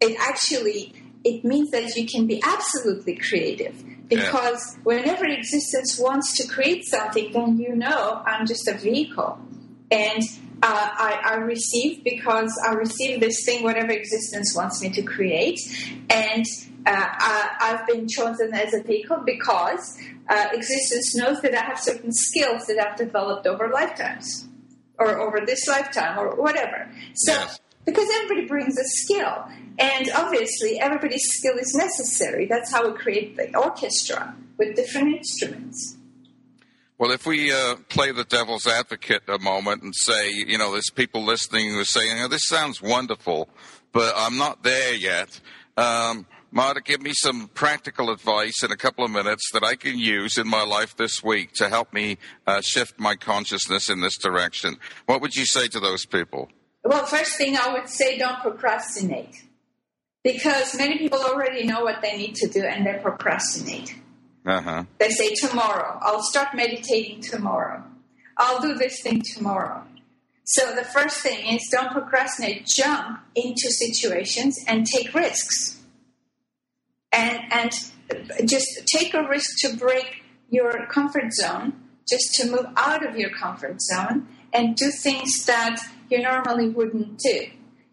It 0.00 0.16
actually 0.20 0.94
it 1.22 1.44
means 1.44 1.70
that 1.70 1.94
you 1.96 2.06
can 2.06 2.26
be 2.26 2.42
absolutely 2.42 3.16
creative 3.16 3.82
because 4.10 4.74
yeah. 4.74 4.82
whenever 4.82 5.24
existence 5.24 5.98
wants 5.98 6.36
to 6.36 6.46
create 6.46 6.84
something, 6.84 7.32
then 7.32 7.58
you 7.58 7.74
know 7.74 8.22
I'm 8.26 8.46
just 8.46 8.68
a 8.68 8.74
vehicle 8.74 9.40
and 9.90 10.22
uh, 10.62 10.88
I, 10.92 11.20
I, 11.24 11.34
receive 11.36 12.04
because 12.04 12.52
I 12.68 12.74
receive 12.74 13.20
this 13.20 13.44
thing, 13.46 13.64
whatever 13.64 13.92
existence 13.92 14.54
wants 14.54 14.82
me 14.82 14.90
to 14.90 15.02
create, 15.02 15.58
and 16.10 16.44
uh, 16.84 17.08
I, 17.10 17.76
have 17.76 17.86
been 17.86 18.06
chosen 18.06 18.52
as 18.52 18.74
a 18.74 18.82
vehicle 18.82 19.22
because 19.24 19.98
uh, 20.28 20.48
existence 20.52 21.16
knows 21.16 21.40
that 21.40 21.54
I 21.54 21.64
have 21.64 21.78
certain 21.80 22.12
skills 22.12 22.66
that 22.66 22.78
I've 22.78 22.96
developed 22.96 23.46
over 23.46 23.68
lifetimes, 23.68 24.48
or 24.98 25.18
over 25.18 25.40
this 25.46 25.66
lifetime, 25.66 26.18
or 26.18 26.36
whatever. 26.36 26.92
So, 27.14 27.32
yes. 27.32 27.58
Because 27.90 28.08
everybody 28.22 28.46
brings 28.46 28.78
a 28.78 28.84
skill, 28.84 29.48
and 29.76 30.08
obviously 30.14 30.78
everybody's 30.78 31.24
skill 31.24 31.56
is 31.56 31.74
necessary. 31.74 32.46
That's 32.46 32.70
how 32.72 32.88
we 32.88 32.96
create 32.96 33.36
the 33.36 33.56
orchestra 33.58 34.36
with 34.58 34.76
different 34.76 35.16
instruments. 35.16 35.96
Well, 36.98 37.10
if 37.10 37.26
we 37.26 37.50
uh, 37.50 37.76
play 37.88 38.12
the 38.12 38.22
devil's 38.22 38.68
advocate 38.68 39.22
a 39.26 39.40
moment 39.40 39.82
and 39.82 39.92
say, 39.92 40.30
you 40.30 40.56
know, 40.56 40.70
there's 40.70 40.90
people 40.90 41.24
listening 41.24 41.70
who 41.70 41.80
are 41.80 41.84
saying, 41.84 42.28
this 42.30 42.46
sounds 42.46 42.80
wonderful, 42.80 43.48
but 43.90 44.14
I'm 44.16 44.36
not 44.36 44.62
there 44.62 44.94
yet. 44.94 45.40
Um, 45.76 46.26
Mada, 46.52 46.80
give 46.80 47.00
me 47.00 47.12
some 47.12 47.48
practical 47.48 48.10
advice 48.10 48.62
in 48.62 48.70
a 48.70 48.76
couple 48.76 49.04
of 49.04 49.10
minutes 49.10 49.50
that 49.52 49.64
I 49.64 49.74
can 49.74 49.98
use 49.98 50.38
in 50.38 50.46
my 50.46 50.62
life 50.62 50.96
this 50.96 51.24
week 51.24 51.54
to 51.54 51.68
help 51.68 51.92
me 51.92 52.18
uh, 52.46 52.60
shift 52.60 53.00
my 53.00 53.16
consciousness 53.16 53.88
in 53.88 54.00
this 54.00 54.16
direction. 54.16 54.76
What 55.06 55.22
would 55.22 55.34
you 55.34 55.46
say 55.46 55.66
to 55.68 55.80
those 55.80 56.06
people? 56.06 56.50
Well, 56.84 57.04
first 57.04 57.36
thing 57.36 57.56
I 57.56 57.72
would 57.72 57.88
say, 57.88 58.18
don't 58.18 58.40
procrastinate. 58.40 59.44
Because 60.22 60.76
many 60.76 60.98
people 60.98 61.18
already 61.18 61.64
know 61.64 61.82
what 61.82 62.02
they 62.02 62.16
need 62.16 62.34
to 62.36 62.48
do 62.48 62.62
and 62.62 62.86
they 62.86 62.98
procrastinate. 63.00 63.96
Uh-huh. 64.46 64.84
They 64.98 65.10
say, 65.10 65.34
tomorrow, 65.34 65.98
I'll 66.02 66.22
start 66.22 66.48
meditating 66.54 67.22
tomorrow. 67.22 67.84
I'll 68.36 68.60
do 68.60 68.74
this 68.74 69.02
thing 69.02 69.22
tomorrow. 69.22 69.84
So 70.44 70.74
the 70.74 70.84
first 70.84 71.20
thing 71.20 71.54
is 71.54 71.68
don't 71.70 71.92
procrastinate, 71.92 72.66
jump 72.66 73.20
into 73.34 73.70
situations 73.70 74.58
and 74.66 74.86
take 74.86 75.14
risks. 75.14 75.80
And, 77.12 77.40
and 77.52 77.70
just 78.48 78.66
take 78.86 79.14
a 79.14 79.26
risk 79.28 79.58
to 79.60 79.76
break 79.76 80.22
your 80.48 80.86
comfort 80.86 81.32
zone, 81.32 81.74
just 82.08 82.34
to 82.34 82.50
move 82.50 82.66
out 82.76 83.06
of 83.06 83.16
your 83.16 83.30
comfort 83.30 83.80
zone 83.80 84.26
and 84.52 84.76
do 84.76 84.90
things 84.90 85.44
that 85.46 85.78
you 86.08 86.22
normally 86.22 86.68
wouldn't 86.68 87.18
do. 87.18 87.46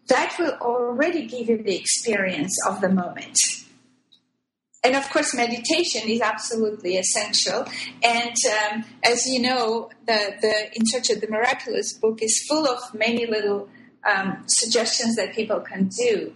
That 0.08 0.34
will 0.38 0.56
already 0.60 1.26
give 1.26 1.48
you 1.48 1.62
the 1.62 1.76
experience 1.76 2.56
of 2.66 2.80
the 2.80 2.88
moment. 2.88 3.36
And 4.84 4.94
of 4.94 5.08
course, 5.10 5.34
meditation 5.34 6.08
is 6.08 6.20
absolutely 6.20 6.96
essential. 6.96 7.66
And 8.02 8.34
um, 8.72 8.84
as 9.04 9.26
you 9.26 9.42
know, 9.42 9.90
the, 10.06 10.36
the 10.40 10.70
In 10.76 10.86
Search 10.86 11.10
of 11.10 11.20
the 11.20 11.28
Miraculous 11.28 11.92
book 11.92 12.22
is 12.22 12.46
full 12.48 12.66
of 12.66 12.94
many 12.94 13.26
little 13.26 13.68
um, 14.04 14.44
suggestions 14.46 15.16
that 15.16 15.34
people 15.34 15.60
can 15.60 15.88
do 15.88 16.32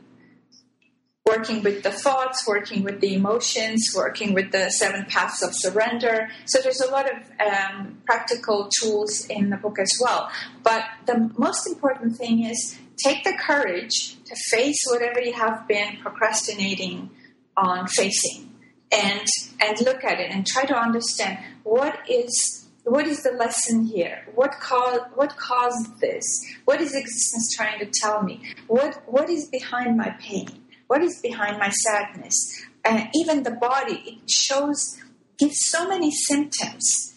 working 1.24 1.62
with 1.62 1.82
the 1.82 1.90
thoughts, 1.90 2.46
working 2.46 2.82
with 2.82 3.00
the 3.00 3.14
emotions, 3.14 3.92
working 3.94 4.34
with 4.34 4.50
the 4.50 4.70
seven 4.70 5.04
paths 5.06 5.42
of 5.42 5.50
surrender. 5.54 6.28
So 6.46 6.60
there's 6.60 6.80
a 6.80 6.90
lot 6.90 7.06
of 7.10 7.18
um, 7.40 7.98
practical 8.04 8.68
tools 8.80 9.26
in 9.26 9.50
the 9.50 9.56
book 9.56 9.78
as 9.78 9.92
well. 10.00 10.30
But 10.62 10.84
the 11.06 11.30
most 11.38 11.66
important 11.66 12.16
thing 12.16 12.44
is 12.44 12.78
take 12.96 13.24
the 13.24 13.34
courage 13.34 14.16
to 14.24 14.34
face 14.50 14.82
whatever 14.90 15.20
you 15.20 15.32
have 15.32 15.66
been 15.68 15.98
procrastinating 15.98 17.10
on 17.56 17.86
facing 17.86 18.50
and 18.90 19.26
and 19.60 19.80
look 19.82 20.04
at 20.04 20.18
it 20.20 20.30
and 20.30 20.46
try 20.46 20.64
to 20.64 20.74
understand 20.74 21.38
what 21.62 21.98
is 22.08 22.68
what 22.84 23.06
is 23.06 23.22
the 23.22 23.30
lesson 23.30 23.86
here? 23.86 24.26
What 24.34 24.58
caused 24.60 25.02
what 25.14 25.36
caused 25.36 26.00
this? 26.00 26.24
What 26.64 26.80
is 26.80 26.94
existence 26.94 27.54
trying 27.54 27.78
to 27.78 27.86
tell 27.86 28.22
me? 28.22 28.42
What 28.66 29.02
what 29.06 29.30
is 29.30 29.48
behind 29.48 29.96
my 29.96 30.10
pain? 30.20 30.61
What 30.92 31.02
is 31.02 31.22
behind 31.22 31.58
my 31.58 31.70
sadness? 31.70 32.36
And 32.84 33.08
even 33.14 33.44
the 33.44 33.52
body, 33.52 34.02
it 34.04 34.30
shows, 34.30 35.00
gives 35.38 35.56
so 35.60 35.88
many 35.88 36.10
symptoms 36.10 37.14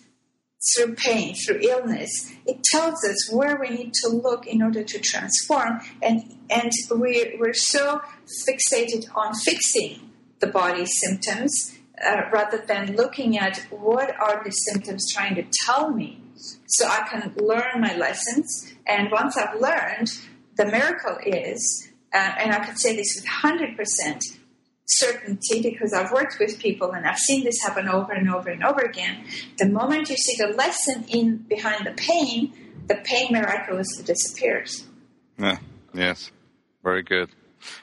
through 0.74 0.96
pain, 0.96 1.36
through 1.36 1.60
illness. 1.60 2.32
It 2.46 2.64
tells 2.72 3.04
us 3.04 3.30
where 3.30 3.60
we 3.60 3.68
need 3.68 3.92
to 3.96 4.08
look 4.08 4.48
in 4.48 4.62
order 4.62 4.82
to 4.82 4.98
transform, 5.00 5.82
and 6.02 6.38
and 6.50 6.72
we 6.90 7.36
we're 7.38 7.52
so 7.54 8.00
fixated 8.48 9.14
on 9.14 9.34
fixing 9.34 10.10
the 10.40 10.48
body's 10.48 10.94
symptoms 11.04 11.78
uh, 12.02 12.22
rather 12.32 12.64
than 12.66 12.96
looking 12.96 13.38
at 13.38 13.58
what 13.72 14.16
are 14.22 14.42
the 14.46 14.52
symptoms 14.52 15.12
trying 15.14 15.36
to 15.36 15.46
tell 15.66 15.92
me, 15.92 16.22
so 16.68 16.88
I 16.88 17.06
can 17.10 17.34
learn 17.36 17.82
my 17.82 17.94
lessons. 17.98 18.74
And 18.88 19.12
once 19.12 19.36
I've 19.36 19.60
learned, 19.60 20.08
the 20.56 20.66
miracle 20.66 21.18
is 21.26 21.92
uh, 22.16 22.34
and 22.40 22.54
I 22.54 22.66
could 22.66 22.80
say 22.80 22.96
this 22.96 23.16
with 23.16 23.26
100% 23.26 24.22
certainty 24.86 25.62
because 25.62 25.92
I've 25.94 26.12
worked 26.12 26.38
with 26.40 26.60
people 26.60 26.92
and 26.94 27.06
I've 27.06 27.18
seen 27.18 27.44
this 27.44 27.62
happen 27.62 27.90
over 27.90 28.14
and 28.14 28.30
over 28.30 28.50
and 28.50 28.64
over 28.64 28.82
again. 28.82 29.26
The 29.58 29.68
moment 29.68 30.10
you 30.10 30.16
see 30.16 30.38
the 30.38 30.54
lesson 30.54 31.04
in 31.10 31.38
behind 31.50 31.86
the 31.86 31.92
pain, 31.92 32.54
the 32.88 32.96
pain 33.04 33.28
miraculously 33.32 34.06
disappears. 34.06 34.86
Yeah, 35.38 35.58
yes, 35.94 36.32
very 36.84 37.04
good. 37.04 37.30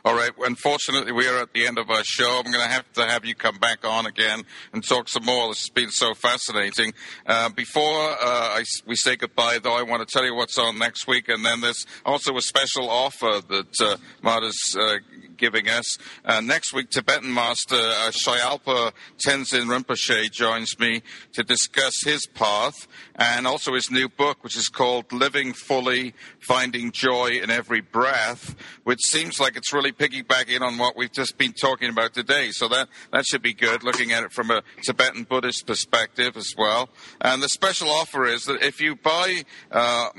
All 0.04 0.14
right. 0.14 0.30
Unfortunately, 0.38 1.12
we 1.12 1.26
are 1.26 1.38
at 1.38 1.52
the 1.52 1.66
end 1.66 1.78
of 1.78 1.90
our 1.90 2.02
show. 2.04 2.42
I'm 2.44 2.50
going 2.50 2.64
to 2.64 2.70
have 2.70 2.90
to 2.94 3.06
have 3.06 3.24
you 3.24 3.34
come 3.34 3.58
back 3.58 3.84
on 3.84 4.06
again 4.06 4.42
and 4.72 4.86
talk 4.86 5.08
some 5.08 5.24
more. 5.24 5.48
This 5.48 5.62
has 5.62 5.70
been 5.70 5.90
so 5.90 6.14
fascinating. 6.14 6.92
Uh, 7.26 7.48
before 7.50 7.82
uh, 7.82 8.16
I, 8.20 8.64
we 8.86 8.96
say 8.96 9.16
goodbye, 9.16 9.58
though, 9.62 9.76
I 9.76 9.82
want 9.82 10.06
to 10.06 10.12
tell 10.12 10.24
you 10.24 10.34
what's 10.34 10.58
on 10.58 10.78
next 10.78 11.06
week, 11.06 11.28
and 11.28 11.44
then 11.44 11.60
there's 11.60 11.86
also 12.04 12.36
a 12.36 12.42
special 12.42 12.88
offer 12.90 13.40
that 13.48 13.80
uh, 13.80 13.96
Mada's 14.22 14.76
uh, 14.78 14.96
giving 15.36 15.68
us. 15.68 15.98
Uh, 16.24 16.40
next 16.40 16.72
week, 16.72 16.90
Tibetan 16.90 17.32
Master 17.32 17.76
uh, 17.76 18.10
Shyalpa 18.10 18.92
Tenzin 19.24 19.66
Rinpoche 19.66 20.30
joins 20.30 20.78
me 20.78 21.02
to 21.32 21.42
discuss 21.42 21.94
his 22.04 22.26
path 22.26 22.86
and 23.14 23.46
also 23.46 23.74
his 23.74 23.90
new 23.90 24.08
book, 24.08 24.42
which 24.42 24.56
is 24.56 24.68
called 24.68 25.12
Living 25.12 25.52
Fully, 25.52 26.14
Finding 26.40 26.92
Joy 26.92 27.40
in 27.42 27.50
Every 27.50 27.80
Breath, 27.80 28.54
which 28.84 29.00
seems 29.04 29.38
like 29.38 29.56
it's 29.56 29.72
really 29.72 29.92
piggybacking 29.92 30.60
on 30.60 30.78
what 30.78 30.96
we've 30.96 31.12
just 31.12 31.38
been 31.38 31.52
talking 31.52 31.90
about 31.90 32.14
today. 32.14 32.50
So 32.50 32.68
that, 32.68 32.88
that 33.12 33.26
should 33.26 33.42
be 33.42 33.54
good, 33.54 33.82
looking 33.82 34.12
at 34.12 34.24
it 34.24 34.32
from 34.32 34.50
a 34.50 34.62
Tibetan 34.82 35.24
Buddhist 35.24 35.66
perspective 35.66 36.36
as 36.36 36.54
well. 36.56 36.88
And 37.20 37.42
the 37.42 37.48
special 37.48 37.88
offer 37.88 38.26
is 38.26 38.44
that 38.44 38.62
if 38.62 38.80
you 38.80 38.96
buy 38.96 39.44
uh, 39.70 40.10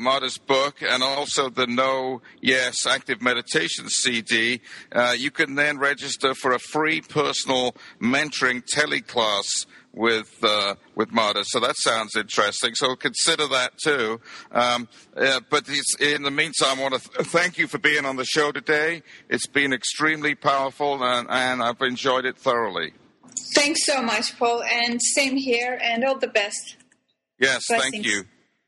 book 0.48 0.82
and 0.82 1.04
also 1.04 1.50
the 1.50 1.68
No 1.68 2.22
Yes 2.42 2.86
Active 2.86 3.22
Meditation 3.22 3.90
CD, 3.90 4.62
uh, 4.92 5.03
you 5.12 5.32
can 5.32 5.56
then 5.56 5.78
register 5.78 6.34
for 6.34 6.54
a 6.54 6.60
free 6.60 7.02
personal 7.02 7.76
mentoring 8.00 8.64
teleclass 8.64 9.66
with 9.94 10.44
uh, 10.44 10.76
with 10.96 11.12
Mada. 11.12 11.44
So 11.46 11.60
that 11.60 11.78
sounds 11.78 12.16
interesting. 12.16 12.76
So 12.76 12.96
consider 12.96 13.48
that 13.48 13.78
too. 13.78 14.20
Um, 14.52 14.88
uh, 15.16 15.42
but 15.50 15.70
in 16.00 16.24
the 16.24 16.32
meantime, 16.32 16.80
I 16.80 16.82
want 16.82 17.02
to 17.02 17.10
th- 17.10 17.28
thank 17.28 17.58
you 17.58 17.68
for 17.68 17.78
being 17.78 18.06
on 18.06 18.16
the 18.16 18.26
show 18.26 18.52
today. 18.52 19.04
It's 19.30 19.48
been 19.48 19.74
extremely 19.74 20.36
powerful, 20.36 21.04
and, 21.04 21.28
and 21.30 21.62
I've 21.62 21.82
enjoyed 21.82 22.26
it 22.26 22.38
thoroughly. 22.38 22.94
Thanks 23.56 23.86
so 23.86 24.02
much, 24.02 24.38
Paul, 24.38 24.64
and 24.64 25.00
same 25.02 25.38
here, 25.38 25.80
and 25.82 26.04
all 26.04 26.18
the 26.18 26.28
best. 26.28 26.78
Yes, 27.40 27.64
Blessings. 27.68 27.92
thank 27.94 28.06
you. 28.06 28.24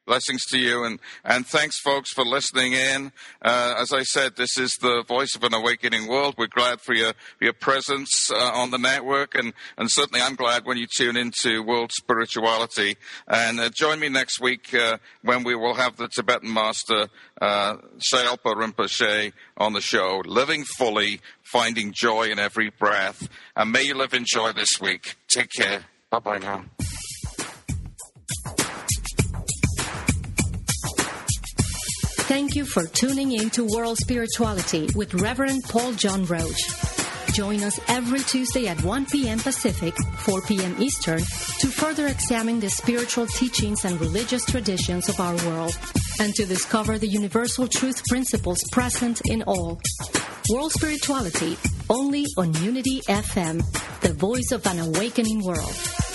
Blessings 0.05 0.45
to 0.45 0.59
you, 0.59 0.83
and, 0.83 0.99
and 1.23 1.47
thanks, 1.47 1.79
folks, 1.79 2.13
for 2.13 2.23
listening 2.23 2.73
in. 2.73 3.11
Uh, 3.41 3.73
as 3.79 3.91
I 3.91 4.03
said, 4.03 4.35
this 4.35 4.55
is 4.55 4.71
the 4.79 5.03
voice 5.07 5.35
of 5.35 5.43
an 5.43 5.55
awakening 5.55 6.07
world. 6.07 6.35
We're 6.37 6.45
glad 6.45 6.79
for 6.79 6.93
your 6.93 7.13
your 7.41 7.53
presence 7.53 8.29
uh, 8.31 8.51
on 8.53 8.69
the 8.69 8.77
network, 8.77 9.33
and, 9.33 9.51
and 9.79 9.89
certainly 9.89 10.21
I'm 10.21 10.35
glad 10.35 10.65
when 10.65 10.77
you 10.77 10.85
tune 10.95 11.17
into 11.17 11.63
World 11.63 11.91
Spirituality. 11.91 12.97
And 13.27 13.59
uh, 13.59 13.71
join 13.75 13.99
me 13.99 14.09
next 14.09 14.39
week 14.39 14.75
uh, 14.75 14.99
when 15.23 15.43
we 15.43 15.55
will 15.55 15.73
have 15.73 15.97
the 15.97 16.07
Tibetan 16.07 16.53
Master 16.53 17.07
uh, 17.41 17.77
Shyalpa 17.97 18.53
Rinpoche 18.55 19.33
on 19.57 19.73
the 19.73 19.81
show, 19.81 20.21
living 20.25 20.65
fully, 20.77 21.19
finding 21.41 21.93
joy 21.95 22.27
in 22.27 22.37
every 22.37 22.69
breath. 22.69 23.27
And 23.55 23.71
may 23.71 23.81
you 23.83 23.95
live 23.95 24.13
in 24.13 24.25
joy 24.27 24.51
this 24.51 24.79
week. 24.79 25.15
Take 25.27 25.49
care. 25.51 25.85
Bye 26.11 26.19
bye 26.19 26.37
now. 26.37 26.65
Thank 32.27 32.55
you 32.55 32.65
for 32.65 32.87
tuning 32.87 33.33
in 33.33 33.51
to 33.51 33.63
World 33.63 33.99
Spirituality 33.99 34.89
with 34.95 35.13
Reverend 35.13 35.63
Paul 35.65 35.93
John 35.93 36.25
Roach. 36.25 36.59
Join 37.33 37.61
us 37.61 37.79
every 37.87 38.21
Tuesday 38.21 38.67
at 38.67 38.83
1 38.83 39.05
p.m. 39.05 39.37
Pacific, 39.37 39.95
4 40.17 40.41
p.m. 40.41 40.75
Eastern, 40.79 41.19
to 41.19 41.67
further 41.67 42.07
examine 42.07 42.59
the 42.59 42.69
spiritual 42.71 43.27
teachings 43.27 43.85
and 43.85 44.01
religious 44.01 44.43
traditions 44.43 45.07
of 45.07 45.19
our 45.19 45.35
world 45.45 45.77
and 46.19 46.33
to 46.33 46.47
discover 46.47 46.97
the 46.97 47.07
universal 47.07 47.67
truth 47.67 48.03
principles 48.07 48.63
present 48.71 49.21
in 49.29 49.43
all. 49.43 49.79
World 50.49 50.71
Spirituality, 50.71 51.57
only 51.91 52.25
on 52.37 52.55
Unity 52.55 53.01
FM, 53.01 53.61
the 54.01 54.13
voice 54.13 54.51
of 54.51 54.65
an 54.65 54.79
awakening 54.79 55.43
world. 55.43 56.14